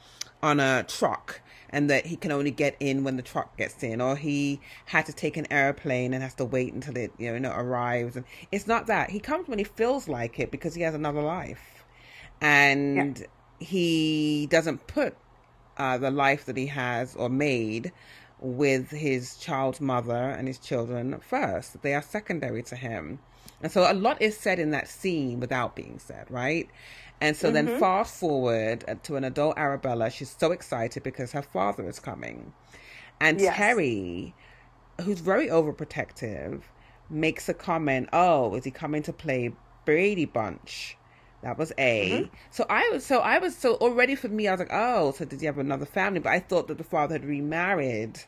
on 0.42 0.60
a 0.60 0.84
truck 0.88 1.40
and 1.70 1.90
that 1.90 2.06
he 2.06 2.16
can 2.16 2.30
only 2.32 2.50
get 2.50 2.76
in 2.80 3.04
when 3.04 3.16
the 3.16 3.22
truck 3.22 3.56
gets 3.58 3.82
in, 3.82 4.00
or 4.00 4.16
he 4.16 4.60
had 4.86 5.06
to 5.06 5.12
take 5.12 5.36
an 5.36 5.46
airplane 5.52 6.14
and 6.14 6.22
has 6.22 6.34
to 6.36 6.44
wait 6.44 6.72
until 6.72 6.96
it 6.96 7.12
you 7.18 7.38
know 7.40 7.52
arrives. 7.52 8.16
And 8.16 8.24
it's 8.52 8.66
not 8.66 8.86
that 8.86 9.10
he 9.10 9.20
comes 9.20 9.48
when 9.48 9.58
he 9.58 9.64
feels 9.64 10.08
like 10.08 10.38
it 10.38 10.50
because 10.50 10.74
he 10.74 10.82
has 10.82 10.94
another 10.94 11.22
life, 11.22 11.84
and 12.40 13.26
he 13.60 14.46
doesn't 14.50 14.86
put 14.86 15.16
uh, 15.76 15.98
the 15.98 16.10
life 16.10 16.44
that 16.46 16.56
he 16.56 16.66
has 16.68 17.14
or 17.16 17.28
made 17.28 17.92
with 18.40 18.90
his 18.90 19.36
child's 19.36 19.80
mother 19.80 20.30
and 20.30 20.46
his 20.46 20.58
children 20.58 21.18
first. 21.20 21.82
They 21.82 21.94
are 21.94 22.02
secondary 22.02 22.62
to 22.64 22.76
him. 22.76 23.18
And 23.62 23.72
so 23.72 23.90
a 23.90 23.94
lot 23.94 24.20
is 24.20 24.36
said 24.36 24.58
in 24.58 24.70
that 24.72 24.88
scene 24.88 25.40
without 25.40 25.74
being 25.74 25.98
said, 25.98 26.26
right? 26.30 26.68
And 27.20 27.34
so 27.34 27.50
then 27.50 27.78
fast 27.80 28.18
forward 28.20 28.84
uh, 28.86 28.96
to 29.04 29.16
an 29.16 29.24
adult 29.24 29.56
Arabella. 29.56 30.10
She's 30.10 30.36
so 30.38 30.52
excited 30.52 31.02
because 31.02 31.32
her 31.32 31.42
father 31.42 31.88
is 31.88 31.98
coming. 31.98 32.52
And 33.20 33.40
Yes. 33.40 33.56
Terry, 33.56 34.34
who's 35.00 35.20
very 35.20 35.48
overprotective, 35.48 36.62
makes 37.08 37.48
a 37.48 37.54
comment, 37.54 38.10
"Oh, 38.12 38.54
is 38.54 38.64
he 38.64 38.70
coming 38.70 39.02
to 39.04 39.12
play 39.14 39.52
Brady 39.86 40.26
Bunch?" 40.26 40.98
That 41.46 41.58
was 41.58 41.72
A. 41.78 42.28
So 42.50 42.66
I 42.68 42.88
was 42.92 43.06
so 43.06 43.20
I 43.20 43.38
was 43.38 43.56
so 43.56 43.76
already 43.76 44.16
for 44.16 44.28
me 44.28 44.48
I 44.48 44.50
was 44.52 44.58
like, 44.58 44.72
"Oh, 44.72 45.12
so 45.12 45.24
did 45.24 45.40
he 45.40 45.46
have 45.46 45.58
another 45.58 45.86
family?" 45.86 46.18
But 46.18 46.32
I 46.32 46.40
thought 46.40 46.66
that 46.66 46.76
the 46.76 46.82
father 46.82 47.14
had 47.14 47.24
remarried 47.24 48.18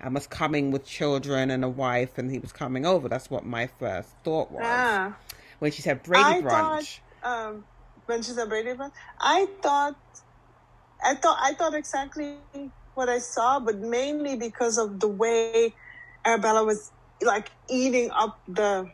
and 0.00 0.14
was 0.14 0.28
coming 0.28 0.70
with 0.70 0.84
children 0.86 1.50
and 1.50 1.64
a 1.64 1.68
wife 1.68 2.18
and 2.18 2.30
he 2.30 2.38
was 2.38 2.52
coming 2.52 2.86
over. 2.86 3.08
That's 3.08 3.30
what 3.30 3.44
my 3.44 3.66
first 3.66 4.10
thought 4.22 4.52
was. 4.52 4.62
ah, 4.62 5.18
When 5.58 5.72
she 5.72 5.82
said 5.82 6.04
Brady 6.04 6.34
I 6.34 6.40
Brunch. 6.40 7.00
thought 7.22 7.50
um, 7.50 7.64
when 8.06 8.22
she 8.22 8.30
said 8.30 8.48
Brady 8.48 8.74
Bunch, 8.74 8.94
I 9.20 9.46
thought, 9.60 9.96
I 11.04 11.14
thought, 11.16 11.38
I 11.42 11.54
thought 11.54 11.74
exactly 11.74 12.38
what 12.94 13.08
I 13.08 13.18
saw, 13.18 13.58
but 13.60 13.78
mainly 13.78 14.36
because 14.36 14.78
of 14.78 15.00
the 15.00 15.08
way 15.08 15.74
Arabella 16.24 16.64
was 16.64 16.92
like 17.22 17.50
eating 17.68 18.10
up 18.12 18.38
the 18.46 18.86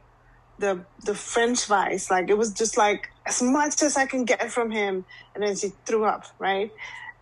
the 0.59 0.85
the 1.05 1.15
French 1.15 1.65
fries. 1.65 2.11
Like 2.11 2.31
it 2.31 2.39
was 2.39 2.53
just 2.53 2.77
like 2.77 3.09
as 3.27 3.43
much 3.43 3.83
as 3.83 3.97
I 3.97 4.07
can 4.07 4.25
get 4.25 4.51
from 4.51 4.71
him, 4.71 5.05
and 5.35 5.45
then 5.45 5.57
she 5.57 5.71
threw 5.87 6.05
up, 6.05 6.25
right? 6.39 6.71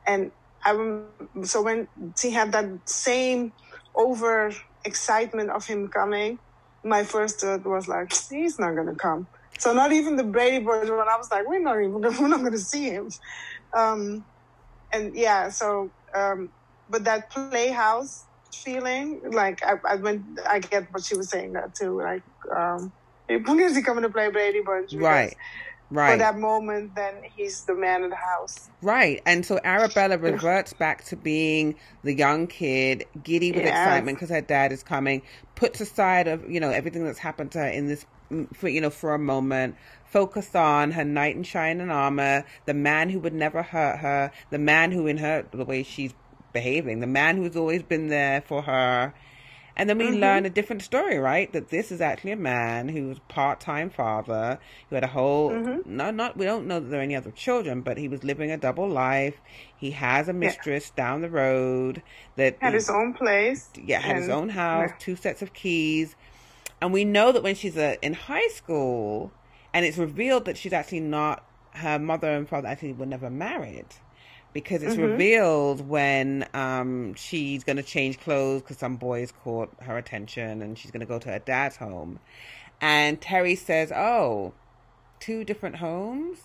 And 0.06 0.32
I 0.64 0.72
so 1.42 1.62
when 1.62 1.88
she 2.18 2.30
had 2.30 2.52
that 2.52 2.66
same 2.86 3.52
over 3.94 4.52
excitement 4.84 5.50
of 5.50 5.66
him 5.66 5.88
coming, 5.88 6.38
my 6.84 7.04
first 7.04 7.40
thought 7.40 7.64
was 7.64 7.88
like, 7.88 8.12
he's 8.30 8.58
not 8.58 8.74
gonna 8.74 8.94
come. 8.94 9.26
So 9.58 9.72
not 9.72 9.92
even 9.92 10.16
the 10.16 10.24
Brady 10.24 10.64
Bunch 10.64 10.88
when 10.88 11.08
I 11.08 11.16
was 11.16 11.28
like, 11.30 11.46
we're 11.46 11.60
not 11.60 11.78
even 11.78 12.00
gonna, 12.00 12.16
we're 12.20 12.28
not 12.28 12.42
gonna 12.42 12.58
see 12.58 12.90
him. 12.90 13.08
Um, 13.76 14.24
and 14.92 15.14
yeah, 15.14 15.48
so 15.48 15.90
um, 16.14 16.50
but 16.88 17.04
that 17.04 17.30
playhouse 17.30 18.26
feeling, 18.54 19.22
like 19.30 19.64
I, 19.64 19.74
I 19.88 19.96
went, 19.96 20.24
I 20.48 20.58
get 20.58 20.88
what 20.92 21.04
she 21.04 21.16
was 21.16 21.30
saying 21.30 21.52
that 21.54 21.74
too. 21.74 22.00
Like, 22.00 22.22
um, 22.54 22.92
is 23.34 23.76
he 23.76 23.82
coming 23.82 24.02
to 24.02 24.10
play 24.10 24.30
Brady 24.30 24.60
Bunch? 24.64 24.94
Right. 24.94 25.36
Right. 25.90 26.12
For 26.12 26.18
that 26.18 26.38
moment, 26.38 26.94
then 26.94 27.22
he's 27.36 27.64
the 27.64 27.74
man 27.74 28.02
of 28.02 28.08
the 28.10 28.16
house. 28.16 28.70
Right. 28.80 29.20
And 29.26 29.44
so 29.44 29.60
Arabella 29.62 30.16
reverts 30.16 30.72
back 30.72 31.04
to 31.06 31.16
being 31.16 31.74
the 32.02 32.14
young 32.14 32.46
kid, 32.46 33.04
giddy 33.22 33.52
with 33.52 33.64
Yes. 33.64 33.76
excitement 33.76 34.16
because 34.16 34.30
her 34.30 34.40
dad 34.40 34.72
is 34.72 34.82
coming, 34.82 35.20
puts 35.54 35.82
aside 35.82 36.28
of, 36.28 36.48
you 36.50 36.60
know, 36.60 36.70
everything 36.70 37.04
that's 37.04 37.18
happened 37.18 37.52
to 37.52 37.58
her 37.58 37.66
in 37.66 37.88
this, 37.88 38.06
mm, 38.30 38.48
for, 38.56 38.68
you 38.70 38.80
know, 38.80 38.88
for 38.88 39.12
a 39.12 39.18
moment, 39.18 39.76
focused 40.02 40.56
on 40.56 40.92
her 40.92 41.04
knight 41.04 41.36
in 41.36 41.42
shining 41.42 41.90
armor, 41.90 42.44
the 42.64 42.74
man 42.74 43.10
who 43.10 43.20
would 43.20 43.34
never 43.34 43.62
hurt 43.62 43.98
her, 43.98 44.30
the 44.48 44.58
man 44.58 44.92
who 44.92 45.06
in 45.06 45.18
her, 45.18 45.46
the 45.52 45.64
way 45.66 45.82
she's 45.82 46.14
behaving, 46.54 47.00
the 47.00 47.06
man 47.06 47.36
who's 47.36 47.54
always 47.56 47.82
been 47.82 48.08
there 48.08 48.40
for 48.40 48.62
her. 48.62 49.12
And 49.76 49.88
then 49.88 49.96
we 49.98 50.10
learn 50.10 50.44
a 50.44 50.50
different 50.50 50.82
story, 50.82 51.18
right? 51.18 51.52
That 51.52 51.70
this 51.70 51.90
is 51.90 52.00
actually 52.00 52.32
a 52.32 52.36
man 52.36 52.88
who 52.88 53.08
was 53.08 53.18
part-time 53.28 53.90
father, 53.90 54.58
who 54.88 54.96
had 54.96 55.04
a 55.04 55.08
whole 55.08 55.50
no, 55.86 56.10
not 56.10 56.36
we 56.36 56.44
don't 56.44 56.66
know 56.66 56.78
that 56.80 56.88
there 56.90 57.00
are 57.00 57.02
any 57.02 57.16
other 57.16 57.30
children, 57.30 57.80
but 57.80 57.96
he 57.96 58.08
was 58.08 58.22
living 58.22 58.50
a 58.50 58.56
double 58.58 58.88
life. 58.88 59.36
He 59.76 59.92
has 59.92 60.28
a 60.28 60.32
mistress 60.32 60.90
down 60.90 61.22
the 61.22 61.30
road 61.30 62.02
that 62.36 62.58
Had 62.60 62.74
his 62.74 62.90
own 62.90 63.14
place. 63.14 63.70
yeah 63.82 64.00
had 64.00 64.16
his 64.16 64.28
own 64.28 64.50
house, 64.50 64.90
yeah. 64.90 64.96
two 64.98 65.16
sets 65.16 65.40
of 65.42 65.52
keys, 65.54 66.16
and 66.80 66.92
we 66.92 67.04
know 67.04 67.32
that 67.32 67.42
when 67.42 67.54
she's 67.54 67.76
uh, 67.76 67.96
in 68.02 68.12
high 68.12 68.48
school, 68.48 69.32
and 69.72 69.86
it's 69.86 69.98
revealed 69.98 70.44
that 70.44 70.56
she's 70.58 70.72
actually 70.72 71.00
not 71.00 71.44
her 71.74 71.98
mother 71.98 72.30
and 72.30 72.48
father 72.48 72.68
actually 72.68 72.92
were 72.92 73.06
never 73.06 73.30
married 73.30 73.86
because 74.52 74.82
it's 74.82 74.96
revealed 74.96 75.88
when 75.88 76.46
um, 76.54 77.14
she's 77.14 77.64
going 77.64 77.76
to 77.76 77.82
change 77.82 78.20
clothes 78.20 78.62
because 78.62 78.78
some 78.78 78.96
boys 78.96 79.32
caught 79.42 79.70
her 79.80 79.96
attention 79.96 80.62
and 80.62 80.78
she's 80.78 80.90
going 80.90 81.00
to 81.00 81.06
go 81.06 81.18
to 81.18 81.28
her 81.30 81.38
dad's 81.38 81.76
home. 81.76 82.18
And 82.80 83.20
Terry 83.20 83.54
says, 83.54 83.92
Oh, 83.92 84.52
two 85.20 85.44
different 85.44 85.76
homes? 85.76 86.38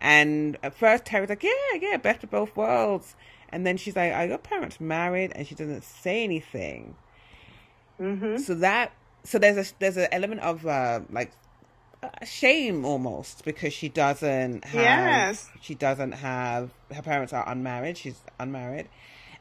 And 0.00 0.56
at 0.62 0.74
first, 0.74 1.04
Terry's 1.04 1.28
like, 1.28 1.42
Yeah, 1.42 1.50
yeah, 1.80 1.96
best 1.98 2.24
of 2.24 2.30
both 2.30 2.56
worlds. 2.56 3.14
And 3.50 3.66
then 3.66 3.76
she's 3.76 3.94
like, 3.94 4.12
Are 4.12 4.26
your 4.26 4.38
parents 4.38 4.80
married? 4.80 5.32
And 5.34 5.46
she 5.46 5.54
doesn't 5.54 5.84
say 5.84 6.24
anything. 6.24 6.96
Mm-hmm. 8.00 8.38
So 8.38 8.54
that, 8.54 8.92
so 9.24 9.38
there's 9.38 9.70
a 9.70 9.72
there's 9.78 9.96
an 9.96 10.08
element 10.10 10.40
of 10.40 10.66
uh, 10.66 11.00
like 11.10 11.30
shame 12.24 12.84
almost 12.84 13.44
because 13.44 13.72
she 13.72 13.88
doesn't 13.88 14.64
have 14.64 14.80
Yes. 14.80 15.50
she 15.60 15.74
doesn't 15.74 16.12
have 16.12 16.70
her 16.94 17.02
parents 17.02 17.32
are 17.32 17.48
unmarried 17.48 17.96
she's 17.96 18.20
unmarried 18.38 18.88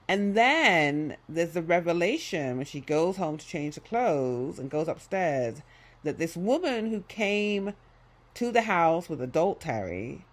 and 0.07 0.35
then 0.35 1.15
there's 1.27 1.53
the 1.53 1.61
revelation 1.61 2.57
when 2.57 2.65
she 2.65 2.81
goes 2.81 3.17
home 3.17 3.37
to 3.37 3.45
change 3.47 3.75
the 3.75 3.81
clothes 3.81 4.59
and 4.59 4.69
goes 4.69 4.87
upstairs 4.87 5.61
that 6.03 6.17
this 6.17 6.35
woman 6.37 6.89
who 6.91 7.01
came 7.07 7.73
to 8.33 8.51
the 8.51 8.63
house 8.63 9.09
with 9.09 9.21
adult 9.21 9.59
terry 9.61 10.25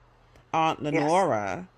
aunt 0.53 0.83
lenora 0.83 1.69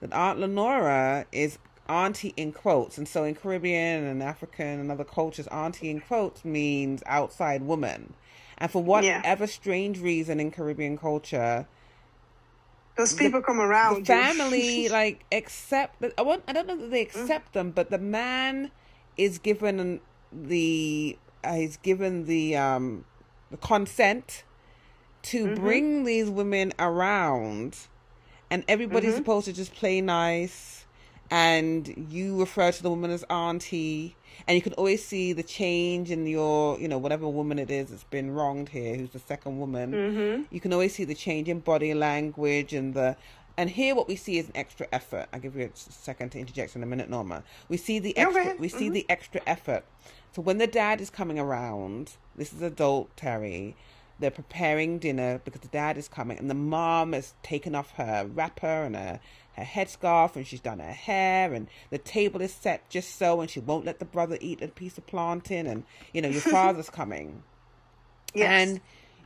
that 0.00 0.12
Aunt 0.12 0.38
Lenora 0.38 1.26
is 1.32 1.58
auntie 1.88 2.34
in 2.36 2.52
quotes. 2.52 2.98
And 2.98 3.08
so 3.08 3.24
in 3.24 3.34
Caribbean 3.34 4.04
and 4.04 4.22
African 4.22 4.78
and 4.80 4.90
other 4.92 5.04
cultures, 5.04 5.46
auntie 5.48 5.90
in 5.90 6.00
quotes 6.00 6.44
means 6.44 7.02
outside 7.06 7.62
woman. 7.62 8.14
And 8.58 8.70
for 8.70 8.82
whatever 8.82 9.44
yeah. 9.44 9.46
strange 9.46 10.00
reason 10.00 10.40
in 10.40 10.50
Caribbean 10.50 10.98
culture, 10.98 11.66
those 12.96 13.14
people 13.14 13.40
the, 13.40 13.46
come 13.46 13.60
around. 13.60 14.00
The 14.00 14.06
family 14.06 14.88
like 14.90 15.24
accept. 15.30 16.04
I 16.18 16.22
want. 16.22 16.42
I 16.48 16.52
don't 16.52 16.66
know 16.66 16.76
that 16.76 16.90
they 16.90 17.04
mm. 17.04 17.08
accept 17.08 17.50
mm. 17.50 17.52
them, 17.52 17.70
but 17.70 17.90
the 17.90 17.98
man 17.98 18.72
is 19.16 19.38
given 19.38 20.00
the 20.32 21.16
uh, 21.44 21.54
he's 21.54 21.76
given 21.76 22.26
the 22.26 22.56
um 22.56 23.04
the 23.50 23.56
consent 23.56 24.44
to 25.22 25.46
mm-hmm. 25.46 25.62
bring 25.62 26.04
these 26.04 26.28
women 26.28 26.72
around, 26.78 27.76
and 28.50 28.64
everybody's 28.68 29.10
mm-hmm. 29.10 29.18
supposed 29.18 29.46
to 29.46 29.52
just 29.52 29.74
play 29.74 30.00
nice, 30.00 30.84
and 31.30 32.08
you 32.10 32.38
refer 32.38 32.72
to 32.72 32.82
the 32.82 32.90
woman 32.90 33.10
as 33.10 33.24
auntie, 33.30 34.16
and 34.46 34.54
you 34.54 34.62
can 34.62 34.72
always 34.74 35.04
see 35.04 35.32
the 35.32 35.42
change 35.42 36.10
in 36.10 36.26
your, 36.26 36.78
you 36.78 36.88
know, 36.88 36.98
whatever 36.98 37.28
woman 37.28 37.58
it 37.58 37.70
is 37.70 37.90
that's 37.90 38.04
been 38.04 38.30
wronged 38.30 38.68
here, 38.68 38.96
who's 38.96 39.10
the 39.10 39.18
second 39.18 39.58
woman. 39.58 39.92
Mm-hmm. 39.92 40.42
You 40.54 40.60
can 40.60 40.72
always 40.72 40.94
see 40.94 41.04
the 41.04 41.14
change 41.14 41.48
in 41.48 41.60
body 41.60 41.94
language 41.94 42.72
and 42.72 42.94
the. 42.94 43.16
And 43.56 43.68
here, 43.68 43.96
what 43.96 44.06
we 44.06 44.14
see 44.14 44.38
is 44.38 44.46
an 44.46 44.56
extra 44.56 44.86
effort. 44.92 45.26
I'll 45.32 45.40
give 45.40 45.56
you 45.56 45.64
a 45.64 45.70
second 45.74 46.30
to 46.30 46.38
interject 46.38 46.76
in 46.76 46.82
a 46.84 46.86
minute, 46.86 47.10
Norma. 47.10 47.42
We 47.68 47.76
see 47.76 47.98
the 47.98 48.16
extra. 48.16 48.42
Okay. 48.42 48.54
We 48.56 48.68
see 48.68 48.84
mm-hmm. 48.84 48.94
the 48.94 49.06
extra 49.08 49.40
effort. 49.46 49.84
So 50.32 50.42
when 50.42 50.58
the 50.58 50.68
dad 50.68 51.00
is 51.00 51.10
coming 51.10 51.38
around, 51.40 52.12
this 52.36 52.52
is 52.52 52.62
adult 52.62 53.16
Terry. 53.16 53.74
They're 54.20 54.30
preparing 54.30 54.98
dinner 54.98 55.40
because 55.44 55.60
the 55.60 55.68
dad 55.68 55.96
is 55.96 56.08
coming, 56.08 56.38
and 56.38 56.50
the 56.50 56.54
mom 56.54 57.12
has 57.12 57.34
taken 57.42 57.74
off 57.74 57.92
her 57.92 58.28
wrapper 58.32 58.84
and 58.84 58.96
her 58.96 59.20
her 59.58 59.64
headscarf 59.64 60.36
and 60.36 60.46
she's 60.46 60.60
done 60.60 60.78
her 60.78 60.92
hair 60.92 61.52
and 61.52 61.68
the 61.90 61.98
table 61.98 62.40
is 62.40 62.52
set 62.52 62.88
just 62.88 63.16
so 63.18 63.40
and 63.40 63.50
she 63.50 63.60
won't 63.60 63.84
let 63.84 63.98
the 63.98 64.04
brother 64.04 64.38
eat 64.40 64.62
a 64.62 64.68
piece 64.68 64.98
of 64.98 65.06
plantain 65.06 65.66
and 65.66 65.84
you 66.12 66.22
know 66.22 66.28
your 66.28 66.40
father's 66.40 66.90
coming 66.90 67.42
yes. 68.34 68.48
and 68.48 68.80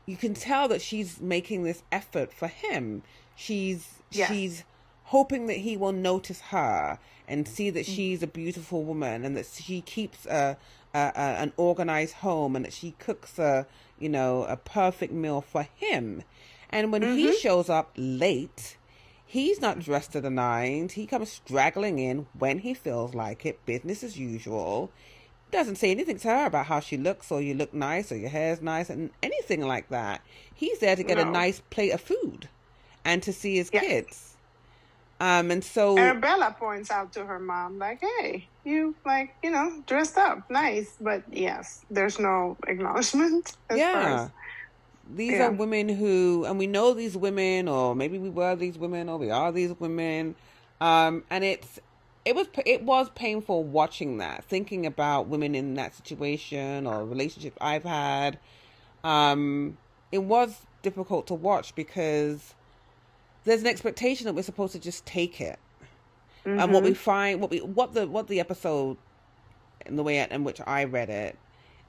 you 0.06 0.16
can 0.16 0.34
tell 0.34 0.68
that 0.68 0.82
she's 0.82 1.20
making 1.20 1.64
this 1.64 1.82
effort 1.92 2.32
for 2.32 2.48
him 2.48 3.02
she's 3.36 4.02
yes. 4.10 4.28
she's 4.28 4.64
hoping 5.04 5.46
that 5.46 5.58
he 5.58 5.76
will 5.76 5.92
notice 5.92 6.40
her 6.40 6.98
and 7.28 7.46
see 7.46 7.70
that 7.70 7.84
mm. 7.86 7.94
she's 7.94 8.22
a 8.22 8.26
beautiful 8.26 8.82
woman 8.82 9.24
and 9.24 9.36
that 9.36 9.46
she 9.46 9.80
keeps 9.82 10.26
a, 10.26 10.56
a, 10.94 10.98
a 10.98 11.20
an 11.42 11.52
organized 11.56 12.14
home 12.14 12.56
and 12.56 12.64
that 12.64 12.72
she 12.72 12.92
cooks 12.98 13.38
a 13.38 13.66
you 13.98 14.08
know 14.08 14.44
a 14.44 14.56
perfect 14.56 15.12
meal 15.12 15.40
for 15.40 15.68
him 15.76 16.22
and 16.70 16.90
when 16.90 17.02
mm-hmm. 17.02 17.16
he 17.16 17.36
shows 17.36 17.68
up 17.68 17.92
late 17.96 18.76
He's 19.32 19.62
not 19.62 19.78
dressed 19.78 20.12
to 20.12 20.20
the 20.20 20.28
nines. 20.28 20.92
He 20.92 21.06
comes 21.06 21.32
straggling 21.32 21.98
in 21.98 22.26
when 22.38 22.58
he 22.58 22.74
feels 22.74 23.14
like 23.14 23.46
it, 23.46 23.64
business 23.64 24.04
as 24.04 24.18
usual. 24.18 24.90
Doesn't 25.50 25.76
say 25.76 25.90
anything 25.90 26.18
to 26.18 26.28
her 26.28 26.44
about 26.44 26.66
how 26.66 26.80
she 26.80 26.98
looks 26.98 27.32
or 27.32 27.40
you 27.40 27.54
look 27.54 27.72
nice 27.72 28.12
or 28.12 28.18
your 28.18 28.28
hair's 28.28 28.60
nice 28.60 28.90
and 28.90 29.08
anything 29.22 29.66
like 29.66 29.88
that. 29.88 30.20
He's 30.54 30.80
there 30.80 30.96
to 30.96 31.02
get 31.02 31.16
no. 31.16 31.22
a 31.22 31.30
nice 31.30 31.62
plate 31.70 31.92
of 31.92 32.02
food 32.02 32.50
and 33.06 33.22
to 33.22 33.32
see 33.32 33.56
his 33.56 33.70
yes. 33.72 33.82
kids. 33.82 34.36
Um, 35.18 35.50
and 35.50 35.64
so 35.64 35.96
Arabella 35.96 36.54
points 36.58 36.90
out 36.90 37.14
to 37.14 37.24
her 37.24 37.38
mom, 37.38 37.78
like, 37.78 38.02
"Hey, 38.02 38.48
you 38.64 38.94
like, 39.06 39.34
you 39.42 39.50
know, 39.50 39.82
dressed 39.86 40.18
up, 40.18 40.50
nice." 40.50 40.96
But 41.00 41.22
yes, 41.32 41.86
there's 41.90 42.18
no 42.18 42.58
acknowledgement. 42.66 43.56
yeah, 43.74 44.28
these 45.10 45.32
yeah. 45.32 45.48
are 45.48 45.50
women 45.50 45.88
who, 45.88 46.44
and 46.44 46.58
we 46.58 46.66
know 46.66 46.94
these 46.94 47.16
women, 47.16 47.68
or 47.68 47.94
maybe 47.94 48.18
we 48.18 48.30
were 48.30 48.56
these 48.56 48.78
women, 48.78 49.08
or 49.08 49.18
we 49.18 49.30
are 49.30 49.52
these 49.52 49.74
women. 49.78 50.34
Um, 50.80 51.24
and 51.30 51.44
it's 51.44 51.80
it 52.24 52.34
was 52.34 52.46
it 52.64 52.82
was 52.82 53.10
painful 53.10 53.64
watching 53.64 54.18
that, 54.18 54.44
thinking 54.44 54.86
about 54.86 55.26
women 55.26 55.54
in 55.54 55.74
that 55.74 55.94
situation 55.94 56.86
or 56.86 57.04
relationship 57.04 57.56
I've 57.60 57.84
had. 57.84 58.38
Um, 59.02 59.76
it 60.12 60.22
was 60.22 60.66
difficult 60.82 61.26
to 61.28 61.34
watch 61.34 61.74
because 61.74 62.54
there's 63.44 63.60
an 63.60 63.66
expectation 63.66 64.26
that 64.26 64.34
we're 64.34 64.42
supposed 64.42 64.72
to 64.72 64.78
just 64.78 65.04
take 65.04 65.40
it. 65.40 65.58
Mm-hmm. 66.46 66.60
And 66.60 66.72
what 66.72 66.82
we 66.82 66.90
mm-hmm. 66.90 66.98
find, 66.98 67.40
what 67.40 67.50
we 67.50 67.58
what 67.58 67.94
the 67.94 68.06
what 68.06 68.28
the 68.28 68.40
episode, 68.40 68.96
in 69.86 69.96
the 69.96 70.02
way 70.02 70.18
in 70.18 70.44
which 70.44 70.60
I 70.66 70.84
read 70.84 71.10
it, 71.10 71.38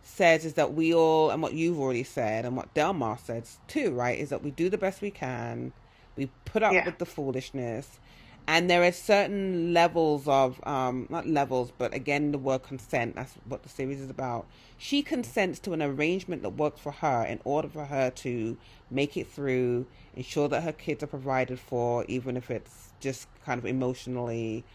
says 0.03 0.45
is 0.45 0.53
that 0.53 0.73
we 0.73 0.93
all, 0.93 1.31
and 1.31 1.41
what 1.41 1.53
you've 1.53 1.79
already 1.79 2.03
said, 2.03 2.45
and 2.45 2.55
what 2.55 2.73
Delmar 2.73 3.17
says 3.17 3.57
too, 3.67 3.91
right, 3.91 4.19
is 4.19 4.29
that 4.29 4.43
we 4.43 4.51
do 4.51 4.69
the 4.69 4.77
best 4.77 5.01
we 5.01 5.11
can. 5.11 5.73
We 6.15 6.29
put 6.45 6.61
up 6.61 6.73
yeah. 6.73 6.85
with 6.85 6.99
the 6.99 7.05
foolishness. 7.05 7.99
And 8.45 8.69
there 8.69 8.83
are 8.83 8.91
certain 8.91 9.73
levels 9.73 10.27
of, 10.27 10.59
um, 10.67 11.07
not 11.09 11.25
levels, 11.25 11.71
but 11.77 11.93
again, 11.93 12.33
the 12.33 12.37
word 12.37 12.63
consent. 12.63 13.15
That's 13.15 13.33
what 13.47 13.63
the 13.63 13.69
series 13.69 14.01
is 14.01 14.09
about. 14.09 14.45
She 14.77 15.01
consents 15.01 15.59
to 15.59 15.71
an 15.71 15.81
arrangement 15.81 16.41
that 16.43 16.49
works 16.49 16.81
for 16.81 16.91
her 16.91 17.23
in 17.23 17.39
order 17.45 17.69
for 17.69 17.85
her 17.85 18.09
to 18.09 18.57
make 18.91 19.15
it 19.15 19.27
through, 19.27 19.85
ensure 20.13 20.49
that 20.49 20.61
her 20.63 20.73
kids 20.73 21.01
are 21.01 21.07
provided 21.07 21.57
for, 21.57 22.03
even 22.09 22.35
if 22.35 22.51
it's 22.51 22.89
just 22.99 23.29
kind 23.45 23.59
of 23.59 23.65
emotionally. 23.65 24.65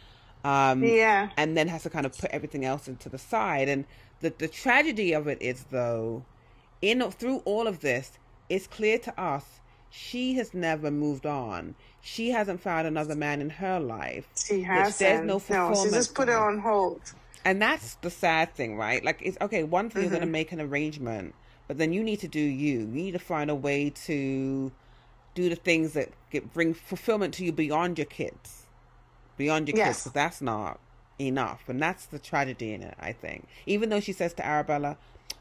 Um, 0.45 0.83
yeah. 0.83 1.29
And 1.37 1.55
then 1.55 1.69
has 1.69 1.83
to 1.83 1.91
kind 1.91 2.07
of 2.07 2.17
put 2.17 2.31
everything 2.31 2.65
else 2.65 2.89
into 2.89 3.11
the 3.11 3.19
side. 3.19 3.69
And 3.69 3.85
the 4.21 4.33
the 4.37 4.49
tragedy 4.49 5.13
of 5.13 5.29
it 5.29 5.39
is 5.41 5.65
though, 5.71 6.25
in 6.83 7.09
through 7.11 7.43
all 7.45 7.67
of 7.67 7.81
this, 7.81 8.19
it's 8.49 8.67
clear 8.67 8.99
to 8.99 9.21
us 9.21 9.61
she 9.91 10.35
has 10.35 10.55
never 10.55 10.91
moved 10.91 11.27
on. 11.27 11.75
She 12.01 12.31
hasn't 12.31 12.61
found 12.61 12.87
another 12.87 13.15
man 13.15 13.41
in 13.41 13.51
her 13.51 13.81
life. 13.81 14.29
She 14.37 14.63
hasn't. 14.63 14.99
There's 14.99 15.27
no 15.27 15.39
fulfillment. 15.39 15.77
No, 15.77 15.85
she 15.85 15.91
just 15.91 16.15
put 16.15 16.29
it 16.29 16.35
on 16.35 16.59
hold. 16.59 17.01
And 17.45 17.63
that's 17.63 17.95
the 17.97 18.11
sad 18.11 18.55
thing, 18.55 18.77
right? 18.77 19.05
Like 19.05 19.21
it's 19.23 19.39
okay. 19.41 19.63
One 19.63 19.91
thing 19.91 20.03
mm-hmm. 20.03 20.13
you're 20.13 20.21
going 20.21 20.29
to 20.29 20.33
make 20.33 20.53
an 20.53 20.61
arrangement, 20.61 21.35
but 21.67 21.79
then 21.79 21.93
you 21.93 22.03
need 22.03 22.21
to 22.21 22.29
do 22.29 22.41
you. 22.41 22.81
You 22.81 22.87
need 22.87 23.13
to 23.13 23.19
find 23.19 23.51
a 23.51 23.55
way 23.55 23.91
to 24.07 24.73
do 25.35 25.49
the 25.49 25.57
things 25.57 25.93
that 25.93 26.11
get, 26.31 26.53
bring 26.53 26.75
fulfillment 26.75 27.35
to 27.35 27.45
you 27.45 27.53
beyond 27.53 27.99
your 27.99 28.07
kids, 28.07 28.67
beyond 29.37 29.69
your 29.69 29.77
yes. 29.77 29.89
kids. 29.89 29.99
Because 30.05 30.13
that's 30.13 30.43
not 30.43 30.81
enough. 31.19 31.69
And 31.69 31.81
that's 31.81 32.07
the 32.07 32.19
tragedy 32.19 32.73
in 32.73 32.83
it, 32.83 32.95
I 33.01 33.13
think. 33.13 33.47
Even 33.67 33.89
though 33.89 34.01
she 34.01 34.13
says 34.13 34.33
to 34.35 34.47
Arabella, 34.47 34.97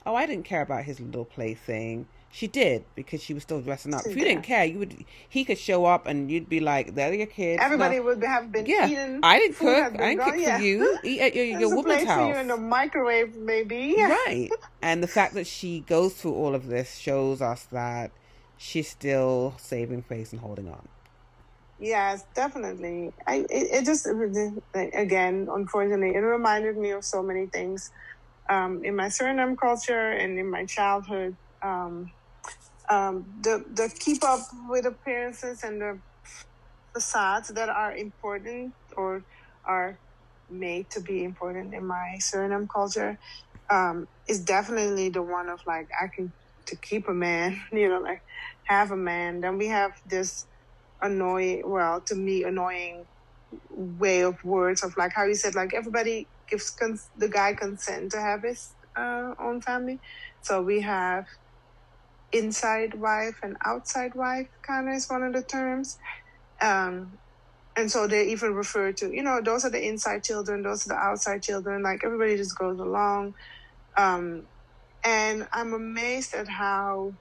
Oh, 0.06 0.16
I 0.16 0.26
didn't 0.26 0.46
care 0.46 0.62
about 0.62 0.86
his 0.86 1.02
little 1.02 1.26
plaything. 1.26 2.08
She 2.32 2.48
did 2.48 2.86
because 2.96 3.22
she 3.22 3.34
was 3.34 3.44
still 3.44 3.62
dressing 3.62 3.94
up. 3.94 4.02
If 4.06 4.16
you 4.16 4.24
did. 4.24 4.26
didn't 4.26 4.44
care, 4.44 4.64
you 4.64 4.80
would 4.80 5.06
he 5.28 5.44
could 5.44 5.58
show 5.58 5.86
up 5.86 6.08
and 6.08 6.32
you'd 6.32 6.48
be 6.48 6.60
like, 6.60 6.96
"There 6.96 7.10
are 7.10 7.14
your 7.14 7.26
kids." 7.26 7.62
Everybody 7.62 7.98
no. 7.98 8.04
would 8.04 8.24
have 8.24 8.52
been 8.52 8.66
yeah. 8.66 8.88
eating. 8.88 9.20
I 9.24 9.40
didn't 9.40 9.58
cook. 9.58 10.00
I 10.00 10.16
didn't 10.16 10.24
cook 10.24 10.36
yeah. 10.38 10.58
for 10.58 10.64
you. 10.64 10.98
Eat 11.04 11.20
at 11.20 11.36
your, 11.36 11.46
your 11.46 11.76
woman's 11.76 12.04
house. 12.04 12.20
For 12.20 12.36
you 12.36 12.42
in 12.42 12.48
the 12.48 12.58
microwave, 12.58 13.36
maybe. 13.36 13.96
Right. 13.98 14.50
and 14.82 15.04
the 15.04 15.08
fact 15.08 15.34
that 15.34 15.48
she 15.48 15.82
goes 15.82 16.14
through 16.14 16.36
all 16.36 16.56
of 16.56 16.68
this 16.68 16.98
shows 16.98 17.42
us 17.42 17.64
that 17.72 18.12
she's 18.58 18.90
still 18.90 19.56
saving 19.58 20.04
face 20.04 20.32
and 20.32 20.42
holding 20.42 20.70
on. 20.70 20.88
Yes, 21.80 22.24
definitely. 22.36 23.12
I 23.28 23.46
it, 23.50 23.68
it 23.82 23.86
just 23.86 24.08
again, 24.94 25.48
unfortunately, 25.54 26.12
it 26.16 26.20
reminded 26.20 26.78
me 26.78 26.92
of 26.92 27.06
so 27.06 27.22
many 27.22 27.48
things 27.54 27.90
um, 28.50 28.82
in 28.84 28.96
my 28.96 29.08
Suriname 29.08 29.56
culture 29.62 30.12
and 30.12 30.40
in 30.40 30.52
my 30.52 30.66
childhood. 30.68 31.38
Um, 31.66 32.06
um, 32.90 33.26
the 33.42 33.64
the 33.74 33.94
keep 34.00 34.24
up 34.24 34.42
with 34.70 34.86
appearances 34.86 35.62
and 35.64 35.82
the 35.82 36.02
facades 36.94 37.50
that 37.50 37.70
are 37.70 37.96
important 37.96 38.74
or 38.98 39.24
are 39.66 40.00
made 40.50 40.90
to 40.92 41.02
be 41.02 41.24
important 41.24 41.74
in 41.74 41.86
my 41.86 42.18
Suriname 42.22 42.68
culture 42.74 43.18
um, 43.72 44.08
is 44.28 44.44
definitely 44.44 45.10
the 45.10 45.22
one 45.24 45.50
of 45.50 45.60
like 45.68 45.88
I 46.02 46.08
can 46.16 46.34
to 46.68 46.78
keep 46.82 47.08
a 47.10 47.14
man, 47.14 47.60
you 47.72 47.90
know, 47.90 48.00
like 48.02 48.22
have 48.68 48.92
a 48.92 48.98
man. 48.98 49.42
Then 49.42 49.58
we 49.58 49.68
have 49.68 49.92
this 50.06 50.46
annoying, 51.02 51.64
well, 51.66 52.02
to 52.08 52.16
me, 52.16 52.44
annoying 52.44 53.06
way 53.70 54.22
of 54.24 54.38
words 54.44 54.84
of 54.84 54.94
like 54.98 55.14
how 55.16 55.26
you 55.26 55.36
said, 55.36 55.56
like 55.56 55.74
everybody 55.76 56.30
gives 56.50 56.72
cons- 56.72 57.10
the 57.16 57.30
guy 57.30 57.54
consent 57.54 58.12
to 58.12 58.20
have 58.22 58.44
his 58.44 58.76
uh, 58.98 59.32
own 59.42 59.62
family. 59.62 60.00
So 60.42 60.62
we 60.64 60.82
have 60.82 61.26
inside 62.32 62.94
wife 62.96 63.38
and 63.44 63.56
outside 63.66 64.12
wife, 64.16 64.48
kind 64.68 64.90
of 64.90 64.96
is 64.96 65.08
one 65.10 65.24
of 65.24 65.34
the 65.34 65.44
terms. 65.44 65.98
Um, 66.62 67.20
and 67.78 67.92
so 67.92 68.08
they 68.08 68.28
even 68.30 68.54
refer 68.54 68.94
to, 68.94 69.12
you 69.14 69.24
know, 69.24 69.42
those 69.44 69.66
are 69.66 69.72
the 69.72 69.86
inside 69.86 70.24
children, 70.24 70.64
those 70.64 70.86
are 70.88 70.90
the 70.96 70.96
outside 71.00 71.44
children. 71.44 71.84
Like 71.84 72.02
everybody 72.06 72.38
just 72.38 72.58
goes 72.58 72.80
along. 72.80 73.34
Um, 73.98 74.48
and 75.06 75.48
I'm 75.54 75.74
amazed 75.74 76.36
at 76.36 76.48
how 76.50 77.14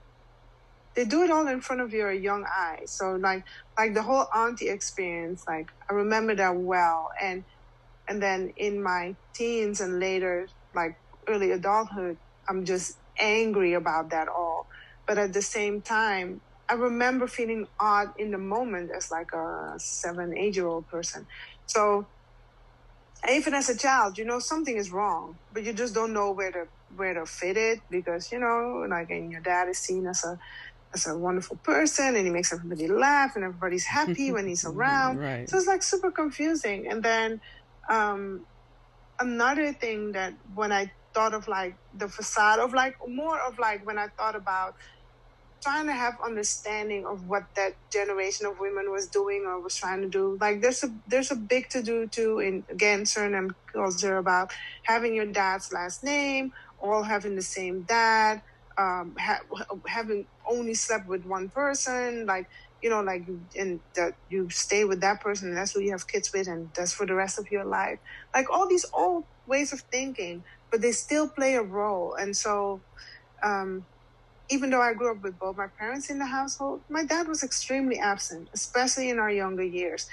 they 0.97 1.05
do 1.05 1.23
it 1.23 1.31
all 1.31 1.49
in 1.49 1.61
front 1.61 1.83
of 1.83 1.93
your 1.93 2.13
young 2.13 2.47
eyes. 2.59 2.95
So 2.97 3.13
like 3.23 3.45
like 3.79 3.95
the 3.95 4.03
whole 4.03 4.27
auntie 4.35 4.71
experience, 4.71 5.45
like 5.49 5.67
I 5.91 5.95
remember 5.95 6.35
that 6.37 6.57
well. 6.57 7.09
And 7.23 7.45
and 8.09 8.23
then 8.23 8.53
in 8.57 8.83
my 8.83 9.17
teens 9.35 9.81
and 9.81 9.99
later, 10.01 10.49
like 10.75 10.93
early 11.29 11.51
adulthood, 11.53 12.19
I'm 12.49 12.65
just 12.65 12.95
angry 13.21 13.75
about 13.75 14.11
that 14.11 14.29
all. 14.29 14.67
But 15.07 15.19
at 15.19 15.33
the 15.33 15.43
same 15.43 15.83
time, 15.83 16.43
I 16.69 16.75
remember 16.75 17.27
feeling 17.29 17.67
odd 17.81 18.09
in 18.19 18.31
the 18.33 18.39
moment 18.39 18.91
as 18.97 19.09
like 19.11 19.29
a 19.35 19.75
seven, 19.79 20.33
eight 20.39 20.57
year 20.57 20.67
old 20.69 20.87
person. 20.89 21.27
So 21.67 22.09
even 23.31 23.55
as 23.55 23.69
a 23.69 23.77
child, 23.77 24.19
you 24.19 24.25
know 24.25 24.39
something 24.39 24.77
is 24.77 24.93
wrong, 24.93 25.39
but 25.51 25.65
you 25.65 25.73
just 25.73 25.95
don't 25.95 26.13
know 26.13 26.33
where 26.33 26.53
to 26.53 26.65
where 26.95 27.15
to 27.15 27.27
fit 27.27 27.57
it 27.57 27.81
because 27.91 28.29
you 28.31 28.39
know, 28.39 28.87
like, 28.89 29.11
and 29.11 29.31
your 29.33 29.41
dad 29.41 29.69
is 29.69 29.79
seen 29.79 30.07
as 30.07 30.23
a 30.25 30.39
as 30.97 31.07
a 31.15 31.19
wonderful 31.19 31.59
person, 31.63 32.17
and 32.17 32.27
he 32.27 32.31
makes 32.33 32.53
everybody 32.53 32.89
laugh, 32.89 33.33
and 33.37 33.45
everybody's 33.45 33.87
happy 33.87 34.33
when 34.33 34.47
he's 34.49 34.65
around. 34.73 35.19
Right. 35.19 35.49
So 35.49 35.59
it's 35.59 35.67
like 35.67 35.83
super 35.83 36.11
confusing. 36.11 36.87
And 36.91 37.03
then 37.03 37.41
um, 37.91 38.47
another 39.21 39.73
thing 39.73 40.13
that 40.13 40.35
when 40.55 40.73
I 40.73 40.93
thought 41.15 41.35
of 41.35 41.49
like 41.49 41.75
the 41.95 42.09
facade 42.09 42.59
of 42.59 42.75
like 42.75 42.95
more 43.07 43.39
of 43.49 43.59
like 43.59 43.87
when 43.87 43.99
I 43.99 44.09
thought 44.19 44.37
about 44.37 44.75
trying 45.63 45.87
to 45.87 45.93
have 45.93 46.15
understanding 46.25 47.05
of 47.07 47.25
what 47.27 47.43
that 47.57 47.73
generation 47.93 48.47
of 48.47 48.55
women 48.61 48.93
was 48.93 49.09
doing 49.09 49.45
or 49.47 49.61
was 49.63 49.77
trying 49.77 50.03
to 50.03 50.09
do. 50.09 50.39
Like 50.41 50.61
there's 50.61 50.83
a 50.85 50.89
there's 51.07 51.31
a 51.31 51.37
big 51.37 51.69
to 51.71 51.83
do 51.83 52.07
too 52.09 52.39
in 52.39 52.65
again 52.71 53.03
Suriname 53.05 53.51
culture 53.75 54.19
about 54.19 54.51
having 54.85 55.15
your 55.15 55.27
dad's 55.27 55.69
last 55.73 56.05
name, 56.05 56.51
all 56.79 57.03
having 57.03 57.35
the 57.35 57.43
same 57.43 57.85
dad, 57.85 58.43
um, 58.79 59.15
ha- 59.19 59.41
having 59.89 60.27
only 60.51 60.75
slept 60.75 61.09
with 61.09 61.25
one 61.25 61.51
person, 61.51 62.27
like 62.27 62.47
you 62.83 62.91
know, 62.91 63.03
like 63.03 63.23
and 63.57 63.81
that 63.97 64.15
you 64.29 64.49
stay 64.51 64.85
with 64.85 65.01
that 65.03 65.21
person, 65.23 65.49
and 65.49 65.57
that's 65.59 65.73
who 65.75 65.81
you 65.81 65.93
have 65.93 66.09
kids 66.09 66.31
with, 66.35 66.49
and 66.49 66.71
that's 66.77 66.95
for 66.95 67.07
the 67.07 67.15
rest 67.15 67.39
of 67.39 67.47
your 67.51 67.65
life. 67.67 67.99
Like 68.35 68.51
all 68.51 68.69
these 68.69 68.87
old 68.95 69.25
ways 69.47 69.73
of 69.73 69.83
thinking, 69.93 70.45
but 70.71 70.83
they 70.83 70.93
still 70.93 71.31
play 71.39 71.55
a 71.57 71.63
role, 71.63 72.15
and 72.21 72.37
so. 72.37 72.85
Um, 73.45 73.87
even 74.51 74.71
though 74.71 74.83
I 74.83 74.95
grew 74.95 75.13
up 75.13 75.23
with 75.25 75.39
both 75.41 75.59
my 75.59 75.69
parents 75.81 76.11
in 76.11 76.21
the 76.21 76.27
household, 76.27 76.83
my 76.91 77.05
dad 77.05 77.29
was 77.29 77.43
extremely 77.45 77.99
absent, 77.99 78.49
especially 78.55 79.11
in 79.11 79.21
our 79.21 79.33
younger 79.33 79.65
years, 79.65 80.07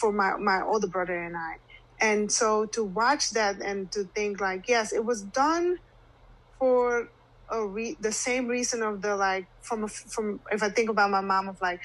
for 0.00 0.12
my, 0.12 0.34
my 0.40 0.62
older 0.62 0.88
brother 0.88 1.22
and 1.22 1.36
I. 1.36 1.54
And 2.06 2.32
so 2.32 2.66
to 2.74 2.84
watch 2.84 3.30
that 3.32 3.62
and 3.62 3.92
to 3.92 4.06
think 4.16 4.40
like, 4.40 4.64
yes, 4.68 4.94
it 4.94 5.06
was 5.06 5.22
done 5.24 5.78
for 6.58 7.08
a 7.50 7.66
re- 7.66 7.98
the 8.00 8.12
same 8.12 8.48
reason 8.48 8.82
of 8.82 9.02
the 9.02 9.16
like 9.16 9.46
from 9.62 9.84
a, 9.84 9.88
from 9.88 10.40
if 10.52 10.62
I 10.62 10.70
think 10.70 10.90
about 10.90 11.10
my 11.10 11.20
mom 11.22 11.48
of 11.48 11.58
like, 11.62 11.80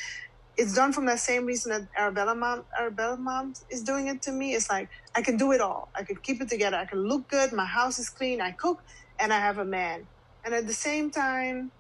it's 0.58 0.74
done 0.76 0.94
from 0.94 1.06
that 1.08 1.20
same 1.20 1.46
reason 1.46 1.72
that 1.72 1.84
Arabella 1.98 2.36
mom 2.36 2.66
Arabella 2.80 3.18
mom 3.18 3.54
is 3.70 3.84
doing 3.84 4.08
it 4.08 4.22
to 4.24 4.32
me. 4.32 4.54
It's 4.54 4.70
like 4.70 4.90
I 5.16 5.22
can 5.22 5.38
do 5.38 5.52
it 5.54 5.62
all. 5.62 5.90
I 5.98 6.04
can 6.04 6.18
keep 6.24 6.42
it 6.42 6.50
together. 6.50 6.78
I 6.78 6.86
can 6.86 7.00
look 7.08 7.30
good. 7.30 7.54
My 7.54 7.66
house 7.66 8.00
is 8.00 8.10
clean. 8.10 8.42
I 8.42 8.54
cook, 8.60 8.80
and 9.20 9.34
I 9.34 9.40
have 9.40 9.58
a 9.60 9.66
man. 9.66 10.08
And 10.46 10.54
at 10.54 10.68
the 10.68 10.74
same 10.74 11.12
time, 11.12 11.72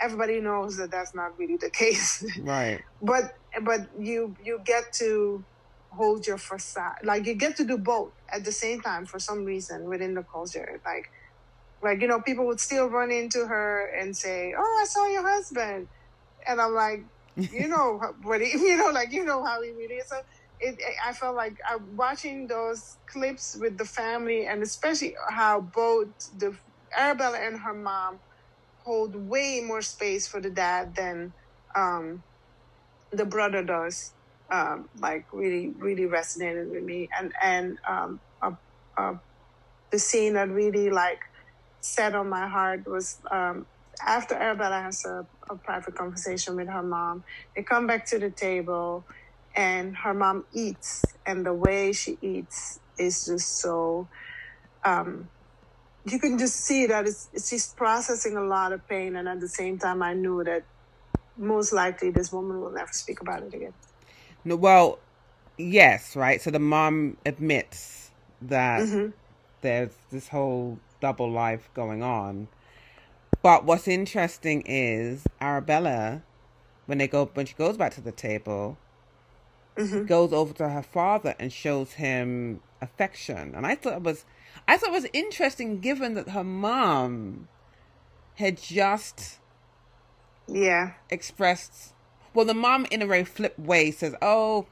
everybody 0.00 0.40
knows 0.40 0.76
that 0.78 0.90
that's 0.90 1.14
not 1.14 1.32
really 1.38 1.56
the 1.60 1.70
case. 1.74 2.24
Right. 2.42 2.80
but 3.02 3.24
but 3.62 3.80
you 3.98 4.36
you 4.44 4.60
get 4.64 4.84
to 5.00 5.46
hold 5.92 6.26
your 6.26 6.38
facade, 6.38 6.96
like 7.04 7.26
you 7.26 7.34
get 7.34 7.56
to 7.56 7.64
do 7.64 7.78
both 7.78 8.12
at 8.32 8.44
the 8.44 8.52
same 8.52 8.80
time 8.80 9.06
for 9.06 9.18
some 9.20 9.44
reason 9.44 9.88
within 9.88 10.14
the 10.14 10.24
culture. 10.32 10.80
Like 10.86 11.06
like 11.82 12.00
you 12.02 12.08
know, 12.08 12.20
people 12.20 12.46
would 12.46 12.60
still 12.60 12.88
run 12.88 13.10
into 13.10 13.46
her 13.46 13.86
and 13.98 14.16
say, 14.16 14.52
"Oh, 14.56 14.78
I 14.82 14.86
saw 14.86 15.06
your 15.08 15.28
husband," 15.28 15.88
and 16.46 16.60
I'm 16.60 16.74
like, 16.74 17.00
you 17.50 17.68
know 17.68 18.00
what 18.22 18.40
he, 18.40 18.50
you 18.52 18.76
know, 18.76 18.90
like 18.92 19.12
you 19.12 19.24
know 19.24 19.44
how 19.44 19.62
he 19.62 19.70
really 19.70 19.96
is. 19.96 20.08
So 20.08 20.20
it, 20.60 20.76
I 21.06 21.12
felt 21.12 21.36
like 21.36 21.54
I, 21.68 21.78
watching 21.94 22.46
those 22.48 22.98
clips 23.12 23.56
with 23.60 23.78
the 23.78 23.84
family, 23.84 24.46
and 24.46 24.62
especially 24.62 25.14
how 25.30 25.60
both 25.60 26.08
the 26.36 26.56
Arabella 26.98 27.38
and 27.40 27.60
her 27.60 27.74
mom 27.74 28.20
hold 28.84 29.16
way 29.16 29.62
more 29.66 29.82
space 29.82 30.28
for 30.28 30.40
the 30.40 30.50
dad 30.50 30.94
than 30.96 31.34
um, 31.76 32.24
the 33.12 33.24
brother 33.26 33.62
does. 33.64 34.14
Um, 34.52 34.88
like 35.00 35.26
really, 35.32 35.74
really 35.78 36.04
resonated 36.06 36.70
with 36.70 36.82
me, 36.84 37.08
and 37.18 37.32
and 37.42 37.78
um, 37.88 38.20
uh, 38.42 38.52
uh, 38.98 39.14
the 39.92 39.98
scene 39.98 40.34
that 40.34 40.50
really 40.50 40.90
like 40.90 41.20
set 41.82 42.14
on 42.14 42.28
my 42.30 42.48
heart 42.48 42.82
was 42.86 43.18
um, 43.32 43.66
after 44.06 44.34
Arabella 44.36 44.82
has 44.82 45.02
a, 45.06 45.24
a 45.52 45.58
private 45.64 45.96
conversation 45.96 46.56
with 46.56 46.68
her 46.68 46.82
mom. 46.84 47.24
They 47.56 47.64
come 47.64 47.86
back 47.86 48.08
to 48.10 48.18
the 48.20 48.30
table, 48.32 49.06
and 49.56 49.96
her 50.04 50.14
mom 50.14 50.44
eats, 50.54 51.12
and 51.26 51.46
the 51.46 51.54
way 51.54 51.92
she 51.92 52.18
eats 52.22 52.78
is 52.98 53.24
just 53.26 53.60
so. 53.60 54.08
Um, 54.84 55.30
you 56.06 56.20
can 56.20 56.38
just 56.38 56.56
see 56.66 56.86
that 56.86 57.06
she's 57.46 57.74
processing 57.76 58.36
a 58.36 58.44
lot 58.44 58.72
of 58.72 58.86
pain, 58.88 59.16
and 59.16 59.28
at 59.28 59.40
the 59.40 59.48
same 59.48 59.78
time, 59.78 60.02
I 60.02 60.14
knew 60.14 60.44
that 60.44 60.64
most 61.36 61.72
likely 61.72 62.10
this 62.10 62.32
woman 62.32 62.60
will 62.60 62.72
never 62.72 62.90
speak 62.92 63.20
about 63.22 63.42
it 63.44 63.54
again. 63.54 63.74
No, 64.44 64.56
well, 64.56 65.02
yes, 65.58 66.16
right. 66.16 66.40
So 66.42 66.50
the 66.50 66.58
mom 66.60 67.18
admits 67.26 68.12
that 68.42 68.86
Mhm. 68.86 69.14
there's 69.62 69.96
this 70.10 70.28
whole 70.28 70.82
double 71.00 71.30
life 71.30 71.68
going 71.74 72.02
on. 72.02 72.48
But 73.42 73.64
what's 73.64 73.88
interesting 73.88 74.62
is 74.66 75.24
Arabella, 75.40 76.22
when 76.86 76.98
they 76.98 77.08
go 77.08 77.30
when 77.34 77.46
she 77.46 77.54
goes 77.54 77.76
back 77.76 77.94
to 77.94 78.00
the 78.00 78.12
table, 78.12 78.76
Mhm. 79.76 80.06
goes 80.06 80.32
over 80.32 80.52
to 80.54 80.68
her 80.68 80.82
father 80.82 81.34
and 81.38 81.52
shows 81.52 81.94
him 81.94 82.60
affection. 82.82 83.54
And 83.54 83.66
I 83.66 83.74
thought 83.74 83.94
it 83.94 84.02
was 84.02 84.24
I 84.68 84.76
thought 84.76 84.90
it 84.90 84.92
was 84.92 85.06
interesting 85.12 85.80
given 85.80 86.14
that 86.14 86.30
her 86.30 86.44
mom 86.44 87.48
had 88.36 88.58
just 88.60 89.38
Yeah, 90.46 90.92
expressed 91.10 91.94
well 92.34 92.44
the 92.46 92.54
mom 92.54 92.86
in 92.90 93.02
a 93.02 93.06
very 93.06 93.24
flip 93.24 93.58
way 93.58 93.90
says, 93.90 94.14
Oh, 94.20 94.66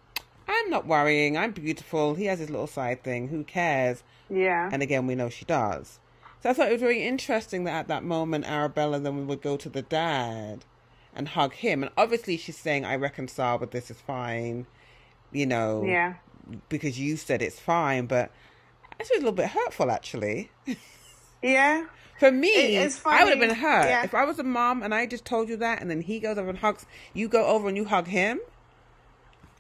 I'm 0.47 0.70
not 0.70 0.87
worrying, 0.87 1.37
I'm 1.37 1.53
beautiful, 1.53 2.14
he 2.14 2.24
has 2.26 2.39
his 2.39 2.51
little 2.51 2.66
side 2.66 3.03
thing, 3.03 3.29
who 3.29 3.45
cares? 3.45 4.03
yeah, 4.31 4.68
And 4.72 4.83
again 4.83 5.07
we 5.07 5.14
know 5.14 5.29
she 5.29 5.45
does. 5.45 6.01
So 6.43 6.51
I 6.51 6.53
thought 6.53 6.68
it 6.68 6.72
was 6.72 6.80
very 6.80 7.03
interesting 7.05 7.64
that 7.64 7.74
at 7.74 7.89
that 7.89 8.05
moment 8.05 8.45
Arabella 8.49 9.01
then 9.01 9.26
would 9.26 9.43
go 9.43 9.57
to 9.57 9.68
the 9.68 9.82
dad 9.82 10.64
and 11.14 11.28
hug 11.28 11.53
him. 11.55 11.82
And 11.82 11.91
obviously 11.97 12.36
she's 12.36 12.57
saying, 12.57 12.84
I 12.84 12.95
reconcile 12.97 13.59
with 13.59 13.72
this 13.72 13.91
is 13.91 14.01
fine, 14.01 14.66
you 15.32 15.47
know, 15.47 15.84
yeah. 15.84 16.14
because 16.68 16.99
you 16.99 17.16
said 17.16 17.43
it's 17.43 17.59
fine, 17.59 18.07
but 18.07 18.30
it's 19.01 19.09
just 19.09 19.20
a 19.20 19.24
little 19.24 19.32
bit 19.32 19.49
hurtful 19.49 19.91
actually. 19.91 20.51
Yeah, 21.43 21.86
For 22.20 22.30
me, 22.32 22.49
It- 22.49 23.01
I 23.05 23.22
would 23.24 23.30
have 23.30 23.41
been 23.41 23.55
hurt. 23.57 23.84
yeah. 23.89 24.03
If 24.05 24.12
I 24.14 24.24
was 24.24 24.39
a 24.41 24.45
mom 24.45 24.82
and 24.82 24.93
I 24.95 25.07
just 25.07 25.24
told 25.24 25.49
you 25.49 25.57
that 25.59 25.80
and 25.80 25.89
then 25.91 26.01
he 26.03 26.18
goes 26.20 26.36
over 26.39 26.51
and 26.51 26.59
hugs, 26.59 26.84
you 27.14 27.28
go 27.28 27.47
over 27.47 27.68
and 27.68 27.76
you 27.76 27.84
hug 27.84 28.07
him. 28.09 28.41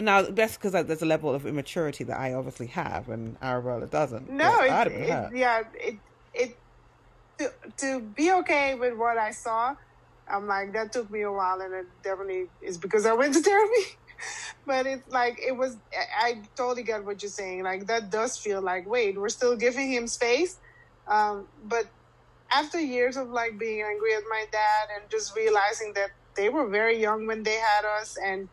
Now, 0.00 0.22
that's 0.22 0.56
because 0.56 0.72
there's 0.72 1.02
a 1.02 1.06
level 1.06 1.34
of 1.34 1.44
immaturity 1.46 2.04
that 2.04 2.18
I 2.18 2.32
obviously 2.34 2.68
have 2.68 3.08
and 3.08 3.36
Arabella 3.42 3.86
doesn't. 3.86 4.30
no, 4.30 4.60
it, 4.60 4.70
I'd 4.70 4.86
have 4.86 4.92
been 4.92 5.02
it- 5.02 5.10
hurt. 5.10 5.36
yeah, 5.36 5.62
it 5.74 5.96
it 6.34 6.56
to 7.78 8.00
be 8.00 8.32
okay 8.32 8.74
with 8.74 8.96
what 8.96 9.18
I 9.18 9.30
saw. 9.30 9.74
I'm 10.30 10.46
like 10.46 10.72
that 10.74 10.92
took 10.92 11.10
me 11.10 11.22
a 11.22 11.32
while, 11.32 11.60
and 11.60 11.74
it 11.74 11.86
definitely 12.02 12.46
is 12.60 12.78
because 12.78 13.06
I 13.06 13.14
went 13.14 13.34
to 13.34 13.40
therapy. 13.50 13.86
but 14.66 14.86
it's 14.86 15.08
like 15.08 15.38
it 15.46 15.56
was. 15.56 15.76
I, 15.92 16.28
I 16.28 16.42
totally 16.56 16.82
get 16.82 17.04
what 17.04 17.22
you're 17.22 17.30
saying. 17.30 17.62
Like 17.62 17.86
that 17.86 18.10
does 18.10 18.36
feel 18.36 18.60
like 18.60 18.88
wait, 18.88 19.18
we're 19.18 19.28
still 19.28 19.56
giving 19.56 19.90
him 19.90 20.06
space. 20.06 20.58
Um, 21.06 21.48
but 21.64 21.86
after 22.52 22.80
years 22.80 23.16
of 23.16 23.28
like 23.28 23.58
being 23.58 23.82
angry 23.82 24.14
at 24.14 24.22
my 24.28 24.44
dad 24.52 24.88
and 24.94 25.10
just 25.10 25.36
realizing 25.36 25.92
that 25.94 26.10
they 26.36 26.48
were 26.48 26.68
very 26.68 27.00
young 27.00 27.26
when 27.26 27.42
they 27.42 27.56
had 27.56 27.84
us 27.84 28.16
and 28.22 28.48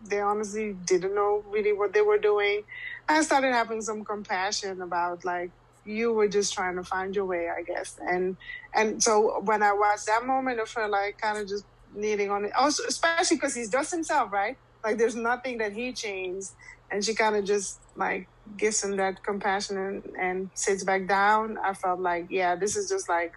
they 0.00 0.20
honestly 0.20 0.74
didn't 0.84 1.14
know 1.14 1.42
really 1.48 1.72
what 1.72 1.94
they 1.94 2.02
were 2.02 2.18
doing, 2.18 2.62
I 3.08 3.22
started 3.22 3.52
having 3.52 3.80
some 3.80 4.04
compassion 4.04 4.80
about 4.82 5.24
like 5.24 5.50
you 5.84 6.12
were 6.12 6.28
just 6.28 6.54
trying 6.54 6.76
to 6.76 6.84
find 6.84 7.14
your 7.14 7.24
way, 7.24 7.48
I 7.48 7.62
guess. 7.62 7.98
And 8.00 8.36
and 8.74 9.02
so 9.02 9.40
when 9.44 9.62
I 9.62 9.72
watched 9.72 10.06
that 10.06 10.26
moment 10.26 10.60
of 10.60 10.72
her 10.72 10.88
like 10.88 11.18
kind 11.18 11.38
of 11.38 11.48
just 11.48 11.64
kneeling 11.94 12.30
on 12.30 12.44
it, 12.44 12.52
also 12.54 12.84
especially 12.88 13.36
because 13.36 13.54
he's 13.54 13.70
just 13.70 13.92
himself, 13.92 14.32
right? 14.32 14.56
Like 14.82 14.98
there's 14.98 15.16
nothing 15.16 15.58
that 15.58 15.72
he 15.72 15.92
changed, 15.92 16.50
and 16.90 17.04
she 17.04 17.14
kind 17.14 17.36
of 17.36 17.44
just 17.44 17.80
like 17.96 18.28
gives 18.56 18.82
him 18.82 18.96
that 18.96 19.22
compassion 19.22 19.78
and, 19.78 20.02
and 20.20 20.50
sits 20.54 20.84
back 20.84 21.06
down. 21.06 21.58
I 21.58 21.74
felt 21.74 22.00
like, 22.00 22.26
yeah, 22.30 22.56
this 22.56 22.76
is 22.76 22.88
just 22.88 23.08
like 23.08 23.34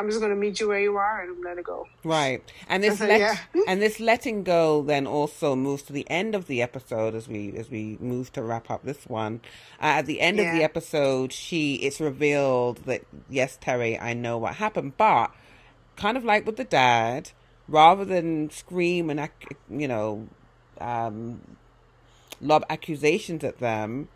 I'm 0.00 0.08
just 0.08 0.20
gonna 0.20 0.34
meet 0.34 0.60
you 0.60 0.68
where 0.68 0.80
you 0.80 0.96
are 0.96 1.20
and 1.20 1.44
let 1.44 1.58
it 1.58 1.64
go. 1.64 1.86
Right, 2.04 2.42
and 2.68 2.82
this 2.82 2.98
So, 2.98 3.06
let 3.06 3.20
yeah. 3.20 3.36
and 3.68 3.82
this 3.82 4.00
letting 4.00 4.44
go 4.44 4.80
then 4.80 5.06
also 5.06 5.54
moves 5.54 5.82
to 5.84 5.92
the 5.92 6.08
end 6.08 6.34
of 6.34 6.46
the 6.46 6.62
episode 6.62 7.14
as 7.14 7.28
we 7.28 7.54
as 7.56 7.68
we 7.70 7.98
move 8.00 8.32
to 8.32 8.42
wrap 8.42 8.70
up 8.70 8.82
this 8.82 9.06
one. 9.06 9.42
Uh, 9.78 10.00
at 10.00 10.06
the 10.06 10.22
end 10.22 10.40
of 10.40 10.46
the 10.46 10.64
episode, 10.64 11.34
she 11.34 11.74
it's 11.74 12.00
revealed 12.00 12.78
that 12.86 13.02
yes, 13.28 13.58
Terry, 13.60 13.98
I 13.98 14.14
know 14.14 14.38
what 14.38 14.54
happened, 14.54 14.96
but 14.96 15.32
kind 15.96 16.16
of 16.16 16.24
like 16.24 16.46
with 16.46 16.56
the 16.56 16.64
dad, 16.64 17.32
rather 17.68 18.06
than 18.06 18.48
scream 18.48 19.10
and 19.10 19.28
you 19.68 19.86
know, 19.86 20.28
um, 20.80 21.42
lob 22.40 22.64
accusations 22.70 23.44
at 23.44 23.58
them. 23.58 24.08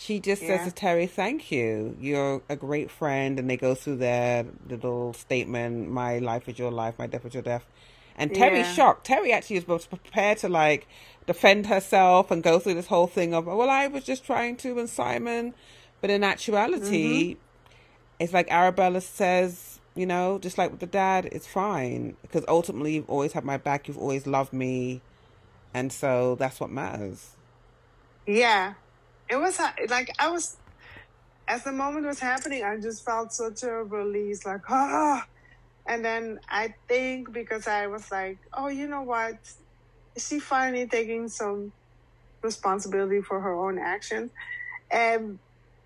She 0.00 0.18
just 0.18 0.40
says 0.40 0.64
to 0.64 0.72
Terry, 0.72 1.06
"Thank 1.06 1.52
you. 1.52 1.94
You're 2.00 2.40
a 2.48 2.56
great 2.56 2.90
friend." 2.90 3.38
And 3.38 3.50
they 3.50 3.58
go 3.58 3.74
through 3.74 3.96
their 3.96 4.46
little 4.66 5.12
statement: 5.12 5.90
"My 5.90 6.18
life 6.18 6.48
is 6.48 6.58
your 6.58 6.70
life, 6.70 6.94
my 6.98 7.06
death 7.06 7.26
is 7.26 7.34
your 7.34 7.42
death." 7.42 7.66
And 8.16 8.34
Terry's 8.34 8.66
Yeah. 8.66 8.74
shocked. 8.74 9.06
Terry 9.06 9.30
actually 9.30 9.56
is 9.56 9.68
was 9.68 9.84
prepared 9.86 10.38
to 10.38 10.48
like 10.48 10.88
defend 11.26 11.66
herself 11.66 12.30
and 12.30 12.42
go 12.42 12.58
through 12.58 12.74
this 12.74 12.86
whole 12.86 13.06
thing 13.06 13.34
of, 13.34 13.44
well, 13.44 13.68
I 13.68 13.88
was 13.88 14.04
just 14.04 14.24
trying 14.24 14.56
to, 14.56 14.78
and 14.78 14.88
Simon. 14.88 15.54
But 16.00 16.08
in 16.08 16.24
actuality, 16.24 17.34
mm-hmm. 17.34 17.40
it's 18.18 18.32
like 18.32 18.50
Arabella 18.50 19.02
says, 19.02 19.80
you 19.94 20.06
know, 20.06 20.38
just 20.38 20.56
like 20.56 20.70
with 20.70 20.80
the 20.80 20.86
dad, 20.86 21.26
it's 21.30 21.46
fine 21.46 22.16
because 22.22 22.44
ultimately 22.48 22.94
you've 22.94 23.10
always 23.10 23.32
had 23.32 23.44
my 23.44 23.58
back. 23.58 23.86
You've 23.86 23.98
always 23.98 24.26
loved 24.26 24.54
me, 24.54 25.02
and 25.74 25.92
so 25.92 26.36
that's 26.36 26.58
what 26.58 26.70
matters. 26.70 27.36
Yeah, 28.26 28.74
it 29.30 29.36
was 29.36 29.60
like 29.88 30.12
I 30.18 30.30
was 30.30 30.56
as 31.48 31.64
the 31.64 31.72
moment 31.72 32.06
was 32.06 32.20
happening. 32.20 32.62
I 32.64 32.76
just 32.78 33.04
felt 33.04 33.32
such 33.32 33.62
a 33.62 33.72
release, 33.84 34.44
like 34.44 34.62
ah. 34.70 35.26
And 35.86 36.04
then 36.04 36.38
I 36.48 36.74
think 36.86 37.32
because 37.32 37.66
I 37.66 37.86
was 37.86 38.10
like, 38.12 38.38
oh, 38.52 38.68
you 38.68 38.86
know 38.86 39.02
what? 39.02 39.38
Is 40.14 40.28
she 40.28 40.38
finally 40.38 40.86
taking 40.86 41.28
some 41.28 41.72
responsibility 42.42 43.20
for 43.20 43.40
her 43.40 43.54
own 43.54 43.78
actions? 43.78 44.30
And 44.90 45.38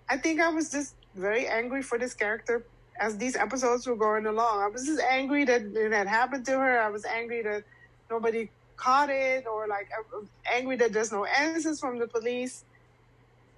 I 0.09 0.17
think 0.17 0.41
I 0.41 0.49
was 0.49 0.69
just 0.69 0.95
very 1.15 1.47
angry 1.47 1.81
for 1.81 1.97
this 1.97 2.13
character 2.13 2.63
as 2.99 3.17
these 3.17 3.35
episodes 3.35 3.87
were 3.87 3.95
going 3.95 4.25
along. 4.25 4.61
I 4.61 4.67
was 4.67 4.85
just 4.85 5.01
angry 5.01 5.45
that 5.45 5.61
it 5.61 5.91
had 5.91 6.07
happened 6.07 6.45
to 6.45 6.51
her. 6.51 6.79
I 6.79 6.89
was 6.89 7.05
angry 7.05 7.41
that 7.43 7.63
nobody 8.09 8.49
caught 8.77 9.09
it, 9.09 9.47
or 9.47 9.67
like 9.67 9.89
angry 10.45 10.75
that 10.77 10.93
there's 10.93 11.11
no 11.11 11.25
answers 11.25 11.79
from 11.79 11.97
the 11.97 12.07
police. 12.07 12.63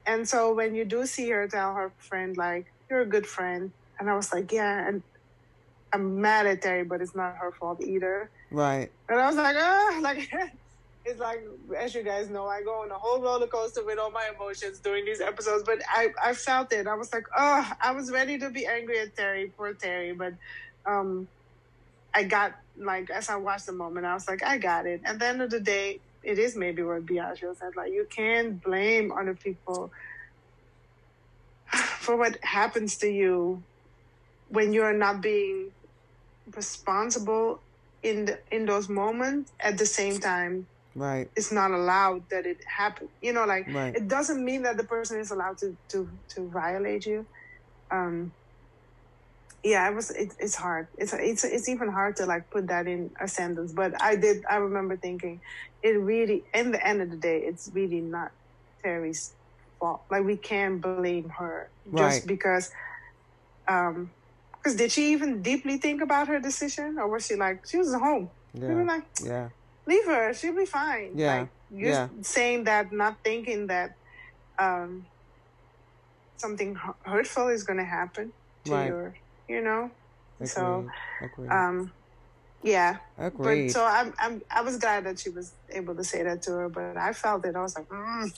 And 0.07 0.27
so 0.27 0.53
when 0.53 0.73
you 0.73 0.85
do 0.85 1.05
see 1.05 1.29
her 1.29 1.47
tell 1.47 1.73
her 1.73 1.91
friend, 1.99 2.35
like, 2.37 2.65
you're 2.89 3.01
a 3.01 3.05
good 3.05 3.27
friend, 3.27 3.71
and 3.99 4.09
I 4.09 4.15
was 4.15 4.31
like, 4.31 4.51
yeah, 4.51 4.87
and 4.87 5.03
I'm 5.93 6.21
mad 6.21 6.47
at 6.47 6.61
Terry, 6.61 6.83
but 6.83 7.01
it's 7.01 7.15
not 7.15 7.35
her 7.35 7.51
fault 7.51 7.81
either. 7.81 8.29
Right. 8.49 8.89
And 9.09 9.19
I 9.19 9.27
was 9.27 9.35
like, 9.35 9.55
ah, 9.59 9.99
like 10.01 10.29
it's 11.05 11.19
like 11.19 11.43
as 11.77 11.95
you 11.95 12.03
guys 12.03 12.29
know, 12.29 12.47
I 12.47 12.61
go 12.61 12.81
on 12.81 12.91
a 12.91 12.97
whole 12.97 13.21
roller 13.21 13.47
coaster 13.47 13.83
with 13.83 13.97
all 13.97 14.11
my 14.11 14.29
emotions 14.35 14.79
during 14.79 15.05
these 15.05 15.21
episodes. 15.21 15.63
But 15.65 15.81
I, 15.87 16.09
I 16.21 16.33
felt 16.33 16.73
it. 16.73 16.87
I 16.87 16.95
was 16.95 17.11
like, 17.13 17.25
oh, 17.37 17.71
I 17.81 17.91
was 17.91 18.11
ready 18.11 18.37
to 18.39 18.49
be 18.49 18.65
angry 18.65 18.99
at 18.99 19.15
Terry, 19.15 19.51
poor 19.57 19.73
Terry. 19.73 20.13
But 20.13 20.33
um, 20.85 21.27
I 22.13 22.23
got 22.23 22.55
like 22.77 23.09
as 23.09 23.29
I 23.29 23.35
watched 23.37 23.65
the 23.65 23.73
moment, 23.73 24.05
I 24.05 24.13
was 24.13 24.27
like, 24.27 24.43
I 24.43 24.57
got 24.57 24.85
it. 24.85 25.01
At 25.05 25.19
the 25.19 25.27
end 25.27 25.41
of 25.41 25.49
the 25.49 25.59
day, 25.59 25.99
it 26.27 26.37
is 26.37 26.55
maybe 26.57 26.83
what 26.83 27.05
Biagio 27.05 27.55
said. 27.55 27.71
Like 27.77 27.91
you 27.91 28.05
can't 28.15 28.61
blame 28.61 29.11
other 29.11 29.35
people 29.35 29.91
for 31.99 32.17
what 32.17 32.37
happens 32.43 32.97
to 32.99 33.07
you 33.09 33.63
when 34.47 34.73
you're 34.73 34.93
not 34.93 35.21
being 35.21 35.71
responsible 36.55 37.63
in 38.03 38.25
the, 38.25 38.39
in 38.51 38.65
those 38.65 38.89
moments 38.89 39.51
at 39.61 39.77
the 39.77 39.85
same 39.85 40.19
time 40.19 40.67
Right. 40.95 41.29
it's 41.35 41.51
not 41.51 41.71
allowed 41.71 42.23
that 42.31 42.45
it 42.45 42.57
happen 42.77 43.09
you 43.21 43.33
know 43.33 43.45
like 43.45 43.67
Right. 43.67 43.95
it 43.95 44.07
doesn't 44.07 44.43
mean 44.43 44.63
that 44.63 44.77
the 44.77 44.85
person 44.85 45.19
is 45.19 45.31
allowed 45.31 45.57
to 45.59 45.77
to 45.91 46.09
to 46.35 46.49
violate 46.49 47.05
you 47.05 47.27
um 47.91 48.33
yeah 49.67 49.89
it 49.89 49.95
was 49.99 50.09
it, 50.11 50.29
it's 50.45 50.55
hard 50.55 50.87
it's 51.01 51.13
it's 51.31 51.43
it's 51.43 51.67
even 51.73 51.89
hard 51.99 52.15
to 52.15 52.25
like 52.25 52.43
put 52.55 52.67
that 52.73 52.85
in 52.87 53.01
a 53.25 53.27
sentence 53.27 53.71
but 53.81 53.91
i 54.01 54.15
did 54.15 54.37
i 54.49 54.55
remember 54.67 54.95
thinking 54.97 55.35
it 55.83 55.95
really 56.11 56.39
in 56.53 56.71
the 56.71 56.81
end 56.89 57.01
of 57.01 57.09
the 57.13 57.17
day 57.29 57.37
it's 57.49 57.69
really 57.73 58.01
not 58.15 58.29
terry's 58.83 59.23
fault 59.79 60.01
like 60.11 60.23
we 60.23 60.37
can't 60.37 60.81
blame 60.81 61.29
her 61.39 61.55
just 62.01 62.23
Right. 62.23 62.27
because 62.33 62.65
um 63.75 63.95
because 64.55 64.75
did 64.81 64.91
she 64.91 65.03
even 65.15 65.41
deeply 65.41 65.77
think 65.85 66.01
about 66.01 66.27
her 66.31 66.39
decision 66.39 66.95
or 66.99 67.07
was 67.11 67.25
she 67.27 67.35
like 67.35 67.59
she 67.69 67.77
was 67.77 67.93
home 67.93 68.25
Yeah. 68.53 68.83
like 68.93 69.07
Yeah. 69.23 69.49
leave 69.91 70.05
her 70.05 70.33
she'll 70.33 70.55
be 70.55 70.65
fine 70.65 71.11
Yeah, 71.15 71.33
like 71.41 71.49
you're 71.69 71.91
yeah. 71.91 72.07
saying 72.21 72.63
that 72.69 72.85
not 72.91 73.13
thinking 73.23 73.67
that 73.67 73.91
um 74.59 74.91
something 76.37 76.75
hu- 76.75 77.11
hurtful 77.11 77.47
is 77.49 77.63
going 77.63 77.79
to 77.79 77.85
happen 77.99 78.33
to 78.65 78.71
Right. 78.71 78.87
your 78.87 79.13
you 79.49 79.61
know 79.61 79.91
so 80.43 80.85
Agreed. 81.21 81.49
um 81.51 81.93
yeah 82.63 82.97
Agreed. 83.17 83.69
but 83.69 83.71
so 83.71 83.85
I'm, 83.85 84.13
I'm 84.19 84.41
i 84.51 84.61
was 84.61 84.77
glad 84.77 85.05
that 85.05 85.19
she 85.19 85.29
was 85.29 85.53
able 85.71 85.95
to 85.95 86.03
say 86.03 86.23
that 86.23 86.43
to 86.43 86.51
her 86.51 86.69
but 86.69 86.97
i 86.97 87.13
felt 87.13 87.45
it 87.45 87.55
i 87.55 87.61
was 87.61 87.75
like 87.77 87.87
mm. 87.89 88.29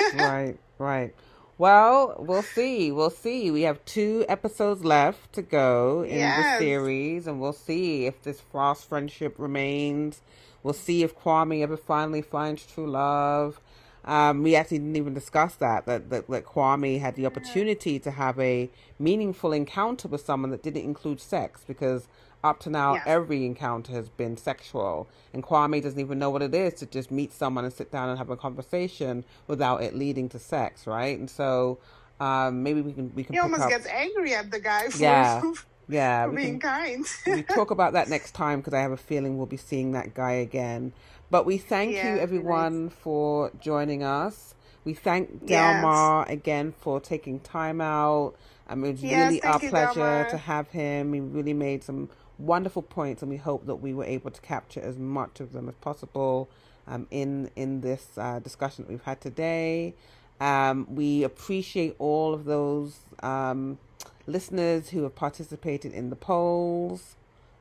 right, 0.12 0.58
right. 0.78 1.14
Well, 1.58 2.16
we'll 2.18 2.42
see. 2.42 2.92
We'll 2.92 3.10
see. 3.10 3.50
We 3.50 3.62
have 3.62 3.84
two 3.84 4.24
episodes 4.28 4.84
left 4.84 5.32
to 5.34 5.42
go 5.42 6.04
in 6.04 6.18
Yes. 6.18 6.36
the 6.36 6.44
series, 6.44 7.26
and 7.26 7.40
we'll 7.40 7.52
see 7.54 8.06
if 8.06 8.22
this 8.22 8.40
Frost 8.40 8.88
friendship 8.88 9.36
remains. 9.38 10.22
We'll 10.62 10.74
see 10.74 11.02
if 11.02 11.16
Kwame 11.16 11.62
ever 11.62 11.76
finally 11.76 12.22
finds 12.22 12.66
true 12.66 12.88
love. 12.90 13.60
Um, 14.06 14.42
we 14.44 14.54
actually 14.54 14.78
didn't 14.78 14.96
even 14.96 15.14
discuss 15.14 15.56
that, 15.56 15.86
that 15.86 16.10
that 16.10 16.28
that 16.28 16.44
Kwame 16.44 17.00
had 17.00 17.16
the 17.16 17.26
opportunity 17.26 17.98
to 17.98 18.10
have 18.12 18.38
a 18.38 18.70
meaningful 18.98 19.52
encounter 19.52 20.06
with 20.08 20.24
someone 20.24 20.50
that 20.52 20.62
didn't 20.62 20.82
include 20.84 21.20
sex, 21.20 21.64
because 21.66 22.06
up 22.44 22.60
to 22.60 22.70
now 22.70 22.94
Yes. 22.94 23.02
every 23.06 23.44
encounter 23.44 23.92
has 23.92 24.08
been 24.08 24.36
sexual, 24.36 25.08
and 25.34 25.42
Kwame 25.42 25.82
doesn't 25.82 25.98
even 25.98 26.18
know 26.20 26.30
what 26.30 26.42
it 26.42 26.54
is 26.54 26.74
to 26.74 26.86
just 26.86 27.10
meet 27.10 27.32
someone 27.32 27.64
and 27.64 27.72
sit 27.72 27.90
down 27.90 28.08
and 28.08 28.18
have 28.18 28.30
a 28.30 28.36
conversation 28.36 29.24
without 29.48 29.82
it 29.82 29.94
leading 29.96 30.28
to 30.28 30.38
sex, 30.38 30.86
right? 30.86 31.18
And 31.18 31.28
so 31.28 31.78
um, 32.20 32.62
maybe 32.62 32.82
we 32.82 32.92
can 32.92 33.12
we 33.14 33.24
can 33.24 33.34
he 33.34 33.40
almost 33.40 33.62
up. 33.62 33.70
gets 33.70 33.86
angry 33.88 34.34
at 34.34 34.50
the 34.52 34.60
guy 34.60 34.88
for, 34.88 35.02
Yeah. 35.02 35.42
yeah, 35.88 36.26
we 36.26 36.36
being 36.36 36.60
can, 36.60 36.60
kind 36.60 37.06
we 37.26 37.42
talk 37.54 37.70
about 37.72 37.92
that 37.94 38.08
next 38.08 38.32
time 38.32 38.60
because 38.60 38.74
I 38.74 38.80
have 38.80 38.92
a 38.92 38.96
feeling 38.96 39.36
we'll 39.36 39.46
be 39.46 39.56
seeing 39.56 39.92
that 39.92 40.14
guy 40.14 40.32
again. 40.32 40.92
But 41.30 41.44
we 41.46 41.58
thank 41.58 41.92
Yeah, 41.94 42.14
you 42.14 42.20
everyone 42.20 42.90
for 42.90 43.50
joining 43.60 44.02
us. 44.02 44.54
We 44.84 44.94
thank 44.94 45.46
Yes. 45.46 45.48
Delmar 45.48 46.28
again 46.28 46.72
for 46.72 47.00
taking 47.00 47.40
time 47.40 47.80
out. 47.80 48.34
Um, 48.68 48.84
it 48.84 48.92
was 48.92 49.02
Yes, 49.02 49.20
really 49.20 49.42
our 49.42 49.58
you, 49.60 49.70
pleasure 49.70 49.94
Delmar. 49.94 50.24
to 50.30 50.38
have 50.38 50.70
him. 50.70 51.12
He 51.12 51.20
really 51.20 51.52
made 51.54 51.82
some 51.82 52.08
wonderful 52.38 52.82
points, 52.82 53.22
and 53.22 53.30
we 53.30 53.36
hope 53.38 53.66
that 53.66 53.76
we 53.76 53.92
were 53.94 54.04
able 54.04 54.30
to 54.30 54.40
capture 54.40 54.80
as 54.80 54.98
much 54.98 55.40
of 55.40 55.52
them 55.52 55.68
as 55.68 55.74
possible 55.76 56.48
um, 56.86 57.06
in 57.10 57.50
in 57.56 57.80
this 57.80 58.06
uh, 58.16 58.38
discussion 58.38 58.84
that 58.84 58.90
we've 58.90 59.02
had 59.02 59.20
today. 59.20 59.94
Um, 60.40 60.86
we 60.94 61.24
appreciate 61.24 61.96
all 61.98 62.34
of 62.34 62.44
those 62.44 62.98
um, 63.22 63.78
listeners 64.26 64.90
who 64.90 65.02
have 65.02 65.14
participated 65.16 65.92
in 65.92 66.10
the 66.10 66.16
polls. 66.16 67.16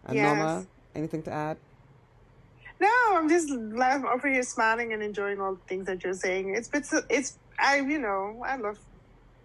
Uh, 0.08 0.14
Yes. 0.14 0.24
Norma, 0.24 0.68
anything 0.94 1.24
to 1.24 1.32
add? 1.32 1.58
No, 2.86 3.18
I'm 3.18 3.28
just 3.30 3.50
laugh 3.50 4.04
over 4.06 4.32
here 4.32 4.44
smiling 4.44 4.94
and 4.94 5.02
enjoying 5.02 5.40
all 5.42 5.56
the 5.56 5.62
things 5.68 5.88
that 5.88 6.04
you're 6.04 6.14
saying. 6.14 6.54
It's 6.56 6.70
so, 6.90 7.02
it's 7.10 7.40
I 7.58 7.78
you 7.78 7.98
know 7.98 8.44
I 8.46 8.58
love 8.58 8.78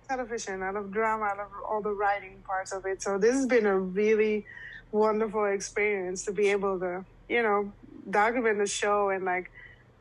television, 0.08 0.62
I 0.62 0.70
love 0.70 0.90
drama, 0.90 1.24
I 1.32 1.36
love 1.38 1.52
all 1.66 1.80
the 1.80 1.94
writing 2.02 2.42
parts 2.46 2.72
of 2.72 2.84
it. 2.84 3.02
So 3.02 3.16
this 3.16 3.34
has 3.34 3.46
been 3.46 3.64
a 3.64 3.78
really 3.78 4.44
wonderful 4.92 5.46
experience 5.46 6.24
to 6.26 6.32
be 6.32 6.50
able 6.50 6.78
to 6.80 7.06
you 7.30 7.42
know 7.42 7.72
document 8.10 8.58
the 8.58 8.66
show 8.66 9.08
and 9.08 9.24
like 9.24 9.50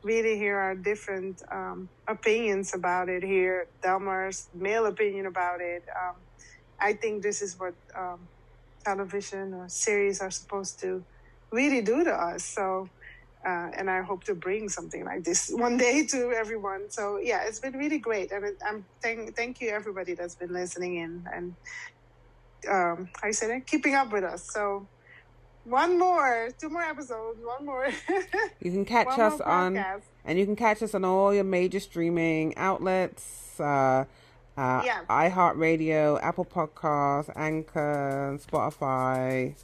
really 0.02 0.36
hear 0.36 0.56
our 0.58 0.74
different 0.74 1.42
um, 1.50 1.88
opinions 2.08 2.74
about 2.74 3.08
it. 3.08 3.22
Hear 3.22 3.68
Delmar's 3.82 4.48
male 4.52 4.84
opinion 4.84 5.24
about 5.24 5.62
it. 5.62 5.84
Um, 5.98 6.16
I 6.78 6.92
think 6.92 7.22
this 7.22 7.40
is 7.40 7.58
what 7.58 7.74
um, 7.96 8.28
television 8.84 9.54
or 9.54 9.68
series 9.70 10.20
are 10.20 10.30
supposed 10.30 10.78
to 10.80 11.04
really 11.52 11.80
do 11.80 12.04
to 12.04 12.12
us. 12.12 12.44
So 12.44 12.88
uh, 13.46 13.70
and 13.76 13.90
I 13.90 14.02
hope 14.02 14.24
to 14.24 14.34
bring 14.34 14.68
something 14.68 15.04
like 15.04 15.24
this 15.24 15.50
one 15.54 15.76
day 15.76 16.06
to 16.06 16.32
everyone. 16.32 16.90
So 16.90 17.18
yeah, 17.22 17.44
it's 17.46 17.60
been 17.60 17.74
really 17.74 17.98
great, 17.98 18.32
and 18.32 18.44
I'm 18.66 18.86
thank 19.02 19.36
thank 19.36 19.60
you 19.60 19.70
everybody 19.70 20.14
that's 20.14 20.34
been 20.36 20.52
listening 20.52 20.96
in 20.96 21.24
and 21.34 21.56
um, 22.68 23.08
how 23.20 23.28
you 23.28 23.32
say 23.32 23.48
that, 23.48 23.66
keeping 23.66 23.94
up 23.94 24.12
with 24.12 24.24
us. 24.24 24.46
So 24.52 24.88
one 25.64 25.98
more, 25.98 26.50
two 26.60 26.68
more 26.68 26.82
episodes, 26.82 27.38
one 27.42 27.66
more. 27.66 27.88
You 28.60 28.70
can 28.72 28.84
catch 28.84 29.18
us 29.18 29.40
on, 29.40 29.82
and 30.24 30.38
you 30.38 30.44
can 30.44 30.56
catch 30.56 30.82
us 30.82 30.94
on 30.94 31.04
all 31.04 31.32
your 31.34 31.44
major 31.44 31.80
streaming 31.80 32.56
outlets. 32.56 33.58
Uh, 33.58 34.04
uh, 34.56 34.82
Yeah. 34.84 35.04
iHeartRadio, 35.08 36.20
Apple 36.22 36.44
Podcasts, 36.44 37.30
Anchor, 37.36 38.38
Spotify. 38.46 39.54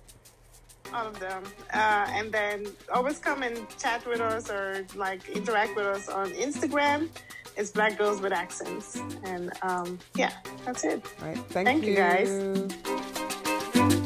All 0.92 1.06
of 1.06 1.18
them, 1.18 1.42
uh, 1.72 2.06
and 2.10 2.32
then 2.32 2.66
always 2.92 3.18
come 3.18 3.42
and 3.42 3.56
chat 3.78 4.06
with 4.06 4.20
us 4.20 4.50
or 4.50 4.84
like 4.94 5.28
interact 5.28 5.76
with 5.76 5.86
us 5.86 6.08
on 6.08 6.30
Instagram. 6.32 7.08
It's 7.56 7.70
Black 7.70 7.96
Girls 7.96 8.20
with 8.20 8.32
Accents, 8.32 9.00
and 9.24 9.50
um, 9.62 9.98
yeah, 10.14 10.32
that's 10.64 10.84
it. 10.84 11.04
Right. 11.22 11.38
Thank, 11.48 11.66
Thank 11.66 11.84
you, 11.84 11.94
guys. 11.94 12.28
guys. 12.28 14.02